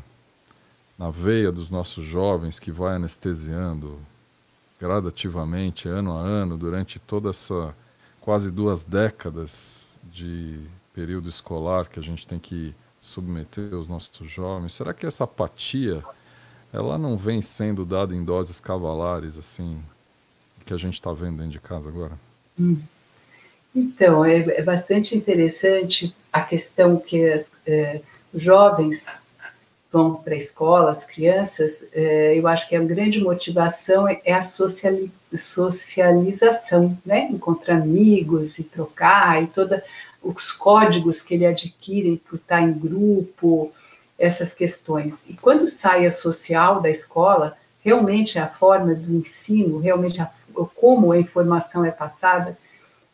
na 0.97 1.11
veia 1.11 1.51
dos 1.51 1.69
nossos 1.69 2.05
jovens 2.05 2.57
que 2.57 2.71
vai 2.71 2.95
anestesiando 2.95 3.99
gradativamente, 4.79 5.87
ano 5.87 6.15
a 6.15 6.19
ano, 6.19 6.57
durante 6.57 6.99
toda 6.99 7.29
essa 7.29 7.75
quase 8.21 8.51
duas 8.51 8.83
décadas 8.83 9.89
de 10.03 10.59
período 10.93 11.29
escolar 11.29 11.87
que 11.87 11.99
a 11.99 12.03
gente 12.03 12.27
tem 12.27 12.39
que 12.39 12.75
submeter 12.99 13.73
os 13.73 13.87
nossos 13.87 14.29
jovens, 14.29 14.73
será 14.73 14.93
que 14.93 15.05
essa 15.05 15.23
apatia 15.23 16.03
ela 16.73 16.97
não 16.97 17.15
vem 17.15 17.41
sendo 17.41 17.85
dada 17.85 18.13
em 18.13 18.23
doses 18.23 18.59
cavalares 18.59 19.37
assim 19.37 19.81
que 20.65 20.73
a 20.73 20.77
gente 20.77 20.95
está 20.95 21.13
vendo 21.13 21.37
dentro 21.37 21.51
de 21.51 21.59
casa 21.59 21.87
agora? 21.87 22.19
Hum. 22.59 22.81
Então 23.73 24.25
é, 24.25 24.39
é, 24.39 24.63
bastante 24.63 25.15
interessante 25.15 26.13
a 26.33 26.41
questão 26.41 26.99
que 26.99 27.25
as, 27.25 27.51
é, 27.65 28.01
os 28.33 28.41
jovens 28.41 29.05
vão 29.91 30.15
para 30.15 30.33
a 30.33 30.37
escola, 30.37 30.91
as 30.91 31.05
crianças, 31.05 31.85
é, 31.93 32.37
eu 32.37 32.47
acho 32.47 32.67
que 32.67 32.75
a 32.75 32.83
grande 32.83 33.21
motivação 33.21 34.07
é, 34.07 34.19
é 34.25 34.33
a 34.33 34.43
socialização, 34.43 36.97
né? 37.05 37.29
Encontrar 37.31 37.75
amigos 37.75 38.59
e 38.59 38.63
trocar 38.63 39.41
e 39.41 39.47
todos 39.47 39.79
os 40.21 40.51
códigos 40.51 41.21
que 41.21 41.35
ele 41.35 41.45
adquire 41.45 42.21
por 42.29 42.35
estar 42.35 42.61
em 42.61 42.73
grupo, 42.73 43.71
essas 44.17 44.53
questões. 44.53 45.15
E 45.27 45.33
quando 45.33 45.69
sai 45.69 46.05
a 46.05 46.11
social 46.11 46.81
da 46.81 46.89
escola, 46.89 47.55
realmente 47.81 48.39
a 48.39 48.47
forma 48.47 48.93
do 48.93 49.15
ensino, 49.15 49.79
realmente 49.79 50.21
a, 50.21 50.29
como 50.75 51.11
a 51.11 51.19
informação 51.19 51.85
é 51.85 51.91
passada, 51.91 52.57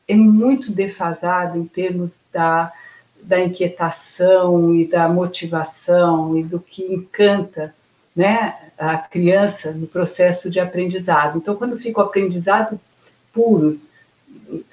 é 0.07 0.15
muito 0.15 0.73
defasado 0.73 1.57
em 1.57 1.65
termos 1.65 2.15
da 2.31 2.71
da 3.23 3.39
inquietação 3.39 4.75
e 4.75 4.85
da 4.85 5.07
motivação 5.07 6.37
e 6.37 6.43
do 6.43 6.59
que 6.59 6.83
encanta 6.83 7.73
né, 8.15 8.55
a 8.77 8.97
criança 8.97 9.71
no 9.71 9.87
processo 9.87 10.49
de 10.49 10.59
aprendizado. 10.59 11.37
Então, 11.37 11.55
quando 11.55 11.77
fica 11.77 11.99
o 11.99 12.03
aprendizado 12.03 12.79
puro, 13.31 13.79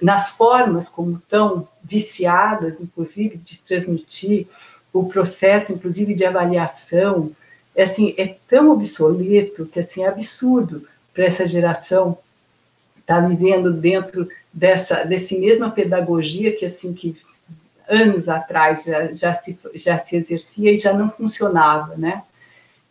nas 0.01 0.31
formas 0.31 0.89
como 0.89 1.17
estão 1.17 1.67
viciadas, 1.83 2.81
inclusive, 2.81 3.39
de 3.39 3.59
transmitir 3.59 4.47
o 4.93 5.09
processo, 5.09 5.73
inclusive, 5.73 6.15
de 6.15 6.25
avaliação, 6.25 7.31
é, 7.75 7.85
assim, 7.85 8.15
é 8.19 8.37
tão 8.49 8.71
obsoleto 8.71 9.67
que 9.67 9.81
assim, 9.81 10.03
é 10.03 10.09
absurdo 10.09 10.87
para 11.15 11.25
essa 11.25 11.47
geração 11.47 12.19
estar 12.99 13.23
tá 13.23 13.27
vivendo 13.27 13.73
dentro 13.73 14.29
dessa 14.53 15.05
desse 15.05 15.39
mesma 15.39 15.71
pedagogia 15.71 16.55
que 16.55 16.67
assim 16.67 16.93
que 16.93 17.17
anos 17.91 18.29
atrás 18.29 18.85
já, 18.85 19.13
já, 19.13 19.35
se, 19.35 19.59
já 19.75 19.99
se 19.99 20.17
exercia 20.17 20.73
e 20.73 20.79
já 20.79 20.93
não 20.93 21.11
funcionava, 21.11 21.97
né? 21.97 22.23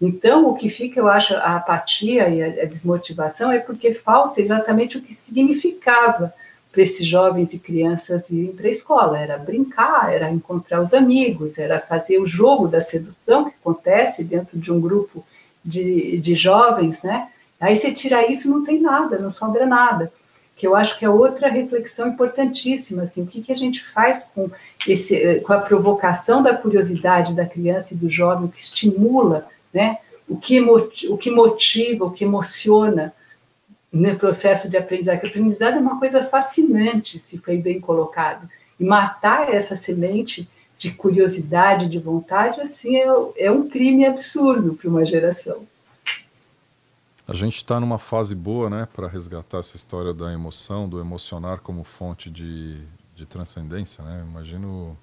Então, 0.02 0.48
o 0.48 0.56
que 0.56 0.70
fica, 0.70 1.00
eu 1.00 1.08
acho, 1.10 1.36
a 1.36 1.58
apatia 1.58 2.30
e 2.30 2.42
a, 2.42 2.66
desmotivação 2.66 3.52
é 3.52 3.60
porque 3.60 3.94
falta 3.94 4.40
exatamente 4.40 4.98
o 4.98 5.02
que 5.02 5.14
significava 5.14 6.34
para 6.72 6.82
esses 6.82 7.06
jovens 7.06 7.54
e 7.54 7.60
crianças 7.60 8.30
irem 8.30 8.54
para 8.54 8.68
a 8.68 8.72
escola. 8.72 9.20
Era 9.20 9.38
brincar, 9.38 10.14
era 10.14 10.30
encontrar 10.30 10.82
os 10.82 10.94
amigos, 10.94 11.58
era 11.58 11.80
fazer 11.80 12.20
o 12.20 12.28
jogo 12.28 12.68
da 12.68 12.82
sedução 12.82 13.46
que 13.46 13.56
acontece 13.60 14.24
dentro 14.24 14.58
de 14.58 14.72
um 14.72 14.80
grupo 14.80 15.26
de, 15.64 16.18
de 16.20 16.36
jovens, 16.36 17.02
né? 17.02 17.30
Aí 17.60 17.76
você 17.76 17.92
tira 17.92 18.32
isso, 18.32 18.50
não 18.50 18.64
tem 18.64 18.80
nada, 18.80 19.20
não 19.20 19.32
sobra 19.32 19.66
nada. 19.66 20.14
Que 20.60 20.68
eu 20.68 20.76
acho 20.76 21.00
que 21.00 21.06
é 21.06 21.10
outra 21.10 21.48
reflexão 21.48 22.10
importantíssima, 22.10 23.04
assim, 23.04 23.24
o 23.24 23.28
que, 23.28 23.42
que 23.42 23.52
a 23.52 23.58
gente 23.58 23.84
faz 23.86 24.30
com, 24.36 24.52
esse, 24.88 25.40
com 25.40 25.54
a 25.54 25.60
provocação 25.60 26.44
da 26.44 26.54
curiosidade 26.54 27.36
da 27.36 27.46
criança 27.46 27.94
e 27.94 27.98
do 27.98 28.10
jovem, 28.10 28.50
que 28.50 28.62
estimula 28.62 29.48
né? 29.74 29.98
O 30.28 30.38
que, 30.38 30.62
o 30.62 31.18
que 31.18 31.32
motiva, 31.32 32.06
o 32.06 32.12
que 32.12 32.24
emociona 32.24 33.14
no 33.92 34.16
processo 34.18 34.70
de 34.70 34.78
aprendizagem. 34.78 35.22
A 35.24 35.28
aprendizado 35.28 35.78
é 35.78 35.80
uma 35.80 36.00
coisa 36.00 36.24
fascinante, 36.26 37.18
se 37.18 37.40
foi 37.40 37.58
bem 37.58 37.80
colocado. 37.80 38.48
E 38.80 38.84
matar 38.84 39.54
essa 39.54 39.76
semente 39.76 40.48
de 40.78 40.92
curiosidade, 40.92 41.90
de 41.90 41.98
vontade, 41.98 42.62
assim, 42.62 42.96
é, 42.96 43.08
é 43.38 43.52
um 43.52 43.68
crime 43.68 44.06
absurdo 44.06 44.76
para 44.76 44.90
uma 44.90 45.06
geração. 45.06 45.68
A 47.30 47.34
gente 47.36 47.58
está 47.58 47.80
numa 47.80 48.00
fase 48.00 48.34
boa, 48.34 48.72
né, 48.72 48.88
para 48.92 49.08
resgatar 49.08 49.60
essa 49.60 49.76
história 49.76 50.16
da 50.16 50.34
emoção, 50.34 50.90
do 50.90 51.00
emocionar 51.00 51.60
como 51.60 51.84
fonte 51.84 52.28
de, 52.28 52.82
de 53.16 53.24
transcendência, 53.24 54.04
né? 54.04 54.26
Imagino, 54.28 54.98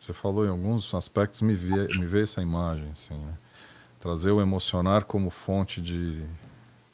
você 0.00 0.12
falou 0.12 0.44
em 0.44 0.48
alguns 0.48 0.92
aspectos, 0.92 1.40
me, 1.40 1.54
vê, 1.54 1.86
me 1.96 2.20
essa 2.20 2.42
imagem, 2.42 2.88
assim, 2.92 3.14
né? 3.14 3.34
trazer 4.00 4.32
o 4.32 4.40
emocionar 4.40 5.04
como 5.04 5.30
fonte 5.30 5.80
de, 5.80 6.20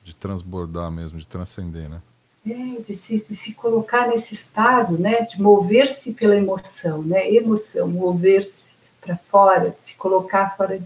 de 0.04 0.14
transbordar 0.14 0.90
mesmo, 0.90 1.18
de 1.18 1.26
transcender, 1.26 1.88
né? 1.88 2.02
É, 2.46 2.82
de 2.82 2.94
se, 2.94 3.24
de 3.26 3.34
se 3.34 3.54
colocar 3.54 4.06
nesse 4.06 4.34
estado, 4.34 4.98
né, 4.98 5.22
de 5.22 5.40
mover-se 5.40 6.12
pela 6.12 6.36
emoção, 6.36 7.02
né, 7.02 7.32
emoção, 7.32 7.88
mover-se 7.88 8.74
para 9.00 9.16
fora, 9.16 9.74
se 9.82 9.94
colocar 9.94 10.54
fora 10.58 10.78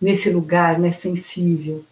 nesse 0.00 0.30
lugar, 0.30 0.78
né, 0.78 0.92
sensível. 0.92 1.84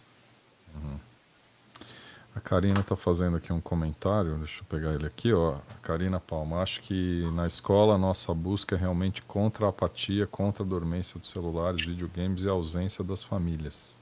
A 2.35 2.39
Karina 2.41 2.81
está 2.81 2.97
fazendo 2.97 3.37
aqui 3.37 3.53
um 3.53 3.61
comentário, 3.61 4.37
deixa 4.37 4.59
eu 4.59 4.65
pegar 4.65 4.93
ele 4.93 5.07
aqui, 5.07 5.31
ó. 5.31 5.55
A 5.55 5.77
Karina 5.81 6.19
Palma, 6.19 6.61
acho 6.61 6.81
que 6.81 7.25
na 7.31 7.47
escola 7.47 7.95
a 7.95 7.97
nossa 7.97 8.33
busca 8.33 8.75
é 8.75 8.77
realmente 8.77 9.21
contra 9.21 9.65
a 9.65 9.69
apatia, 9.69 10.27
contra 10.27 10.61
a 10.61 10.67
dormência 10.67 11.17
dos 11.17 11.29
celulares, 11.29 11.85
videogames 11.85 12.43
e 12.43 12.49
a 12.49 12.51
ausência 12.51 13.05
das 13.05 13.23
famílias. 13.23 13.97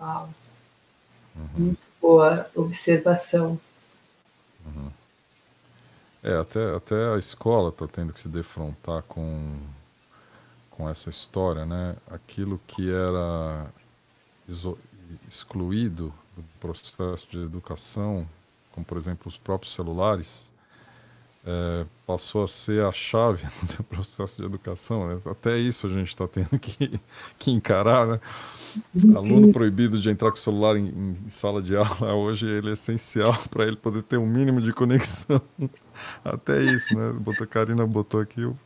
Uau. 0.00 0.30
Uhum. 1.36 1.48
Muito 1.56 1.78
boa 2.00 2.50
observação. 2.54 3.60
Uhum. 4.64 4.90
É, 6.22 6.38
até, 6.38 6.74
até 6.74 7.14
a 7.14 7.18
escola 7.18 7.68
está 7.68 7.86
tendo 7.86 8.14
que 8.14 8.20
se 8.20 8.30
defrontar 8.30 9.02
com, 9.02 9.58
com 10.70 10.88
essa 10.88 11.10
história, 11.10 11.66
né? 11.66 11.96
Aquilo 12.10 12.58
que 12.66 12.90
era 12.90 13.66
excluído 15.28 16.14
processo 16.60 17.26
de 17.30 17.42
educação, 17.42 18.26
como 18.72 18.84
por 18.84 18.96
exemplo 18.96 19.28
os 19.28 19.38
próprios 19.38 19.74
celulares, 19.74 20.52
é, 21.46 21.84
passou 22.06 22.42
a 22.42 22.48
ser 22.48 22.84
a 22.84 22.92
chave 22.92 23.46
do 23.76 23.84
processo 23.84 24.36
de 24.36 24.44
educação. 24.44 25.08
Né? 25.08 25.20
Até 25.26 25.58
isso 25.58 25.86
a 25.86 25.90
gente 25.90 26.08
está 26.08 26.26
tendo 26.26 26.58
que, 26.58 26.98
que 27.38 27.50
encarar. 27.50 28.06
Né? 28.06 28.20
Aluno 29.14 29.52
proibido 29.52 30.00
de 30.00 30.10
entrar 30.10 30.30
com 30.30 30.36
o 30.36 30.40
celular 30.40 30.76
em, 30.76 31.14
em 31.24 31.28
sala 31.28 31.62
de 31.62 31.76
aula, 31.76 32.14
hoje 32.14 32.46
ele 32.46 32.70
é 32.70 32.72
essencial 32.72 33.36
para 33.50 33.66
ele 33.66 33.76
poder 33.76 34.02
ter 34.02 34.16
um 34.16 34.26
mínimo 34.26 34.60
de 34.60 34.72
conexão. 34.72 35.40
Até 36.24 36.60
isso, 36.60 36.92
né? 36.92 37.14
A 37.40 37.46
Karina 37.46 37.86
botou 37.86 38.20
aqui, 38.20 38.40
eu, 38.40 38.56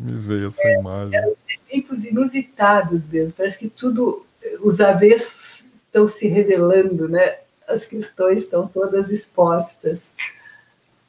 me 0.00 0.12
veio 0.12 0.46
essa 0.46 0.62
é, 0.62 0.78
imagem. 0.78 1.16
É, 1.16 1.34
tempos 1.68 2.04
inusitados 2.04 3.02
parece 3.36 3.58
que 3.58 3.68
tudo, 3.68 4.24
os 4.60 4.80
avessos 4.80 5.55
estão 5.96 6.08
se 6.08 6.28
revelando, 6.28 7.08
né? 7.08 7.38
As 7.66 7.86
questões 7.86 8.44
estão 8.44 8.68
todas 8.68 9.10
expostas. 9.10 10.10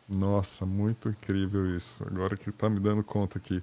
Nossa, 0.07 0.65
muito 0.65 1.09
incrível 1.09 1.75
isso. 1.75 2.01
Agora 2.05 2.38
que 2.38 2.49
está 2.49 2.69
me 2.69 2.79
dando 2.79 3.03
conta 3.03 3.38
aqui. 3.38 3.61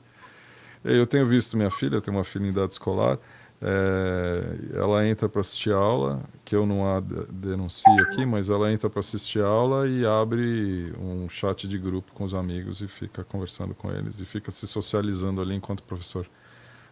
Eu 0.84 1.06
tenho 1.06 1.26
visto 1.26 1.56
minha 1.56 1.70
filha, 1.70 2.00
tenho 2.02 2.14
uma 2.14 2.24
filha 2.24 2.44
em 2.44 2.50
idade 2.50 2.74
escolar, 2.74 3.18
é, 3.62 4.78
ela 4.78 5.06
entra 5.06 5.30
para 5.30 5.40
assistir 5.40 5.72
aula, 5.72 6.22
que 6.44 6.54
eu 6.54 6.66
não 6.66 6.86
a 6.86 7.00
denuncio 7.00 7.90
aqui, 8.02 8.26
mas 8.26 8.50
ela 8.50 8.70
entra 8.70 8.90
para 8.90 9.00
assistir 9.00 9.42
aula 9.42 9.88
e 9.88 10.04
abre 10.04 10.92
um 11.00 11.26
chat 11.26 11.66
de 11.66 11.78
grupo 11.78 12.12
com 12.12 12.24
os 12.24 12.34
amigos 12.34 12.82
e 12.82 12.88
fica 12.88 13.24
conversando 13.24 13.74
com 13.74 13.90
eles 13.90 14.20
e 14.20 14.26
fica 14.26 14.50
se 14.50 14.66
socializando 14.66 15.40
ali 15.40 15.54
enquanto 15.54 15.80
o 15.80 15.84
professor 15.84 16.26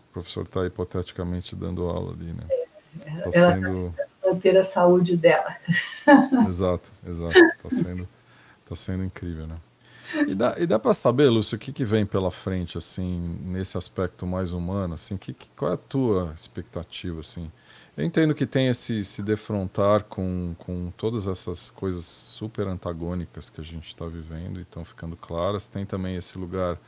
o 0.08 0.12
professor 0.12 0.44
está 0.44 0.64
hipoteticamente 0.64 1.54
dando 1.54 1.84
aula 1.84 2.12
ali, 2.14 2.32
né? 2.32 2.46
Tá 3.24 3.32
sendo 3.32 3.94
manter 4.32 4.56
a 4.56 4.64
saúde 4.64 5.16
dela. 5.16 5.56
Exato, 6.48 6.90
exato. 7.06 7.38
Está 7.38 7.70
sendo, 7.70 8.08
tá 8.66 8.74
sendo 8.74 9.04
incrível, 9.04 9.46
né? 9.46 9.56
E 10.26 10.34
dá, 10.34 10.54
e 10.58 10.66
dá 10.66 10.78
para 10.78 10.92
saber, 10.92 11.30
Lúcio, 11.30 11.56
o 11.56 11.58
que, 11.58 11.72
que 11.72 11.84
vem 11.84 12.04
pela 12.04 12.30
frente, 12.30 12.76
assim, 12.76 13.38
nesse 13.44 13.78
aspecto 13.78 14.26
mais 14.26 14.52
humano, 14.52 14.94
assim, 14.94 15.16
que, 15.16 15.32
que, 15.32 15.48
qual 15.56 15.70
é 15.70 15.74
a 15.74 15.78
tua 15.78 16.34
expectativa, 16.36 17.20
assim? 17.20 17.50
Eu 17.96 18.04
entendo 18.04 18.34
que 18.34 18.46
tem 18.46 18.68
esse 18.68 19.04
se 19.04 19.22
defrontar 19.22 20.04
com, 20.04 20.54
com 20.58 20.90
todas 20.96 21.26
essas 21.26 21.70
coisas 21.70 22.04
super 22.04 22.66
antagônicas 22.66 23.48
que 23.50 23.60
a 23.60 23.64
gente 23.64 23.86
está 23.88 24.06
vivendo 24.06 24.58
e 24.58 24.62
estão 24.62 24.84
ficando 24.84 25.14
claras. 25.14 25.66
Tem 25.66 25.84
também 25.84 26.16
esse 26.16 26.38
lugar 26.38 26.78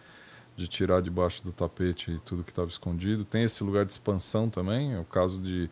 de 0.57 0.67
tirar 0.67 1.03
debaixo 1.03 1.43
do 1.43 1.53
tapete 1.53 2.19
tudo 2.25 2.43
que 2.43 2.51
estava 2.51 2.69
escondido. 2.69 3.25
Tem 3.25 3.43
esse 3.43 3.63
lugar 3.63 3.85
de 3.85 3.93
expansão 3.93 4.49
também, 4.49 4.95
é 4.95 4.99
o 4.99 5.05
caso 5.05 5.39
de 5.41 5.69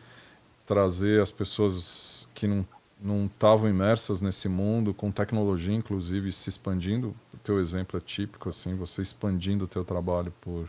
trazer 0.72 1.20
as 1.20 1.30
pessoas 1.30 2.26
que 2.34 2.46
não 2.46 2.66
não 2.98 3.26
estavam 3.26 3.68
imersas 3.68 4.20
nesse 4.20 4.48
mundo 4.48 4.94
com 4.94 5.10
tecnologia 5.10 5.74
inclusive 5.74 6.32
se 6.32 6.48
expandindo. 6.48 7.14
O 7.34 7.36
teu 7.38 7.58
exemplo 7.58 7.98
é 7.98 8.00
típico 8.00 8.48
assim 8.48 8.76
você 8.76 9.02
expandindo 9.02 9.64
o 9.64 9.68
teu 9.68 9.84
trabalho 9.84 10.32
por 10.40 10.68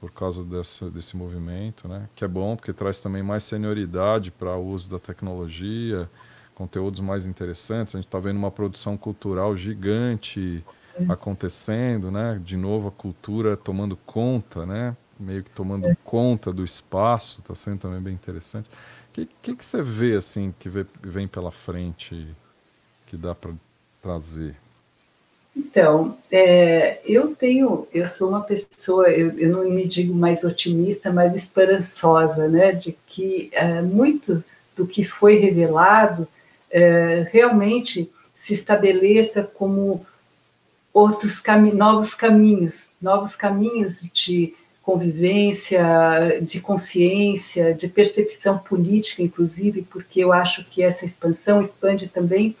por 0.00 0.10
causa 0.10 0.44
dessa, 0.44 0.90
desse 0.90 1.16
movimento 1.16 1.88
né? 1.88 2.08
Que 2.14 2.24
é 2.24 2.28
bom 2.28 2.56
porque 2.56 2.72
traz 2.72 2.98
também 2.98 3.22
mais 3.22 3.44
senioridade 3.44 4.30
para 4.30 4.54
o 4.56 4.66
uso 4.66 4.90
da 4.90 4.98
tecnologia 4.98 6.10
conteúdos 6.54 7.00
mais 7.00 7.24
interessantes. 7.26 7.94
A 7.94 7.98
gente 7.98 8.06
está 8.06 8.18
vendo 8.18 8.36
uma 8.36 8.50
produção 8.50 8.96
cultural 8.96 9.56
gigante 9.56 10.62
acontecendo 11.08 12.10
né? 12.10 12.40
De 12.44 12.56
novo 12.56 12.88
a 12.88 12.92
cultura 12.92 13.56
tomando 13.56 13.96
conta 13.96 14.66
né? 14.66 14.96
Meio 15.18 15.44
que 15.44 15.50
tomando 15.52 15.86
conta 16.02 16.52
do 16.52 16.64
espaço 16.64 17.40
está 17.40 17.54
sendo 17.54 17.78
também 17.78 18.00
bem 18.00 18.14
interessante 18.14 18.68
que, 19.14 19.28
que, 19.40 19.54
que 19.54 19.64
você 19.64 19.80
vê 19.80 20.16
assim 20.16 20.52
que 20.58 20.68
vem 20.68 21.28
pela 21.28 21.52
frente 21.52 22.26
que 23.06 23.16
dá 23.16 23.32
para 23.32 23.52
trazer? 24.02 24.56
Então, 25.56 26.18
é, 26.32 27.00
eu 27.06 27.34
tenho, 27.36 27.86
eu 27.94 28.08
sou 28.08 28.28
uma 28.28 28.42
pessoa, 28.42 29.08
eu, 29.08 29.38
eu, 29.38 29.48
não 29.50 29.70
me 29.70 29.86
digo 29.86 30.12
mais 30.12 30.42
otimista, 30.42 31.12
mas 31.12 31.36
esperançosa, 31.36 32.48
né, 32.48 32.72
de 32.72 32.96
que 33.06 33.50
é, 33.52 33.80
muito 33.80 34.42
do 34.74 34.84
que 34.84 35.04
foi 35.04 35.36
revelado 35.36 36.26
é, 36.68 37.28
realmente 37.30 38.10
se 38.36 38.52
estabeleça 38.52 39.44
como 39.44 40.04
outros 40.92 41.38
cami 41.38 41.72
novos 41.72 42.14
caminhos, 42.14 42.88
novos 43.00 43.36
caminhos 43.36 44.00
de 44.12 44.54
convivência, 44.84 45.82
de 46.42 46.60
consciência, 46.60 47.74
de 47.74 47.88
percepção 47.88 48.58
política, 48.58 49.22
inclusive, 49.22 49.82
porque 49.82 50.20
eu 50.20 50.32
acho 50.32 50.64
que 50.64 50.82
essa 50.82 51.06
expansão 51.06 51.62
expande 51.62 52.06
também 52.06 52.54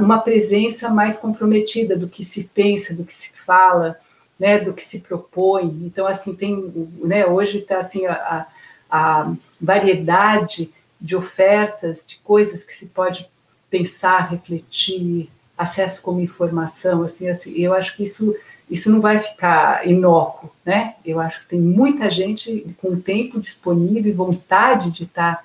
uma 0.00 0.18
presença 0.18 0.88
mais 0.88 1.16
comprometida 1.16 1.96
do 1.96 2.08
que 2.08 2.24
se 2.24 2.44
pensa, 2.44 2.92
do 2.92 3.04
que 3.04 3.14
se 3.14 3.30
fala, 3.46 3.96
né, 4.38 4.58
do 4.58 4.72
que 4.72 4.86
se 4.86 4.98
propõe. 4.98 5.66
Então, 5.84 6.06
assim, 6.06 6.34
tem, 6.34 6.90
né, 7.02 7.24
hoje 7.26 7.58
está 7.58 7.78
assim 7.78 8.04
a, 8.06 8.46
a 8.90 9.32
variedade 9.60 10.72
de 11.00 11.14
ofertas, 11.14 12.04
de 12.04 12.16
coisas 12.18 12.64
que 12.64 12.74
se 12.74 12.86
pode 12.86 13.28
pensar, 13.70 14.30
refletir, 14.30 15.30
acesso 15.56 16.02
como 16.02 16.20
informação, 16.20 17.02
assim, 17.02 17.28
assim 17.28 17.52
eu 17.52 17.72
acho 17.74 17.96
que 17.96 18.04
isso 18.04 18.34
isso 18.70 18.90
não 18.90 19.00
vai 19.00 19.18
ficar 19.18 19.86
inócuo, 19.86 20.50
né? 20.64 20.94
Eu 21.04 21.20
acho 21.20 21.40
que 21.42 21.48
tem 21.48 21.60
muita 21.60 22.10
gente 22.10 22.74
com 22.80 22.98
tempo 22.98 23.40
disponível 23.40 24.10
e 24.10 24.14
vontade 24.14 24.90
de 24.90 25.04
estar 25.04 25.42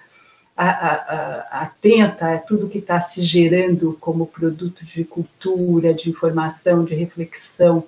atenta 1.52 2.34
a 2.34 2.38
tudo 2.38 2.68
que 2.68 2.80
está 2.80 3.00
se 3.00 3.22
gerando 3.22 3.98
como 4.02 4.28
produto 4.28 4.86
de 4.86 5.06
cultura, 5.06 5.94
de 5.94 6.10
informação, 6.10 6.84
de 6.84 6.94
reflexão. 6.94 7.86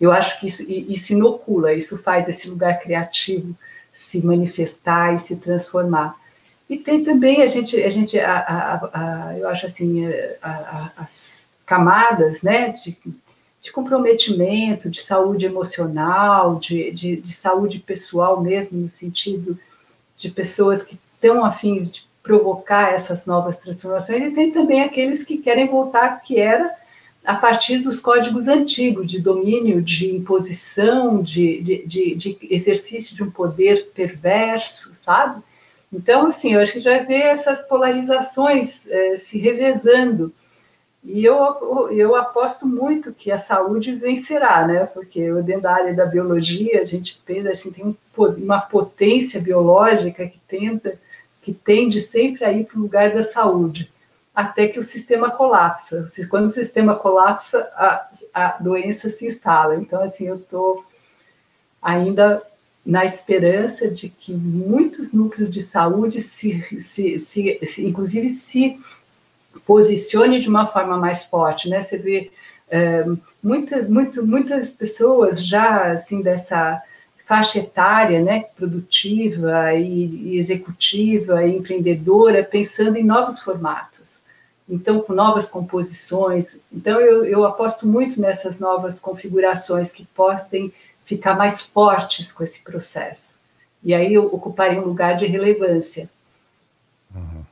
Eu 0.00 0.10
acho 0.10 0.40
que 0.40 0.48
isso, 0.48 0.64
isso 0.68 1.12
inocula, 1.12 1.72
isso 1.72 1.96
faz 1.96 2.28
esse 2.28 2.48
lugar 2.48 2.80
criativo 2.80 3.56
se 3.94 4.24
manifestar 4.24 5.14
e 5.14 5.20
se 5.20 5.36
transformar. 5.36 6.16
E 6.68 6.76
tem 6.76 7.04
também 7.04 7.42
a 7.42 7.48
gente, 7.48 7.80
a 7.82 7.90
gente, 7.90 8.18
a, 8.18 8.38
a, 8.38 9.28
a, 9.28 9.38
eu 9.38 9.48
acho 9.48 9.66
assim, 9.66 10.04
as 10.96 11.42
camadas, 11.64 12.42
né, 12.42 12.70
de, 12.70 12.96
de, 13.60 13.72
comprometimento, 13.72 14.90
de 14.90 15.02
saúde 15.02 15.46
emocional, 15.46 16.56
de, 16.56 16.90
de, 16.92 17.16
de 17.16 17.34
saúde 17.34 17.78
pessoal 17.78 18.40
mesmo, 18.40 18.80
no 18.80 18.88
sentido 18.88 19.58
de 20.16 20.30
pessoas 20.30 20.82
que 20.82 20.98
tão 21.20 21.44
afins 21.44 21.92
de 21.92 22.06
provocar 22.22 22.92
essas 22.92 23.26
novas 23.26 23.56
transformações, 23.56 24.22
e 24.22 24.30
tem 24.34 24.50
também 24.50 24.82
aqueles 24.82 25.24
que 25.24 25.38
querem 25.38 25.66
voltar 25.66 26.20
que 26.20 26.38
era 26.38 26.74
a 27.24 27.34
partir 27.34 27.78
dos 27.78 28.00
códigos 28.00 28.48
antigos 28.48 29.10
de 29.10 29.20
domínio, 29.20 29.82
de 29.82 30.14
imposição, 30.14 31.22
de, 31.22 31.60
de, 31.60 31.86
de, 31.86 32.14
de 32.14 32.38
exercício 32.50 33.14
de 33.14 33.22
um 33.22 33.30
poder 33.30 33.90
perverso, 33.94 34.92
sabe? 34.94 35.42
Então, 35.92 36.26
assim, 36.26 36.54
eu 36.54 36.60
acho 36.60 36.72
que 36.72 36.80
já 36.80 37.02
vê 37.02 37.16
essas 37.16 37.62
polarizações 37.62 38.86
é, 38.88 39.16
se 39.16 39.38
revezando. 39.38 40.32
E 41.02 41.24
eu, 41.24 41.88
eu 41.90 42.16
aposto 42.16 42.66
muito 42.66 43.14
que 43.14 43.30
a 43.30 43.38
saúde 43.38 43.94
vencerá, 43.94 44.66
né? 44.66 44.84
Porque 44.86 45.32
dentro 45.42 45.62
da 45.62 45.74
área 45.74 45.94
da 45.94 46.04
biologia, 46.04 46.82
a 46.82 46.84
gente 46.84 47.20
pensa 47.24 47.50
assim, 47.50 47.70
tem 47.70 47.84
um, 47.84 47.96
uma 48.16 48.60
potência 48.60 49.40
biológica 49.40 50.26
que 50.26 50.40
tenta 50.46 50.98
que 51.40 51.54
tende 51.54 52.02
sempre 52.02 52.44
a 52.44 52.52
ir 52.52 52.66
para 52.66 52.78
o 52.78 52.82
lugar 52.82 53.14
da 53.14 53.22
saúde, 53.22 53.90
até 54.34 54.68
que 54.68 54.78
o 54.78 54.84
sistema 54.84 55.30
colapsa. 55.30 56.10
Quando 56.28 56.48
o 56.48 56.50
sistema 56.50 56.94
colapsa, 56.94 57.60
a, 57.74 58.06
a 58.34 58.56
doença 58.60 59.08
se 59.08 59.26
instala. 59.26 59.76
Então, 59.76 60.02
assim, 60.02 60.26
eu 60.26 60.36
estou 60.36 60.84
ainda 61.80 62.42
na 62.84 63.06
esperança 63.06 63.88
de 63.88 64.10
que 64.10 64.34
muitos 64.34 65.12
núcleos 65.12 65.50
de 65.50 65.62
saúde 65.62 66.20
se, 66.20 66.82
se, 66.82 67.18
se, 67.18 67.58
se 67.66 67.86
inclusive 67.86 68.30
se 68.30 68.78
posicione 69.64 70.40
de 70.40 70.48
uma 70.48 70.66
forma 70.66 70.96
mais 70.96 71.24
forte, 71.24 71.68
né? 71.68 71.82
Você 71.82 71.96
vê 71.98 72.30
é, 72.70 73.04
muita, 73.42 73.82
muito, 73.82 74.26
muitas 74.26 74.70
pessoas 74.70 75.44
já 75.44 75.92
assim 75.92 76.22
dessa 76.22 76.82
faixa 77.28 77.58
etária, 77.58 78.22
né, 78.22 78.46
produtiva 78.56 79.74
e, 79.74 80.32
e 80.32 80.38
executiva 80.38 81.44
e 81.44 81.54
empreendedora, 81.54 82.42
pensando 82.42 82.96
em 82.96 83.04
novos 83.04 83.42
formatos. 83.42 84.06
Então, 84.66 85.00
com 85.00 85.12
novas 85.12 85.46
composições. 85.46 86.56
Então, 86.72 86.98
eu, 86.98 87.26
eu 87.26 87.44
aposto 87.44 87.86
muito 87.86 88.18
nessas 88.18 88.58
novas 88.58 88.98
configurações 88.98 89.92
que 89.92 90.06
podem 90.06 90.72
ficar 91.04 91.36
mais 91.36 91.66
fortes 91.66 92.32
com 92.32 92.44
esse 92.44 92.60
processo. 92.60 93.34
E 93.82 93.94
aí 93.94 94.16
ocuparem 94.16 94.78
um 94.78 94.84
lugar 94.84 95.16
de 95.16 95.26
relevância. 95.26 96.08
Uhum. 97.14 97.44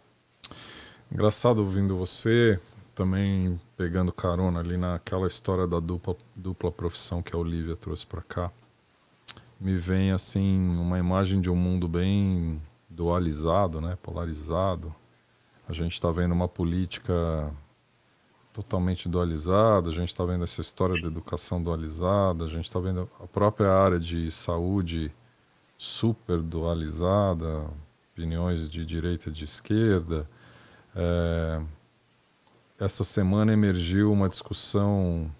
Engraçado 1.16 1.60
ouvindo 1.60 1.96
você, 1.96 2.60
também 2.94 3.58
pegando 3.74 4.12
carona 4.12 4.60
ali 4.60 4.76
naquela 4.76 5.26
história 5.26 5.66
da 5.66 5.80
dupla, 5.80 6.14
dupla 6.36 6.70
profissão 6.70 7.22
que 7.22 7.34
a 7.34 7.38
Olivia 7.38 7.74
trouxe 7.74 8.04
para 8.04 8.20
cá 8.20 8.52
me 9.58 9.78
vem 9.78 10.10
assim 10.10 10.58
uma 10.76 10.98
imagem 10.98 11.40
de 11.40 11.48
um 11.48 11.56
mundo 11.56 11.88
bem 11.88 12.60
dualizado, 12.90 13.80
né, 13.80 13.96
polarizado. 14.02 14.94
A 15.66 15.72
gente 15.72 15.92
está 15.92 16.10
vendo 16.10 16.32
uma 16.32 16.48
política 16.48 17.50
totalmente 18.52 19.08
dualizada, 19.08 19.88
a 19.88 19.92
gente 19.94 20.08
está 20.08 20.22
vendo 20.22 20.44
essa 20.44 20.60
história 20.60 21.00
da 21.00 21.08
educação 21.08 21.62
dualizada, 21.62 22.44
a 22.44 22.48
gente 22.48 22.66
está 22.66 22.78
vendo 22.78 23.08
a 23.18 23.26
própria 23.26 23.72
área 23.72 23.98
de 23.98 24.30
saúde 24.30 25.10
super 25.78 26.42
dualizada, 26.42 27.66
opiniões 28.12 28.68
de 28.68 28.84
direita 28.84 29.30
e 29.30 29.32
de 29.32 29.46
esquerda. 29.46 30.28
É, 30.97 31.61
essa 32.80 33.05
semana 33.05 33.53
emergiu 33.53 34.11
uma 34.11 34.28
discussão 34.28 35.30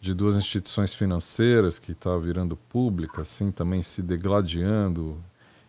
de 0.00 0.14
duas 0.14 0.34
instituições 0.36 0.94
financeiras 0.94 1.78
que 1.78 1.92
está 1.92 2.16
virando 2.16 2.56
pública, 2.56 3.22
assim, 3.22 3.50
também 3.50 3.82
se 3.82 4.00
degladiando. 4.00 5.22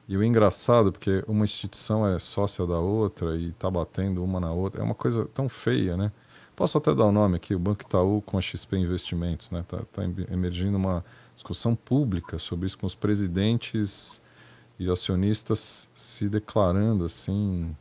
E 0.07 0.15
o 0.15 0.23
engraçado, 0.23 0.91
porque 0.91 1.23
uma 1.27 1.43
instituição 1.45 2.07
é 2.07 2.17
sócia 2.17 2.65
da 2.65 2.79
outra 2.79 3.35
e 3.35 3.49
está 3.49 3.69
batendo 3.69 4.23
uma 4.23 4.39
na 4.39 4.51
outra, 4.51 4.81
é 4.81 4.83
uma 4.83 4.95
coisa 4.95 5.25
tão 5.33 5.49
feia, 5.49 5.97
né? 5.97 6.11
Posso 6.55 6.77
até 6.77 6.93
dar 6.93 7.05
o 7.05 7.11
nome 7.11 7.35
aqui, 7.35 7.55
o 7.55 7.59
Banco 7.59 7.83
Itaú 7.83 8.21
com 8.21 8.37
a 8.37 8.41
XP 8.41 8.77
Investimentos, 8.77 9.51
né? 9.51 9.61
Está 9.61 9.79
tá 9.91 10.03
emergindo 10.31 10.77
uma 10.77 11.03
discussão 11.35 11.75
pública 11.75 12.37
sobre 12.37 12.67
isso, 12.67 12.77
com 12.77 12.85
os 12.85 12.95
presidentes 12.95 14.21
e 14.77 14.89
acionistas 14.89 15.89
se 15.95 16.27
declarando, 16.27 17.05
assim, 17.05 17.75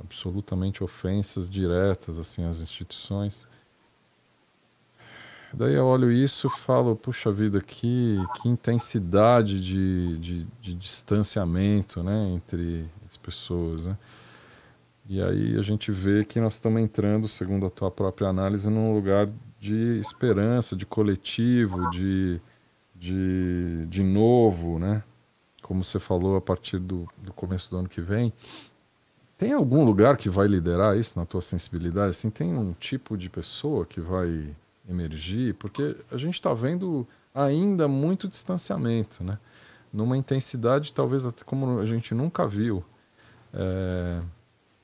absolutamente 0.00 0.82
ofensas 0.82 1.48
diretas, 1.48 2.18
assim, 2.18 2.44
às 2.44 2.60
instituições. 2.60 3.46
Daí 5.52 5.74
eu 5.74 5.86
olho 5.86 6.12
isso 6.12 6.48
falo, 6.50 6.94
puxa 6.94 7.32
vida, 7.32 7.60
que, 7.60 8.18
que 8.34 8.48
intensidade 8.48 9.64
de, 9.64 10.18
de, 10.18 10.46
de, 10.60 10.74
distanciamento 10.74 12.02
né, 12.02 12.32
entre 12.34 12.86
as 13.08 13.16
pessoas. 13.16 13.86
Né? 13.86 13.96
E 15.08 15.22
aí 15.22 15.58
a 15.58 15.62
gente 15.62 15.90
vê 15.90 16.24
que 16.24 16.38
nós 16.38 16.54
estamos 16.54 16.82
entrando, 16.82 17.26
segundo 17.26 17.64
a 17.64 17.70
tua 17.70 17.90
própria 17.90 18.28
análise, 18.28 18.68
num 18.68 18.92
lugar 18.92 19.26
de 19.58 19.98
esperança, 19.98 20.76
de 20.76 20.84
coletivo, 20.84 21.88
de, 21.90 22.40
de, 22.94 23.86
de 23.86 24.02
novo, 24.02 24.78
né? 24.78 25.02
Como 25.62 25.82
você 25.82 25.98
falou, 25.98 26.36
a 26.36 26.40
partir 26.40 26.78
do, 26.78 27.08
do 27.18 27.32
começo 27.32 27.70
do 27.70 27.78
ano 27.78 27.88
que 27.88 28.00
vem. 28.00 28.32
Tem 29.38 29.52
algum 29.52 29.84
lugar 29.84 30.16
que 30.16 30.28
vai 30.28 30.48
liderar 30.48 30.98
isso 30.98 31.18
na 31.18 31.24
tua 31.24 31.40
sensibilidade? 31.40 32.10
Assim, 32.10 32.28
tem 32.28 32.52
um 32.52 32.72
tipo 32.72 33.16
de 33.16 33.30
pessoa 33.30 33.86
que 33.86 34.00
vai 34.00 34.54
emergir, 34.88 35.54
porque 35.54 35.96
a 36.10 36.16
gente 36.16 36.34
está 36.34 36.52
vendo 36.52 37.06
ainda 37.32 37.86
muito 37.86 38.26
distanciamento, 38.26 39.22
né? 39.22 39.38
numa 39.92 40.16
intensidade 40.16 40.92
talvez 40.92 41.24
até 41.24 41.44
como 41.44 41.80
a 41.80 41.86
gente 41.86 42.14
nunca 42.14 42.46
viu. 42.46 42.84
É... 43.52 44.20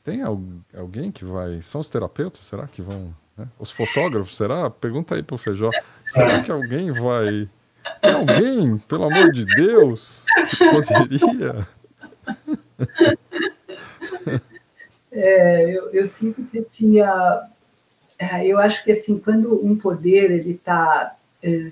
Tem 0.02 0.22
alguém 0.22 1.10
que 1.10 1.24
vai. 1.24 1.62
São 1.62 1.80
os 1.80 1.88
terapeutas, 1.88 2.44
será 2.44 2.66
que 2.66 2.82
vão. 2.82 3.14
Né? 3.36 3.48
Os 3.58 3.70
fotógrafos, 3.70 4.36
será? 4.36 4.68
Pergunta 4.68 5.14
aí 5.14 5.22
para 5.22 5.34
o 5.34 5.38
Feijó. 5.38 5.70
Será 6.06 6.40
que 6.42 6.52
alguém 6.52 6.92
vai. 6.92 7.48
Tem 8.02 8.12
alguém, 8.12 8.78
pelo 8.78 9.04
amor 9.04 9.32
de 9.32 9.46
Deus, 9.46 10.24
que 10.50 10.56
poderia. 10.58 11.66
É, 15.14 15.70
eu, 15.70 15.90
eu 15.90 16.08
sinto 16.08 16.42
que 16.44 16.60
tinha 16.62 17.48
é, 18.18 18.46
eu 18.46 18.58
acho 18.58 18.82
que 18.84 18.92
assim, 18.92 19.18
quando 19.18 19.64
um 19.64 19.76
poder 19.76 20.30
ele 20.30 20.52
está 20.52 21.16
é, 21.42 21.70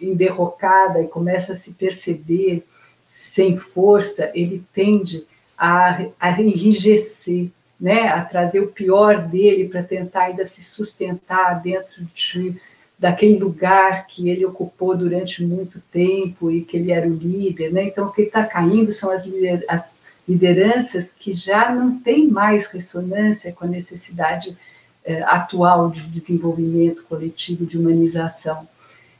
em 0.00 0.14
derrocada 0.14 1.00
e 1.02 1.08
começa 1.08 1.54
a 1.54 1.56
se 1.56 1.72
perceber 1.72 2.64
sem 3.10 3.56
força, 3.56 4.30
ele 4.34 4.62
tende 4.72 5.26
a, 5.56 6.06
a 6.18 6.42
enrijecer, 6.42 7.48
né? 7.80 8.08
a 8.08 8.24
trazer 8.24 8.60
o 8.60 8.72
pior 8.72 9.26
dele 9.28 9.68
para 9.68 9.82
tentar 9.82 10.24
ainda 10.24 10.46
se 10.46 10.62
sustentar 10.62 11.62
dentro 11.62 12.04
de, 12.14 12.56
daquele 12.98 13.38
lugar 13.38 14.06
que 14.06 14.28
ele 14.28 14.44
ocupou 14.44 14.96
durante 14.96 15.44
muito 15.44 15.80
tempo 15.92 16.50
e 16.50 16.62
que 16.62 16.76
ele 16.76 16.92
era 16.92 17.06
o 17.06 17.14
líder. 17.14 17.72
Né? 17.72 17.84
Então, 17.84 18.08
o 18.08 18.12
que 18.12 18.22
está 18.22 18.44
caindo 18.44 18.92
são 18.92 19.10
as, 19.10 19.24
as 19.68 20.00
lideranças 20.28 21.12
que 21.18 21.32
já 21.32 21.72
não 21.74 21.98
têm 22.00 22.28
mais 22.28 22.66
ressonância 22.66 23.52
com 23.52 23.64
a 23.64 23.68
necessidade 23.68 24.56
é, 25.04 25.22
atual 25.22 25.90
de 25.90 26.00
desenvolvimento 26.08 27.04
coletivo, 27.04 27.66
de 27.66 27.78
humanização. 27.78 28.66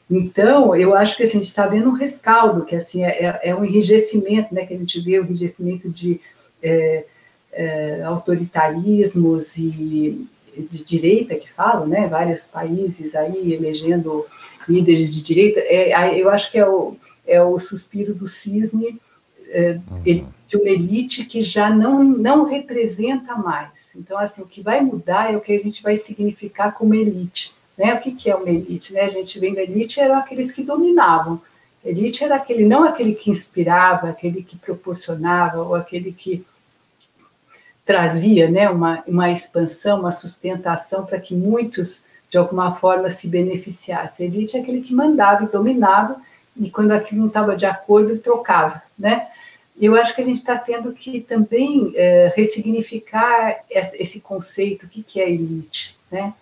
Então, 0.09 0.75
eu 0.75 0.95
acho 0.95 1.17
que 1.17 1.23
assim, 1.23 1.37
a 1.37 1.41
gente 1.41 1.49
está 1.49 1.67
vendo 1.67 1.89
um 1.89 1.93
rescaldo, 1.93 2.65
que 2.65 2.75
assim 2.75 3.03
é, 3.03 3.25
é, 3.25 3.39
é, 3.49 3.55
um 3.55 3.65
enrijecimento, 3.65 4.53
né, 4.53 4.65
que 4.65 4.73
a 4.73 4.77
gente 4.77 4.99
vê 4.99 5.19
o 5.19 5.23
enrijecimento 5.23 5.89
de 5.89 6.19
é, 6.61 7.05
é, 7.51 8.03
autoritarismos 8.03 9.57
e 9.57 10.27
de 10.57 10.83
direita 10.83 11.35
que 11.35 11.51
falam, 11.51 11.85
né, 11.87 12.07
vários 12.07 12.45
países 12.45 13.13
aí 13.13 13.53
elegendo 13.53 14.25
líderes 14.67 15.13
de 15.13 15.21
direita. 15.21 15.59
É, 15.61 16.17
eu 16.19 16.29
acho 16.29 16.51
que 16.51 16.57
é 16.57 16.67
o, 16.67 16.95
é 17.27 17.41
o 17.41 17.59
suspiro 17.59 18.13
do 18.13 18.27
cisne 18.27 18.99
uhum. 19.55 20.27
de 20.47 20.57
uma 20.57 20.69
elite 20.69 21.25
que 21.25 21.43
já 21.43 21.69
não, 21.69 22.03
não 22.03 22.43
representa 22.45 23.35
mais 23.35 23.75
então, 23.97 24.17
assim, 24.17 24.41
o 24.41 24.45
que 24.45 24.61
vai 24.61 24.81
mudar 24.81 25.33
é 25.33 25.37
o 25.37 25.41
que 25.41 25.53
a 25.53 25.59
gente 25.59 25.81
vai 25.81 25.97
significar 25.97 26.73
como 26.73 26.93
elite, 26.93 27.55
Né? 27.77 27.93
O 27.93 28.01
que, 28.01 28.11
que 28.11 28.29
é 28.29 28.35
uma 28.35 28.49
elite? 28.49 28.93
Né? 28.93 29.01
A 29.01 29.09
gente 29.09 29.39
vem 29.39 29.53
da 29.53 29.61
elite 29.61 29.99
eram 29.99 30.17
aqueles 30.17 30.51
que 30.51 30.63
dominavam. 30.63 31.41
Elite 31.83 32.23
era 32.23 32.35
aquele, 32.35 32.65
não 32.65 32.83
aquele 32.83 33.13
que 33.13 33.29
inspirava, 33.29 34.09
aquele 34.09 34.43
que 34.43 34.57
proporcionava, 34.57 35.61
ou 35.61 35.75
aquele 35.75 36.11
que 36.11 36.45
trazia 37.85 38.49
né, 38.49 38.69
uma, 38.69 39.03
uma 39.05 39.29
expansão, 39.31 39.99
uma 39.99 40.11
sustentação 40.11 41.05
para 41.05 41.19
que 41.19 41.35
muitos, 41.35 42.01
de 42.29 42.37
alguma 42.37 42.73
forma, 42.75 43.11
se 43.11 43.27
beneficiassem. 43.27 44.25
Elite 44.25 44.57
é 44.57 44.61
aquele 44.61 44.81
que 44.81 44.95
mandava 44.95 45.43
e 45.43 45.47
dominava, 45.47 46.19
e 46.57 46.71
quando 46.71 46.91
aquilo 46.91 47.21
não 47.21 47.27
estava 47.27 47.55
de 47.55 47.65
acordo, 47.65 48.17
trocava. 48.17 48.81
Né? 48.97 49.27
Eu 49.79 49.95
acho 49.95 50.15
que 50.15 50.21
a 50.21 50.25
gente 50.25 50.37
está 50.37 50.57
tendo 50.57 50.93
que 50.93 51.19
também 51.19 51.91
é, 51.95 52.31
ressignificar 52.35 53.63
esse 53.69 54.21
conceito, 54.21 54.85
o 54.85 54.89
que, 54.89 55.03
que 55.03 55.19
é 55.19 55.29
elite. 55.29 55.95
Né? 56.09 56.33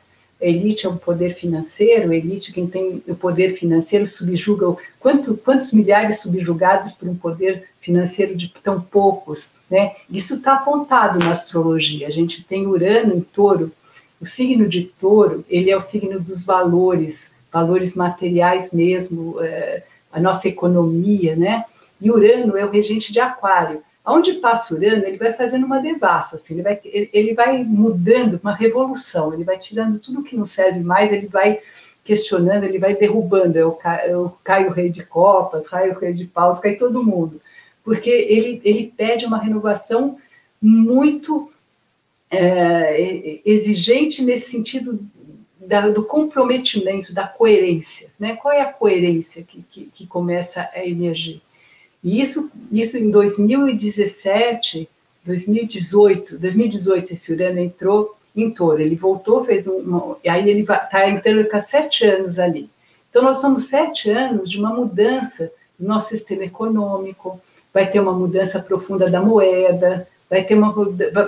elite 0.43 0.86
é 0.86 0.89
um 0.89 0.97
poder 0.97 1.34
financeiro, 1.34 2.13
elite, 2.13 2.51
quem 2.51 2.67
tem 2.67 3.01
o 3.07 3.15
poder 3.15 3.53
financeiro, 3.57 4.07
subjuga. 4.07 4.75
Quanto, 4.99 5.38
quantos 5.38 5.71
milhares 5.71 6.21
subjugados 6.21 6.91
por 6.93 7.07
um 7.07 7.15
poder 7.15 7.69
financeiro 7.79 8.36
de 8.36 8.53
tão 8.61 8.81
poucos? 8.81 9.47
Né? 9.69 9.95
Isso 10.09 10.36
está 10.36 10.55
apontado 10.55 11.19
na 11.19 11.31
astrologia. 11.31 12.07
A 12.07 12.11
gente 12.11 12.43
tem 12.43 12.67
Urano 12.67 13.15
em 13.15 13.21
touro. 13.21 13.71
O 14.19 14.25
signo 14.25 14.67
de 14.67 14.84
touro, 14.99 15.43
ele 15.49 15.71
é 15.71 15.77
o 15.77 15.81
signo 15.81 16.19
dos 16.19 16.45
valores, 16.45 17.31
valores 17.51 17.95
materiais 17.95 18.71
mesmo, 18.71 19.41
é, 19.41 19.84
a 20.11 20.19
nossa 20.19 20.47
economia, 20.47 21.36
né? 21.36 21.65
E 21.99 22.11
Urano 22.11 22.57
é 22.57 22.65
o 22.65 22.69
regente 22.69 23.11
de 23.11 23.19
aquário. 23.19 23.81
Onde 24.05 24.33
passa 24.33 24.75
Urano, 24.75 25.05
ele 25.05 25.17
vai 25.17 25.31
fazendo 25.33 25.65
uma 25.65 25.79
devassa, 25.79 26.35
assim, 26.35 26.55
ele, 26.55 26.63
vai, 26.63 26.79
ele 26.83 27.33
vai 27.33 27.63
mudando, 27.63 28.39
uma 28.43 28.53
revolução, 28.53 29.33
ele 29.33 29.45
vai 29.45 29.57
tirando 29.57 29.99
tudo 29.99 30.23
que 30.23 30.35
não 30.35 30.45
serve 30.45 30.81
mais, 30.81 31.11
ele 31.11 31.27
vai 31.27 31.59
questionando, 32.03 32.65
ele 32.65 32.79
vai 32.79 32.95
derrubando. 32.95 33.57
Eu, 33.57 33.77
eu 34.05 34.37
caio 34.43 34.69
o 34.69 34.73
rei 34.73 34.89
de 34.89 35.03
copas, 35.03 35.67
caio 35.67 35.93
o 35.93 35.99
rei 35.99 36.13
de 36.13 36.25
paus, 36.25 36.59
cai 36.59 36.75
todo 36.75 37.03
mundo. 37.03 37.41
Porque 37.83 38.09
ele, 38.09 38.61
ele 38.63 38.93
pede 38.95 39.25
uma 39.25 39.37
renovação 39.37 40.17
muito 40.61 41.51
é, 42.29 43.41
exigente 43.45 44.23
nesse 44.23 44.51
sentido 44.51 44.99
da, 45.59 45.89
do 45.89 46.03
comprometimento, 46.03 47.13
da 47.13 47.27
coerência. 47.27 48.09
Né? 48.19 48.35
Qual 48.35 48.53
é 48.53 48.61
a 48.61 48.71
coerência 48.71 49.43
que, 49.43 49.63
que, 49.69 49.85
que 49.93 50.07
começa 50.07 50.69
a 50.73 50.85
emergir? 50.85 51.41
E 52.04 52.22
isso, 52.22 52.51
isso 52.72 52.97
em 52.97 53.10
2017, 53.10 54.89
2018, 55.26 56.38
2018 56.38 57.14
esse 57.14 57.32
Urano 57.32 57.60
entrou 57.60 58.16
em 58.36 58.49
touro, 58.49 58.82
ele 58.82 58.95
voltou, 58.95 59.45
fez 59.45 59.68
um, 59.68 60.16
e 60.24 60.28
aí 60.28 60.49
ele 60.49 60.62
está 60.62 61.10
entrando 61.10 61.47
com 61.47 61.62
sete 61.62 62.06
anos 62.06 62.39
ali. 62.39 62.70
Então 63.10 63.24
nós 63.24 63.38
somos 63.38 63.66
sete 63.66 64.10
anos 64.10 64.49
de 64.49 64.60
uma 64.60 64.74
mudança 64.74 65.51
no 65.80 65.88
nosso 65.88 66.10
sistema 66.10 66.43
econômico, 66.43 67.39
vai 67.74 67.89
ter 67.89 67.99
uma 67.99 68.12
mudança 68.12 68.60
profunda 68.60 69.10
da 69.10 69.22
moeda, 69.22 70.08
vai 70.30 70.43
ter 70.43 70.56
uma, 70.56 70.74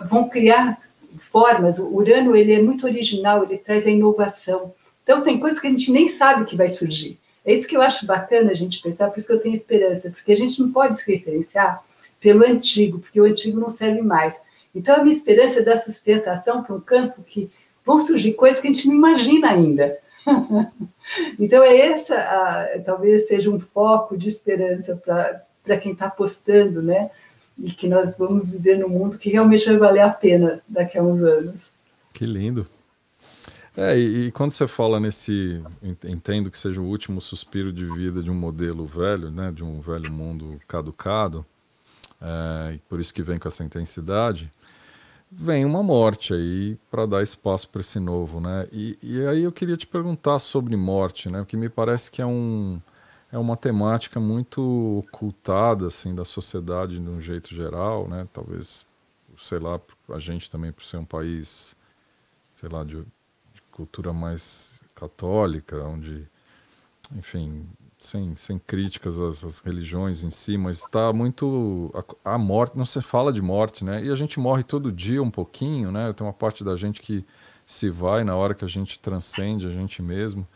vão 0.07 0.27
criar 0.27 0.79
formas, 1.19 1.79
o 1.79 1.85
Urano 1.85 2.35
ele 2.35 2.53
é 2.53 2.61
muito 2.61 2.85
original, 2.85 3.43
ele 3.43 3.57
traz 3.57 3.85
a 3.85 3.89
inovação. 3.89 4.73
Então 5.03 5.21
tem 5.21 5.39
coisas 5.39 5.59
que 5.59 5.67
a 5.67 5.69
gente 5.69 5.91
nem 5.91 6.09
sabe 6.09 6.45
que 6.45 6.57
vai 6.57 6.69
surgir. 6.69 7.19
É 7.45 7.53
isso 7.53 7.67
que 7.67 7.77
eu 7.77 7.81
acho 7.81 8.05
bacana 8.07 8.51
a 8.51 8.55
gente 8.55 8.81
pensar, 8.81 9.09
por 9.09 9.19
isso 9.19 9.27
que 9.27 9.33
eu 9.33 9.41
tenho 9.41 9.53
esperança, 9.53 10.09
porque 10.09 10.31
a 10.31 10.37
gente 10.37 10.59
não 10.59 10.71
pode 10.71 10.97
se 10.97 11.11
referenciar 11.11 11.83
pelo 12.19 12.43
antigo, 12.43 12.99
porque 12.99 13.21
o 13.21 13.25
antigo 13.25 13.59
não 13.59 13.69
serve 13.69 14.01
mais. 14.01 14.33
Então, 14.73 14.95
a 14.95 15.03
minha 15.03 15.15
esperança 15.15 15.59
é 15.59 15.63
dar 15.63 15.77
sustentação 15.77 16.63
para 16.63 16.75
um 16.75 16.81
campo 16.81 17.21
que 17.23 17.49
vão 17.85 18.01
surgir 18.01 18.33
coisas 18.33 18.59
que 18.59 18.67
a 18.67 18.73
gente 18.73 18.87
não 18.87 18.95
imagina 18.95 19.51
ainda. 19.51 19.95
então, 21.39 21.63
é 21.63 21.77
essa, 21.77 22.15
a, 22.15 22.79
talvez 22.83 23.27
seja 23.27 23.49
um 23.49 23.59
foco 23.59 24.17
de 24.17 24.27
esperança 24.27 24.99
para 25.63 25.77
quem 25.77 25.91
está 25.91 26.07
apostando, 26.07 26.81
né? 26.81 27.11
E 27.57 27.71
que 27.71 27.87
nós 27.87 28.17
vamos 28.17 28.49
viver 28.49 28.79
num 28.79 28.89
mundo 28.89 29.17
que 29.19 29.29
realmente 29.29 29.65
vai 29.65 29.77
valer 29.77 30.01
a 30.01 30.09
pena 30.09 30.61
daqui 30.67 30.97
a 30.97 31.03
uns 31.03 31.21
anos. 31.21 31.55
Que 32.11 32.25
lindo. 32.25 32.67
É, 33.77 33.97
e, 33.97 34.27
e, 34.27 34.31
quando 34.31 34.51
você 34.51 34.67
fala 34.67 35.01
nesse, 35.01 35.61
entendo 36.05 36.49
que 36.49 36.57
seja 36.57 36.79
o 36.79 36.85
último 36.85 37.19
suspiro 37.19 37.73
de 37.73 37.85
vida 37.85 38.23
de 38.23 38.31
um 38.31 38.35
modelo 38.35 38.85
velho, 38.85 39.29
né, 39.29 39.51
de 39.51 39.65
um 39.65 39.81
velho 39.81 40.09
mundo 40.09 40.61
caducado, 40.65 41.45
é, 42.21 42.79
por 42.87 43.01
isso 43.01 43.13
que 43.13 43.21
vem 43.21 43.37
com 43.37 43.49
essa 43.49 43.65
intensidade, 43.65 44.49
vem 45.29 45.65
uma 45.65 45.83
morte 45.83 46.33
aí 46.33 46.77
para 46.89 47.05
dar 47.05 47.21
espaço 47.21 47.67
para 47.69 47.81
esse 47.81 47.99
novo, 47.99 48.39
né? 48.39 48.67
E, 48.71 48.97
e, 49.03 49.27
aí 49.27 49.43
eu 49.43 49.51
queria 49.51 49.75
te 49.75 49.85
perguntar 49.85 50.39
sobre 50.39 50.75
morte, 50.77 51.29
né? 51.29 51.41
O 51.41 51.45
que 51.45 51.57
me 51.57 51.69
parece 51.69 52.09
que 52.09 52.21
é 52.21 52.25
um 52.25 52.81
é 53.31 53.37
uma 53.37 53.57
temática 53.57 54.19
muito 54.19 55.03
ocultada 55.05 55.87
assim 55.87 56.15
da 56.15 56.23
sociedade 56.23 56.99
de 56.99 57.09
um 57.09 57.19
jeito 57.19 57.53
geral, 57.53 58.07
né? 58.07 58.27
Talvez, 58.31 58.85
sei 59.37 59.59
lá, 59.59 59.79
a 60.09 60.19
gente 60.19 60.49
também 60.49 60.71
por 60.71 60.83
ser 60.83 60.97
um 60.97 61.05
país, 61.05 61.75
sei 62.53 62.69
lá, 62.69 62.83
de 62.83 63.03
cultura 63.75 64.13
mais 64.13 64.81
católica, 64.95 65.83
onde, 65.83 66.25
enfim, 67.13 67.67
sem, 67.99 68.33
sem 68.37 68.57
críticas 68.57 69.19
às, 69.19 69.43
às 69.43 69.59
religiões 69.59 70.23
em 70.23 70.31
si, 70.31 70.57
mas 70.57 70.79
está 70.79 71.11
muito. 71.11 71.91
A, 72.23 72.35
a, 72.35 72.37
morte, 72.37 72.77
não 72.77 72.85
se 72.85 73.01
fala 73.01 73.33
de 73.33 73.41
morte, 73.41 73.83
né? 73.83 74.01
E 74.03 74.09
a 74.09 74.15
gente 74.15 74.39
morre 74.39 74.63
todo 74.63 74.91
dia 74.91 75.21
um 75.21 75.29
pouquinho, 75.29 75.91
né? 75.91 76.13
Tem 76.13 76.25
uma 76.25 76.33
parte 76.33 76.63
da 76.63 76.77
gente 76.77 77.01
que 77.01 77.25
se 77.65 77.89
vai 77.89 78.23
na 78.23 78.35
hora 78.35 78.53
que 78.53 78.63
a 78.63 78.69
gente 78.69 78.97
transcende 78.97 79.67
a 79.67 79.71
gente 79.71 80.01
mesmo. 80.01 80.47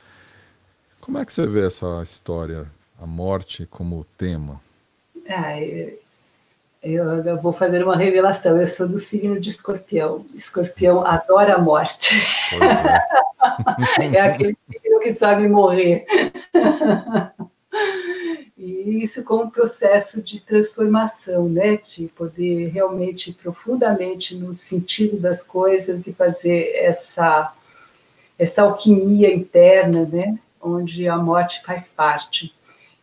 Como 1.01 1.17
é 1.17 1.25
que 1.25 1.33
você 1.33 1.45
vê 1.45 1.65
essa 1.65 2.01
história, 2.01 2.71
a 3.01 3.05
morte 3.05 3.65
como 3.65 4.05
tema? 4.17 4.61
Ah, 5.27 5.59
eu, 5.61 5.99
eu, 6.81 7.41
vou 7.41 7.51
fazer 7.51 7.83
uma 7.83 7.95
revelação. 7.95 8.59
Eu 8.59 8.67
sou 8.67 8.87
do 8.87 8.99
signo 8.99 9.39
de 9.39 9.49
escorpião. 9.49 10.25
Escorpião 10.35 11.05
adora 11.05 11.55
a 11.55 11.57
morte. 11.57 12.15
É. 13.99 14.15
é 14.15 14.21
aquele 14.21 14.57
signo 14.71 14.99
que 14.99 15.13
sabe 15.13 15.47
morrer. 15.47 16.05
E 18.57 19.03
isso 19.03 19.23
como 19.23 19.43
um 19.43 19.49
processo 19.49 20.21
de 20.21 20.39
transformação, 20.39 21.47
né? 21.47 21.77
De 21.77 22.07
poder 22.07 22.69
realmente 22.69 23.33
profundamente 23.33 24.35
no 24.35 24.53
sentido 24.53 25.17
das 25.17 25.43
coisas 25.43 26.05
e 26.07 26.13
fazer 26.13 26.71
essa 26.75 27.53
essa 28.37 28.61
alquimia 28.61 29.33
interna, 29.33 30.05
né? 30.05 30.39
Onde 30.61 31.07
a 31.09 31.17
morte 31.17 31.61
faz 31.65 31.89
parte. 31.89 32.53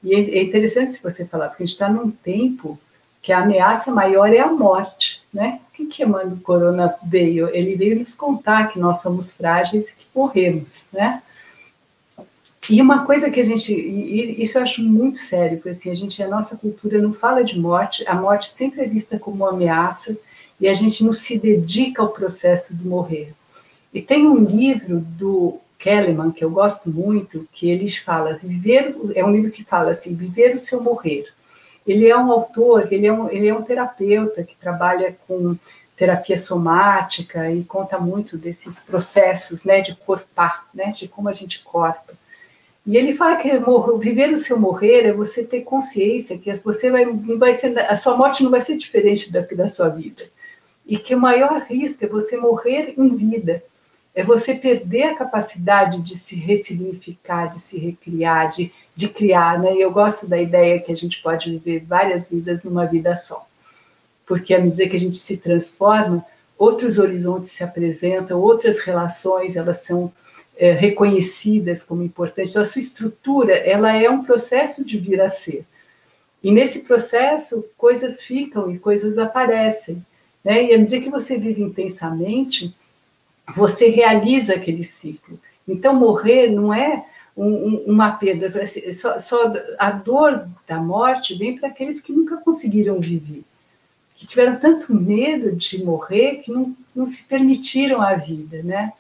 E 0.03 0.15
é, 0.15 0.39
é 0.39 0.43
interessante 0.43 0.93
se 0.93 1.03
você 1.03 1.27
falar, 1.27 1.49
porque 1.49 1.63
a 1.63 1.67
gente 1.67 1.75
está 1.75 1.91
num 1.91 2.11
tempo 2.11 2.79
que 3.27 3.33
a 3.33 3.41
ameaça 3.41 3.91
maior 3.91 4.33
é 4.33 4.39
a 4.39 4.53
morte, 4.53 5.21
né? 5.35 5.59
O 5.69 5.77
que, 5.77 5.87
que 5.87 6.05
o 6.05 6.37
corona 6.45 6.95
veio? 7.03 7.49
Ele 7.49 7.75
veio 7.75 7.99
nos 7.99 8.15
contar 8.15 8.69
que 8.69 8.79
nós 8.79 9.03
somos 9.03 9.35
frágeis 9.35 9.89
e 9.89 9.97
que 9.97 10.07
morremos, 10.15 10.85
né? 10.93 11.21
E 12.71 12.81
uma 12.81 13.05
coisa 13.05 13.29
que 13.29 13.41
a 13.41 13.45
gente, 13.45 13.73
isso 14.41 14.57
eu 14.57 14.63
acho 14.63 14.81
muito 14.81 15.19
sério, 15.19 15.57
porque 15.57 15.71
assim, 15.71 15.91
a 15.91 15.95
gente, 15.97 16.23
a 16.23 16.29
nossa 16.29 16.57
cultura 16.57 17.01
não 17.01 17.13
fala 17.13 17.43
de 17.43 17.59
morte, 17.59 18.05
a 18.07 18.15
morte 18.15 18.53
sempre 18.53 18.83
é 18.83 18.87
vista 18.87 19.19
como 19.19 19.39
uma 19.39 19.51
ameaça 19.51 20.17
e 20.61 20.69
a 20.69 20.75
gente 20.75 21.03
não 21.03 21.13
se 21.13 21.37
dedica 21.37 22.03
ao 22.03 22.11
processo 22.11 22.73
de 22.73 22.87
morrer. 22.87 23.35
E 23.93 24.01
tem 24.01 24.25
um 24.25 24.37
livro 24.37 25.01
do 25.01 25.59
Kellerman 25.81 26.31
que 26.31 26.45
eu 26.45 26.51
gosto 26.51 26.89
muito, 26.89 27.49
que 27.53 27.69
ele 27.69 27.91
fala, 27.91 28.39
viver, 28.41 28.95
é 29.17 29.25
um 29.25 29.33
livro 29.33 29.51
que 29.51 29.65
fala 29.65 29.91
assim, 29.91 30.15
viver 30.15 30.55
o 30.55 30.61
seu 30.61 30.81
morrer. 30.81 31.27
Ele 31.87 32.09
é 32.09 32.17
um 32.17 32.33
autor, 32.33 32.93
ele 32.93 33.07
é 33.07 33.13
um, 33.13 33.31
ele 33.31 33.49
é 33.49 33.55
um 33.55 33.63
terapeuta 33.63 34.43
que 34.43 34.57
trabalha 34.57 35.17
com 35.27 35.57
terapia 35.97 36.37
somática 36.37 37.51
e 37.51 37.65
conta 37.65 37.99
muito 37.99 38.37
desses 38.37 38.81
processos, 38.81 39.65
né, 39.65 39.81
de 39.81 39.95
corpar, 39.95 40.67
né, 40.75 40.93
de 40.93 41.09
como 41.09 41.29
a 41.29 41.33
gente 41.33 41.63
corpa. 41.63 42.13
E 42.87 42.97
ele 42.97 43.15
fala 43.15 43.37
que 43.37 43.51
viver 43.99 44.33
o 44.33 44.39
seu 44.39 44.59
morrer 44.59 45.07
é 45.07 45.13
você 45.13 45.43
ter 45.43 45.63
consciência 45.63 46.39
que 46.39 46.55
você 46.57 46.91
vai, 46.91 47.05
vai 47.05 47.57
ser, 47.57 47.77
a 47.79 47.97
sua 47.97 48.17
morte 48.17 48.45
não 48.45 48.51
vai 48.51 48.61
ser 48.61 48.77
diferente 48.77 49.33
da, 49.33 49.41
da 49.41 49.69
sua 49.69 49.89
vida. 49.89 50.23
E 50.87 50.97
que 50.97 51.15
o 51.15 51.21
maior 51.21 51.63
risco 51.63 52.05
é 52.05 52.09
você 52.09 52.37
morrer 52.37 52.95
em 52.97 53.17
vida. 53.17 53.61
É 54.17 54.25
você 54.25 54.55
perder 54.55 55.05
a 55.05 55.15
capacidade 55.15 56.01
de 56.01 56.19
se 56.19 56.35
ressignificar, 56.35 57.55
de 57.55 57.61
se 57.61 57.79
recriar, 57.79 58.51
de 58.51 58.73
de 58.97 59.09
criar, 59.11 59.61
né? 59.61 59.77
Eu 59.77 59.93
gosto 59.93 60.27
da 60.27 60.41
ideia 60.41 60.81
que 60.81 60.91
a 60.91 60.97
gente 60.97 61.23
pode 61.23 61.51
viver 61.51 61.85
várias 61.85 62.29
vidas 62.29 62.65
numa 62.65 62.87
vida 62.87 63.15
só, 63.15 63.47
porque 64.27 64.55
à 64.55 64.59
medida 64.59 64.89
que 64.89 64.97
a 64.97 65.01
gente 65.01 65.19
se 65.19 65.37
transforma, 65.37 66.25
outros 66.57 66.99
horizontes 66.99 67.53
se 67.53 67.63
apresentam, 67.63 68.41
outras 68.41 68.81
relações 68.81 69.55
elas 69.55 69.83
são 69.83 70.11
é, 70.57 70.73
reconhecidas 70.73 71.85
como 71.85 72.03
importantes. 72.03 72.53
Então, 72.53 72.63
a 72.63 72.67
sua 72.67 72.81
estrutura 72.81 73.55
ela 73.55 73.95
é 73.95 74.09
um 74.09 74.25
processo 74.25 74.83
de 74.83 74.97
vir 74.97 75.21
a 75.21 75.29
ser. 75.29 75.67
E 76.43 76.51
nesse 76.51 76.79
processo, 76.81 77.67
coisas 77.77 78.23
ficam 78.23 78.71
e 78.71 78.79
coisas 78.79 79.19
aparecem. 79.19 80.03
Né? 80.43 80.65
E 80.65 80.75
à 80.75 80.79
medida 80.79 81.05
que 81.05 81.11
você 81.11 81.37
vive 81.37 81.63
intensamente, 81.63 82.75
você 83.55 83.89
realiza 83.89 84.55
aquele 84.55 84.85
ciclo. 84.85 85.39
Então, 85.67 85.95
morrer 85.95 86.51
não 86.51 86.73
é 86.73 87.05
um, 87.37 87.85
uma 87.87 88.13
perda, 88.13 88.51
só, 88.95 89.21
só 89.21 89.53
a 89.79 89.91
dor 89.91 90.49
da 90.67 90.79
morte 90.79 91.35
vem 91.35 91.59
para 91.59 91.69
aqueles 91.69 92.01
que 92.01 92.13
nunca 92.13 92.39
conseguiram 92.39 92.99
viver, 92.99 93.45
que 94.15 94.27
tiveram 94.27 94.57
tanto 94.59 94.95
medo 94.95 95.55
de 95.55 95.85
morrer 95.85 96.37
que 96.37 96.51
não, 96.51 96.75
não 96.95 97.09
se 97.09 97.23
permitiram 97.23 98.01
a 98.01 98.15
vida, 98.15 98.63
né? 98.63 98.93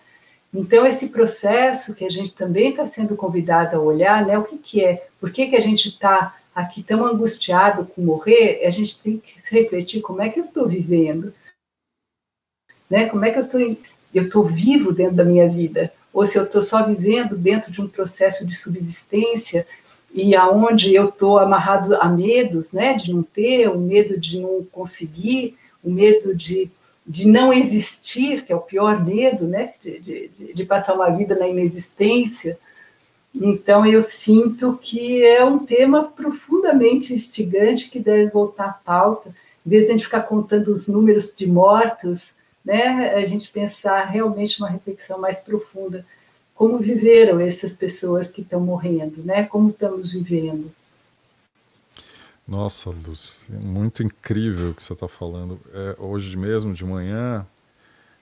Então, 0.52 0.86
esse 0.86 1.08
processo 1.08 1.94
que 1.94 2.04
a 2.04 2.10
gente 2.10 2.32
também 2.34 2.70
está 2.70 2.86
sendo 2.86 3.16
convidado 3.16 3.76
a 3.76 3.80
olhar, 3.80 4.24
né? 4.24 4.38
O 4.38 4.44
que, 4.44 4.58
que 4.58 4.84
é? 4.84 5.06
Por 5.20 5.30
que, 5.30 5.48
que 5.48 5.56
a 5.56 5.60
gente 5.60 5.88
está 5.88 6.36
aqui 6.54 6.82
tão 6.82 7.04
angustiado 7.04 7.86
com 7.86 8.02
morrer? 8.02 8.64
A 8.64 8.70
gente 8.70 8.98
tem 8.98 9.18
que 9.18 9.40
se 9.40 9.54
refletir 9.54 10.00
como 10.00 10.22
é 10.22 10.28
que 10.28 10.40
eu 10.40 10.44
estou 10.44 10.66
vivendo, 10.66 11.32
né? 12.88 13.06
Como 13.06 13.24
é 13.24 13.30
que 13.30 13.38
eu 13.38 13.44
estou 13.44 13.60
eu 14.14 14.24
estou 14.24 14.44
vivo 14.44 14.92
dentro 14.92 15.16
da 15.16 15.24
minha 15.24 15.48
vida? 15.48 15.92
Ou 16.12 16.26
se 16.26 16.38
eu 16.38 16.44
estou 16.44 16.62
só 16.62 16.82
vivendo 16.82 17.36
dentro 17.36 17.70
de 17.70 17.80
um 17.80 17.88
processo 17.88 18.46
de 18.46 18.54
subsistência 18.54 19.66
e 20.14 20.34
aonde 20.34 20.94
eu 20.94 21.08
estou 21.08 21.38
amarrado 21.38 21.94
a 21.96 22.08
medos, 22.08 22.72
né? 22.72 22.94
De 22.94 23.12
não 23.12 23.22
ter, 23.22 23.68
o 23.68 23.78
medo 23.78 24.18
de 24.18 24.40
não 24.40 24.64
conseguir, 24.72 25.56
o 25.84 25.90
medo 25.90 26.34
de 26.34 26.70
de 27.06 27.28
não 27.28 27.52
existir, 27.52 28.44
que 28.44 28.52
é 28.52 28.56
o 28.56 28.60
pior 28.60 29.04
medo, 29.04 29.46
né, 29.46 29.74
de, 29.82 30.00
de, 30.00 30.30
de, 30.54 30.64
passar 30.64 30.94
uma 30.94 31.08
vida 31.10 31.36
na 31.36 31.46
inexistência. 31.46 32.58
Então, 33.32 33.86
eu 33.86 34.02
sinto 34.02 34.78
que 34.82 35.22
é 35.22 35.44
um 35.44 35.60
tema 35.60 36.04
profundamente 36.04 37.14
instigante 37.14 37.90
que 37.90 38.00
deve 38.00 38.30
voltar 38.30 38.64
à 38.64 38.72
pauta. 38.72 39.32
Em 39.64 39.70
vez 39.70 39.84
de 39.84 39.90
a 39.90 39.92
gente 39.92 40.04
ficar 40.04 40.22
contando 40.22 40.72
os 40.72 40.88
números 40.88 41.32
de 41.36 41.46
mortos, 41.46 42.32
né, 42.66 43.14
a 43.14 43.24
gente 43.24 43.48
pensar 43.48 44.04
realmente 44.06 44.58
uma 44.58 44.68
reflexão 44.68 45.20
mais 45.20 45.38
profunda. 45.38 46.04
Como 46.52 46.78
viveram 46.78 47.38
essas 47.38 47.74
pessoas 47.74 48.28
que 48.28 48.40
estão 48.40 48.58
morrendo, 48.58 49.22
né? 49.22 49.44
Como 49.44 49.70
estamos 49.70 50.12
vivendo? 50.12 50.72
Nossa, 52.48 52.90
Luz, 52.90 53.46
muito 53.50 54.02
incrível 54.02 54.70
o 54.70 54.74
que 54.74 54.82
você 54.82 54.94
está 54.94 55.06
falando. 55.06 55.60
É, 55.72 55.96
hoje 55.98 56.36
mesmo, 56.36 56.72
de 56.72 56.84
manhã, 56.84 57.46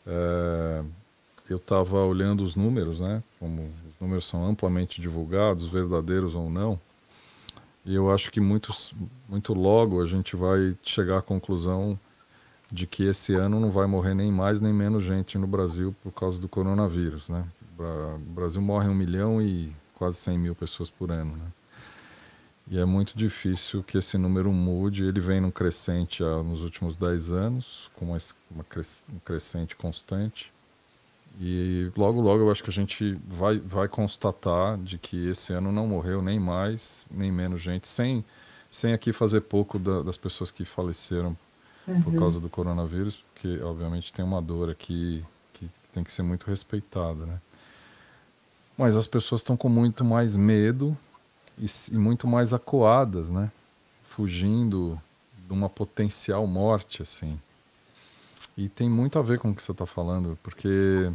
é, 0.06 0.82
eu 1.48 1.56
estava 1.56 2.04
olhando 2.04 2.42
os 2.42 2.54
números, 2.54 3.00
né? 3.00 3.22
Como 3.38 3.62
os 3.62 4.00
números 4.00 4.26
são 4.26 4.46
amplamente 4.46 5.00
divulgados, 5.00 5.66
verdadeiros 5.66 6.34
ou 6.34 6.50
não. 6.50 6.78
E 7.84 7.94
eu 7.94 8.10
acho 8.10 8.30
que 8.30 8.40
muitos, 8.40 8.92
muito 9.28 9.54
logo 9.54 10.02
a 10.02 10.06
gente 10.06 10.36
vai 10.36 10.76
chegar 10.82 11.18
à 11.18 11.22
conclusão 11.22 11.98
de 12.70 12.86
que 12.86 13.04
esse 13.04 13.34
ano 13.34 13.60
não 13.60 13.70
vai 13.70 13.86
morrer 13.86 14.14
nem 14.14 14.32
mais 14.32 14.60
nem 14.60 14.72
menos 14.72 15.04
gente 15.04 15.38
no 15.38 15.46
Brasil 15.46 15.94
por 16.02 16.12
causa 16.12 16.40
do 16.40 16.48
coronavírus, 16.48 17.28
né? 17.28 17.44
O 17.78 18.18
Brasil 18.32 18.62
morre 18.62 18.88
um 18.88 18.94
milhão 18.94 19.42
e 19.42 19.72
quase 19.94 20.16
100 20.16 20.38
mil 20.38 20.54
pessoas 20.54 20.90
por 20.90 21.10
ano, 21.10 21.36
né? 21.36 21.46
E 22.70 22.78
é 22.78 22.84
muito 22.84 23.16
difícil 23.16 23.82
que 23.82 23.98
esse 23.98 24.16
número 24.16 24.50
mude. 24.50 25.04
Ele 25.04 25.20
vem 25.20 25.40
num 25.40 25.50
crescente 25.50 26.24
há, 26.24 26.42
nos 26.42 26.62
últimos 26.62 26.96
10 26.96 27.30
anos, 27.30 27.90
com 27.94 28.06
uma, 28.06 28.16
um 28.56 29.18
crescente 29.22 29.76
constante. 29.76 30.50
E 31.38 31.90
logo, 31.96 32.20
logo 32.20 32.42
eu 32.42 32.50
acho 32.50 32.62
que 32.62 32.70
a 32.70 32.72
gente 32.72 33.18
vai, 33.26 33.58
vai 33.58 33.88
constatar 33.88 34.78
de 34.78 34.96
que 34.96 35.28
esse 35.28 35.52
ano 35.52 35.72
não 35.72 35.86
morreu 35.86 36.22
nem 36.22 36.38
mais, 36.38 37.08
nem 37.10 37.30
menos 37.30 37.60
gente, 37.60 37.88
sem, 37.88 38.24
sem 38.70 38.92
aqui 38.92 39.12
fazer 39.12 39.42
pouco 39.42 39.78
da, 39.78 40.02
das 40.02 40.16
pessoas 40.16 40.50
que 40.50 40.64
faleceram 40.64 41.36
uhum. 41.86 42.02
por 42.02 42.14
causa 42.18 42.40
do 42.40 42.48
coronavírus, 42.48 43.16
porque 43.16 43.62
obviamente 43.62 44.12
tem 44.12 44.24
uma 44.24 44.40
dor 44.40 44.70
aqui 44.70 45.24
que 45.52 45.68
tem 45.92 46.04
que 46.04 46.12
ser 46.12 46.22
muito 46.22 46.46
respeitada, 46.46 47.26
né? 47.26 47.40
Mas 48.76 48.96
as 48.96 49.06
pessoas 49.06 49.40
estão 49.40 49.56
com 49.56 49.68
muito 49.68 50.04
mais 50.04 50.36
medo 50.36 50.96
e, 51.58 51.66
e 51.92 51.96
muito 51.96 52.26
mais 52.26 52.52
acuadas, 52.52 53.30
né? 53.30 53.50
Fugindo 54.02 55.00
de 55.46 55.52
uma 55.52 55.68
potencial 55.68 56.46
morte, 56.46 57.02
assim. 57.02 57.38
E 58.56 58.68
tem 58.68 58.88
muito 58.88 59.18
a 59.18 59.22
ver 59.22 59.38
com 59.38 59.50
o 59.50 59.54
que 59.54 59.62
você 59.62 59.72
está 59.72 59.86
falando, 59.86 60.38
porque 60.42 61.10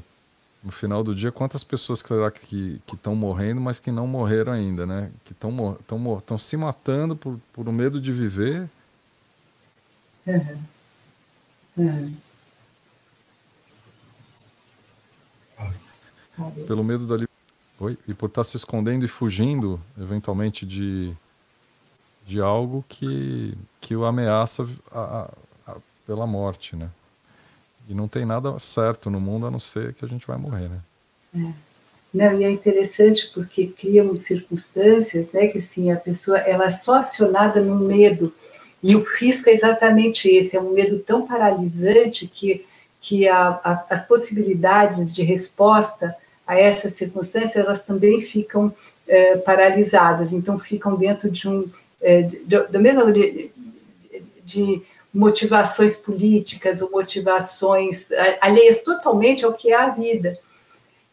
no 0.63 0.71
final 0.71 1.03
do 1.03 1.15
dia, 1.15 1.31
quantas 1.31 1.63
pessoas 1.63 1.99
será 1.99 2.29
que 2.29 2.81
estão 2.91 3.15
morrendo, 3.15 3.61
mas 3.61 3.79
que 3.79 3.91
não 3.91 4.05
morreram 4.05 4.51
ainda, 4.51 4.85
né? 4.85 5.11
Que 5.23 5.31
estão 5.33 6.37
se 6.37 6.57
matando 6.57 7.15
por, 7.15 7.39
por 7.53 7.67
o 7.67 7.71
medo 7.71 8.01
de 8.01 8.11
viver. 8.11 8.69
Uhum. 10.29 10.57
Uhum. 11.77 12.15
Pelo 16.67 16.83
medo 16.83 17.05
da 17.05 17.25
Oi? 17.79 17.97
E 18.07 18.13
por 18.13 18.27
estar 18.27 18.41
tá 18.41 18.43
se 18.43 18.57
escondendo 18.57 19.05
e 19.05 19.07
fugindo, 19.07 19.79
eventualmente, 19.97 20.65
de, 20.65 21.13
de 22.27 22.41
algo 22.41 22.83
que, 22.89 23.57
que 23.79 23.95
o 23.95 24.03
ameaça 24.03 24.67
a, 24.91 24.99
a, 24.99 25.31
a, 25.71 25.77
pela 26.05 26.27
morte, 26.27 26.75
né? 26.75 26.89
E 27.87 27.93
não 27.93 28.07
tem 28.07 28.25
nada 28.25 28.59
certo 28.59 29.09
no 29.09 29.19
mundo 29.21 29.47
a 29.47 29.51
não 29.51 29.59
ser 29.59 29.93
que 29.93 30.03
a 30.03 30.07
gente 30.07 30.27
vai 30.27 30.37
morrer, 30.37 30.69
né? 30.69 30.79
É. 31.35 31.53
Não, 32.13 32.39
e 32.39 32.43
é 32.43 32.51
interessante 32.51 33.31
porque 33.33 33.67
criam 33.67 34.15
circunstâncias, 34.15 35.31
né, 35.31 35.47
que 35.47 35.61
sim, 35.61 35.91
a 35.91 35.95
pessoa 35.95 36.39
ela 36.39 36.65
é 36.65 36.71
só 36.71 36.95
acionada 36.95 37.61
no 37.61 37.75
medo 37.75 38.33
e 38.81 38.95
o 38.95 39.03
risco 39.03 39.49
é 39.49 39.53
exatamente 39.53 40.29
esse, 40.29 40.55
é 40.55 40.61
um 40.61 40.71
medo 40.71 40.99
tão 40.99 41.25
paralisante 41.25 42.27
que 42.27 42.65
que 43.01 43.27
a, 43.27 43.59
a, 43.63 43.85
as 43.89 44.05
possibilidades 44.05 45.13
de 45.13 45.23
resposta 45.23 46.15
a 46.45 46.59
essas 46.59 46.93
circunstâncias, 46.93 47.55
elas 47.55 47.85
também 47.85 48.21
ficam 48.21 48.73
é, 49.07 49.37
paralisadas, 49.37 50.33
então 50.33 50.59
ficam 50.59 50.95
dentro 50.95 51.29
de 51.29 51.47
um, 51.47 51.69
é, 52.01 52.23
do 52.23 52.79
mesmo 52.79 53.11
de, 53.11 53.51
de 54.43 54.81
motivações 55.13 55.95
políticas 55.95 56.81
ou 56.81 56.91
motivações 56.91 58.09
alheias 58.41 58.81
totalmente 58.81 59.45
ao 59.45 59.53
que 59.53 59.71
é 59.71 59.75
a 59.75 59.89
vida. 59.89 60.37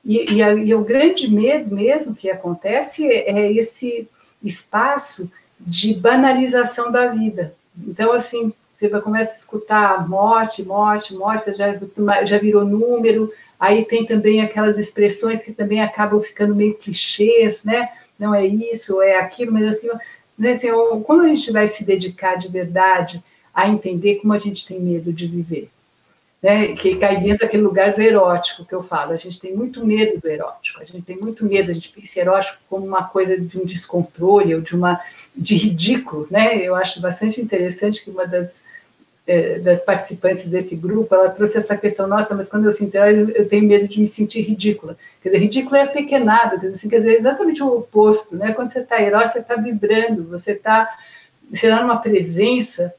E, 0.05 0.35
e, 0.35 0.43
a, 0.43 0.55
e, 0.55 0.75
o 0.75 0.85
grande 0.85 1.29
medo 1.29 1.75
mesmo 1.75 2.15
que 2.15 2.31
acontece 2.31 3.07
é 3.07 3.51
esse 3.53 4.09
espaço 4.43 5.31
de 5.61 5.95
banalização 5.95 6.91
da 6.91 7.09
vida. 7.09 7.55
Então, 7.87 8.13
assim, 8.13 8.53
você 8.79 8.89
começa 9.01 9.33
a 9.33 9.37
escutar 9.37 10.09
morte, 10.09 10.63
morte, 10.63 11.15
morte, 11.15 11.55
já, 11.55 11.75
já 12.25 12.39
virou 12.39 12.65
número, 12.65 13.33
Aí 13.59 13.85
tem 13.85 14.05
também 14.05 14.41
aquelas 14.41 14.79
expressões 14.79 15.43
que 15.43 15.53
também 15.53 15.81
acabam 15.81 16.21
ficando 16.21 16.55
meio 16.55 16.77
clichês, 16.77 17.65
né? 17.65 17.89
Não 18.19 18.35
é 18.35 18.47
isso, 18.47 19.01
é 19.01 19.19
aquilo, 19.19 19.53
mas 19.53 19.67
assim, 19.69 19.89
né, 20.39 20.53
assim 20.53 20.69
quando 21.05 21.23
a 21.23 21.29
gente 21.29 21.51
vai 21.51 21.67
se 21.69 21.85
dedicar 21.85 22.37
de 22.37 22.49
verdade 22.49 23.23
a 23.55 23.69
entender 23.69 24.17
como 24.17 24.33
a 24.33 24.39
gente 24.39 24.67
tem 24.67 24.81
medo 24.81 25.13
de 25.13 25.27
viver, 25.27 25.71
né? 26.43 26.75
Que 26.75 26.97
cai 26.97 27.17
dentro 27.21 27.41
daquele 27.41 27.63
lugar 27.63 27.93
do 27.93 28.01
erótico 28.01 28.65
que 28.65 28.75
eu 28.75 28.83
falo. 28.83 29.13
A 29.13 29.17
gente 29.17 29.41
tem 29.41 29.55
muito 29.55 29.85
medo 29.85 30.21
do 30.21 30.29
erótico, 30.29 30.81
a 30.81 30.85
gente 30.85 31.03
tem 31.03 31.17
muito 31.17 31.45
medo, 31.45 31.71
a 31.71 31.75
gente 31.75 31.91
pensa 31.91 32.21
erótico 32.21 32.59
como 32.69 32.87
uma 32.87 33.05
coisa 33.05 33.39
de 33.39 33.59
um 33.59 33.65
descontrole 33.65 34.55
ou 34.55 34.61
de 34.61 34.75
uma 34.75 35.01
de 35.35 35.57
ridículo, 35.57 36.27
né? 36.31 36.57
Eu 36.57 36.75
acho 36.75 37.01
bastante 37.01 37.41
interessante 37.41 38.03
que 38.03 38.11
uma 38.11 38.27
das 38.27 38.65
é, 39.27 39.59
das 39.59 39.83
participantes 39.83 40.45
desse 40.45 40.77
grupo, 40.77 41.13
ela 41.13 41.31
trouxe 41.31 41.59
essa 41.59 41.77
questão, 41.77 42.07
nossa, 42.07 42.33
mas 42.35 42.49
quando 42.49 42.67
eu 42.67 42.73
sinto 42.73 42.95
eu, 42.95 43.31
eu 43.31 43.49
tenho 43.49 43.67
medo 43.67 43.89
de 43.89 44.01
me 44.01 44.07
sentir 44.07 44.43
ridícula. 44.43 44.97
Quer 45.21 45.31
dizer, 45.31 45.41
ridícula 45.41 45.79
é 45.81 45.87
pequenado, 45.87 46.61
quer 46.61 46.67
dizer, 46.67 46.75
assim, 46.77 46.89
quer 46.89 46.99
dizer 46.99 47.15
é 47.15 47.19
exatamente 47.19 47.63
o 47.63 47.79
oposto, 47.79 48.37
né? 48.37 48.53
Quando 48.53 48.73
você 48.73 48.81
está 48.81 49.03
herói, 49.03 49.29
você 49.29 49.41
está 49.41 49.57
vibrando, 49.57 50.25
você 50.29 50.53
está 50.53 50.89
você 51.51 51.69
tá 51.69 51.81
numa 51.81 51.99
presença 51.99 52.95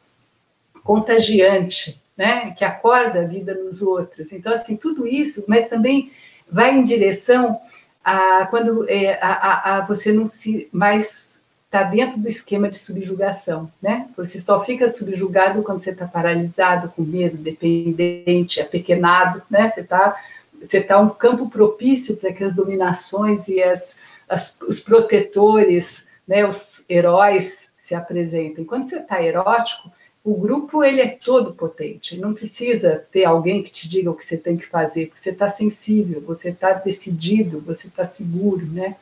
contagiante, 0.83 1.99
né? 2.17 2.51
Que 2.51 2.65
acorda 2.65 3.21
a 3.21 3.25
vida 3.25 3.53
nos 3.53 3.81
outros. 3.81 4.31
Então, 4.31 4.53
assim, 4.53 4.75
tudo 4.75 5.07
isso, 5.07 5.45
mas 5.47 5.69
também 5.69 6.11
vai 6.49 6.75
em 6.75 6.83
direção 6.83 7.59
a 8.03 8.47
quando 8.47 8.89
é, 8.89 9.19
a, 9.21 9.31
a, 9.31 9.77
a 9.77 9.81
você 9.81 10.11
não 10.11 10.27
se 10.27 10.67
mais 10.71 11.27
está 11.65 11.83
dentro 11.83 12.19
do 12.19 12.29
esquema 12.29 12.69
de 12.69 12.79
subjugação, 12.79 13.69
né? 13.81 14.07
Você 14.15 14.39
só 14.39 14.63
fica 14.63 14.89
subjugado 14.89 15.61
quando 15.63 15.83
você 15.83 15.91
está 15.91 16.07
paralisado, 16.07 16.89
com 16.95 17.01
medo, 17.01 17.35
dependente, 17.37 18.61
apequenado, 18.61 19.41
né? 19.49 19.69
Você 19.69 19.81
está 19.81 20.15
você 20.61 20.81
tá 20.81 20.99
um 20.99 21.09
campo 21.09 21.49
propício 21.49 22.17
para 22.17 22.33
que 22.33 22.43
as 22.43 22.55
dominações 22.55 23.47
e 23.47 23.61
as, 23.61 23.95
as, 24.27 24.55
os 24.67 24.79
protetores, 24.79 26.05
né, 26.27 26.47
os 26.47 26.83
heróis 26.89 27.67
se 27.79 27.95
apresentem. 27.95 28.65
Quando 28.65 28.89
você 28.89 28.97
está 28.97 29.21
erótico, 29.21 29.91
o 30.23 30.35
grupo 30.35 30.83
ele 30.83 31.01
é 31.01 31.07
todo 31.07 31.53
potente. 31.53 32.17
Não 32.17 32.33
precisa 32.33 33.05
ter 33.11 33.25
alguém 33.25 33.63
que 33.63 33.71
te 33.71 33.87
diga 33.87 34.11
o 34.11 34.15
que 34.15 34.25
você 34.25 34.37
tem 34.37 34.57
que 34.57 34.65
fazer, 34.65 35.07
porque 35.07 35.21
você 35.21 35.29
está 35.29 35.49
sensível, 35.49 36.21
você 36.21 36.49
está 36.49 36.73
decidido, 36.73 37.61
você 37.61 37.87
está 37.87 38.05
seguro, 38.05 38.65
né? 38.65 38.95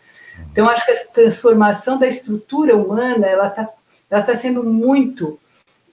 Então, 0.51 0.69
acho 0.69 0.85
que 0.85 0.91
a 0.91 1.05
transformação 1.07 1.97
da 1.97 2.07
estrutura 2.07 2.75
humana 2.75 3.25
ela 3.25 3.47
está 3.47 3.69
ela 4.09 4.21
tá 4.21 4.37
sendo 4.37 4.63
muito 4.63 5.39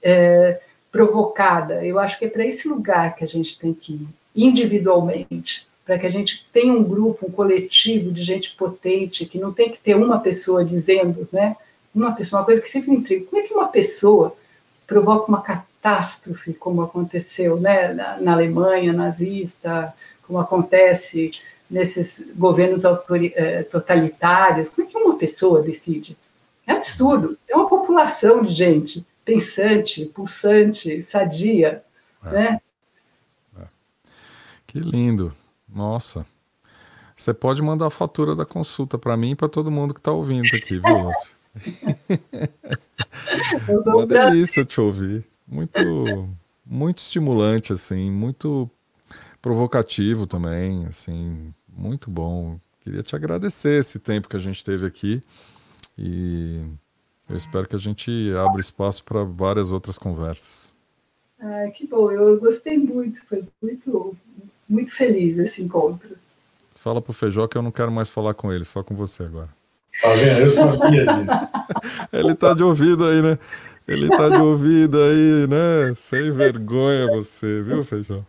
é, 0.03 0.61
provocada. 0.91 1.85
Eu 1.85 1.99
acho 1.99 2.19
que 2.19 2.27
é 2.27 2.29
para 2.29 2.47
esse 2.47 2.69
lugar 2.69 3.17
que 3.17 3.25
a 3.25 3.29
gente 3.29 3.59
tem 3.59 3.73
que 3.73 3.95
ir, 3.95 4.09
individualmente, 4.37 5.67
para 5.85 5.99
que 5.99 6.07
a 6.07 6.11
gente 6.11 6.47
tenha 6.53 6.73
um 6.73 6.85
grupo, 6.85 7.27
um 7.27 7.33
coletivo 7.33 8.13
de 8.13 8.23
gente 8.23 8.55
potente, 8.55 9.27
que 9.27 9.39
não 9.39 9.53
tem 9.53 9.71
que 9.71 9.79
ter 9.79 9.97
uma 9.97 10.21
pessoa 10.21 10.65
dizendo, 10.65 11.29
né? 11.33 11.57
Uma 11.95 12.13
pessoa, 12.13 12.41
uma 12.41 12.47
coisa 12.47 12.61
que 12.61 12.71
sempre 12.71 12.93
intriga. 12.93 13.27
Como 13.27 13.43
é 13.43 13.47
que 13.47 13.55
uma 13.55 13.69
pessoa 13.69 14.37
provoca 14.87 15.29
uma 15.29 15.43
catástrofe, 15.43 16.55
como 16.55 16.83
aconteceu 16.83 17.59
né, 17.59 17.93
na, 17.93 18.19
na 18.19 18.33
Alemanha 18.33 18.93
nazista, 18.93 19.93
como 20.27 20.39
acontece 20.39 21.31
nesses 21.69 22.25
governos 22.37 22.83
eh, 22.85 23.63
totalitários? 23.65 24.69
Como 24.69 24.87
é 24.87 24.91
que 24.91 24.99
uma 24.99 25.17
pessoa 25.17 25.63
decide? 25.63 26.17
É 26.67 26.73
absurdo. 26.73 27.37
É 27.49 27.57
uma 27.57 27.69
população 27.69 28.43
de 28.43 28.53
gente 28.53 29.07
pensante, 29.25 30.07
pulsante, 30.07 31.03
sadia, 31.03 31.83
é. 32.25 32.31
né? 32.31 32.61
É. 33.59 33.65
Que 34.67 34.79
lindo. 34.79 35.33
Nossa. 35.69 36.27
Você 37.17 37.33
pode 37.33 37.63
mandar 37.63 37.87
a 37.87 37.91
fatura 37.91 38.35
da 38.35 38.45
consulta 38.45 38.99
para 38.99 39.17
mim 39.17 39.31
e 39.31 39.37
para 39.37 39.49
todo 39.49 39.71
mundo 39.71 39.95
que 39.95 40.01
está 40.01 40.11
ouvindo 40.11 40.47
aqui, 40.57 40.79
viu? 40.79 41.11
Uma 43.87 44.07
delícia 44.07 44.65
te 44.65 44.81
ouvir. 44.81 45.25
Muito, 45.47 45.81
muito 46.65 46.99
estimulante, 46.99 47.73
assim, 47.73 48.11
muito 48.11 48.71
provocativo 49.41 50.27
também, 50.27 50.87
assim, 50.87 51.53
muito 51.69 52.11
bom. 52.11 52.59
Queria 52.81 53.03
te 53.03 53.15
agradecer 53.15 53.81
esse 53.81 53.99
tempo 53.99 54.29
que 54.29 54.37
a 54.37 54.41
gente 54.41 54.65
teve 54.65 54.87
aqui 54.87 55.23
e 55.99 56.61
eu 57.29 57.37
espero 57.37 57.69
que 57.69 57.77
a 57.77 57.79
gente 57.79 58.33
abra 58.37 58.61
espaço 58.61 59.05
para 59.05 59.23
várias 59.25 59.71
outras 59.71 59.99
conversas. 59.99 60.73
Ah, 61.39 61.71
que 61.75 61.87
bom, 61.87 62.11
eu 62.11 62.41
gostei 62.41 62.79
muito, 62.79 63.21
foi 63.27 63.45
muito, 63.61 64.17
muito 64.69 64.93
feliz 64.93 65.39
esse 65.39 65.63
encontro. 65.63 66.17
Fala 66.71 67.03
pro 67.03 67.13
Feijó 67.13 67.47
que 67.47 67.59
eu 67.59 67.63
não 67.63 67.71
quero 67.71 67.93
mais 67.93 68.09
falar 68.09 68.35
com 68.35 68.53
ele, 68.53 68.65
só 68.65 68.83
com 68.83 68.95
você 68.95 69.25
agora. 69.25 69.51
Tá 70.01 70.15
vendo? 70.15 70.41
Eu 70.41 70.51
sabia 70.51 71.07
disso. 71.07 71.33
ele 72.13 72.35
tá 72.35 72.55
de 72.55 72.63
ouvido 72.63 73.05
aí, 73.05 73.23
né? 73.23 73.39
Ele 73.87 74.09
tá 74.09 74.29
de 74.29 74.37
ouvido 74.37 74.97
aí, 74.99 75.47
né? 75.49 75.95
Sem 75.97 76.31
vergonha 76.31 77.07
você, 77.09 77.63
viu, 77.63 77.83
Feijó? 77.85 78.25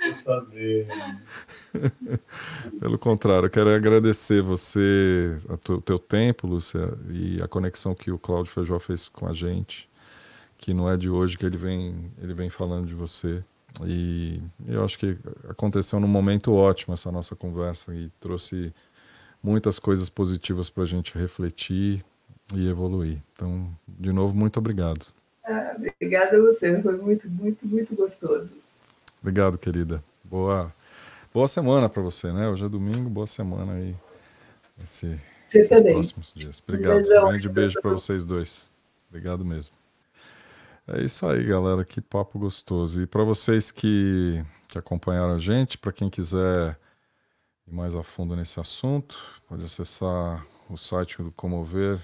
É, 0.00 0.12
saber. 0.14 0.88
Pelo 2.80 2.98
contrário, 2.98 3.46
eu 3.46 3.50
quero 3.50 3.70
agradecer 3.70 4.42
você, 4.42 5.36
o 5.48 5.80
teu 5.80 5.98
tempo, 5.98 6.46
Lúcia, 6.46 6.92
e 7.10 7.40
a 7.42 7.48
conexão 7.48 7.94
que 7.94 8.10
o 8.10 8.18
Cláudio 8.18 8.52
Feijó 8.52 8.78
fez 8.78 9.04
com 9.08 9.26
a 9.26 9.32
gente, 9.32 9.88
que 10.56 10.72
não 10.72 10.90
é 10.90 10.96
de 10.96 11.10
hoje 11.10 11.36
que 11.36 11.44
ele 11.44 11.56
vem, 11.56 12.10
ele 12.20 12.34
vem 12.34 12.48
falando 12.50 12.86
de 12.86 12.94
você. 12.94 13.42
E 13.84 14.42
eu 14.66 14.84
acho 14.84 14.98
que 14.98 15.16
aconteceu 15.48 16.00
num 16.00 16.08
momento 16.08 16.52
ótimo 16.52 16.94
essa 16.94 17.12
nossa 17.12 17.36
conversa 17.36 17.94
e 17.94 18.10
trouxe 18.18 18.74
muitas 19.42 19.78
coisas 19.78 20.08
positivas 20.08 20.68
para 20.68 20.82
a 20.82 20.86
gente 20.86 21.16
refletir 21.16 22.04
e 22.54 22.68
evoluir. 22.68 23.18
Então, 23.32 23.70
de 23.88 24.12
novo, 24.12 24.34
muito 24.34 24.58
obrigado. 24.58 25.06
Ah, 25.44 25.74
obrigada 25.76 26.36
a 26.36 26.40
você, 26.40 26.80
foi 26.82 26.96
muito, 26.96 27.28
muito, 27.28 27.66
muito 27.66 27.94
gostoso. 27.94 28.50
Obrigado, 29.20 29.58
querida. 29.58 30.02
Boa, 30.24 30.72
boa 31.32 31.48
semana 31.48 31.88
para 31.88 32.02
você, 32.02 32.32
né? 32.32 32.48
Hoje 32.48 32.64
é 32.64 32.68
domingo, 32.68 33.10
boa 33.10 33.26
semana 33.26 33.72
aí. 33.72 33.94
Esse, 34.82 35.20
esses 35.46 35.68
também. 35.68 35.94
próximos 35.94 36.32
dias. 36.34 36.62
Obrigado. 36.66 37.02
Um, 37.02 37.28
grande 37.28 37.48
beijo 37.48 37.80
para 37.80 37.90
vocês 37.90 38.24
dois. 38.24 38.70
Obrigado 39.08 39.44
mesmo. 39.44 39.74
É 40.88 41.02
isso 41.02 41.26
aí, 41.26 41.44
galera. 41.44 41.84
Que 41.84 42.00
papo 42.00 42.38
gostoso. 42.38 43.02
E 43.02 43.06
para 43.06 43.22
vocês 43.24 43.70
que, 43.70 44.42
que 44.68 44.78
acompanharam 44.78 45.34
a 45.34 45.38
gente, 45.38 45.76
para 45.76 45.92
quem 45.92 46.08
quiser 46.08 46.76
mais 47.70 47.94
a 47.94 48.02
fundo 48.02 48.36
nesse 48.36 48.58
assunto, 48.60 49.16
pode 49.48 49.64
acessar 49.64 50.44
o 50.68 50.76
site 50.76 51.22
do 51.22 51.30
comover.se. 51.32 52.00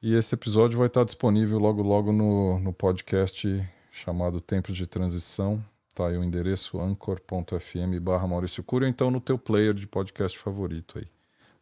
E 0.00 0.14
esse 0.14 0.34
episódio 0.34 0.78
vai 0.78 0.88
estar 0.88 1.04
disponível 1.04 1.58
logo 1.58 1.82
logo 1.82 2.12
no, 2.12 2.58
no 2.58 2.72
podcast 2.72 3.68
chamado 3.90 4.40
Tempos 4.40 4.76
de 4.76 4.86
Transição. 4.86 5.64
Tá 5.94 6.08
aí 6.08 6.16
o 6.16 6.24
endereço 6.24 6.80
anchor.fm 6.80 8.00
barra 8.00 8.26
Maurício 8.26 8.64
Cura, 8.64 8.86
ou 8.86 8.88
então 8.88 9.10
no 9.10 9.20
teu 9.20 9.38
player 9.38 9.74
de 9.74 9.86
podcast 9.86 10.38
favorito 10.38 10.98
aí. 10.98 11.06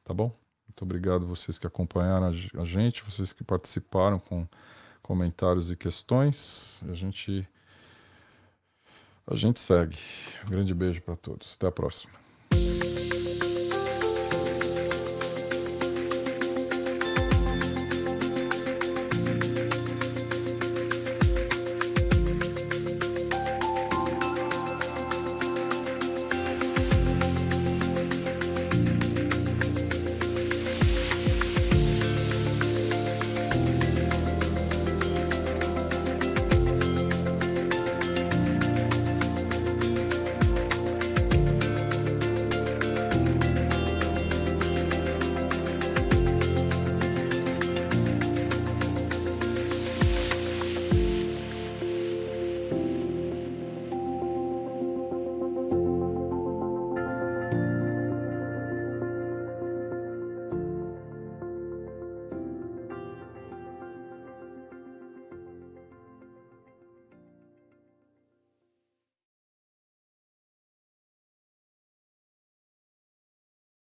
Tá 0.04 0.14
bom? 0.14 0.32
Muito 0.68 0.82
obrigado 0.82 1.26
vocês 1.26 1.58
que 1.58 1.66
acompanharam 1.66 2.28
a 2.28 2.64
gente, 2.64 3.02
vocês 3.02 3.32
que 3.32 3.42
participaram 3.42 4.18
com 4.18 4.46
comentários 5.02 5.70
e 5.70 5.76
questões. 5.76 6.80
A 6.88 6.94
gente 6.94 7.46
a 9.26 9.34
gente 9.36 9.60
segue. 9.60 9.96
Um 10.46 10.50
grande 10.50 10.74
beijo 10.74 11.02
para 11.02 11.16
todos. 11.16 11.54
Até 11.54 11.66
a 11.66 11.72
próxima. 11.72 12.29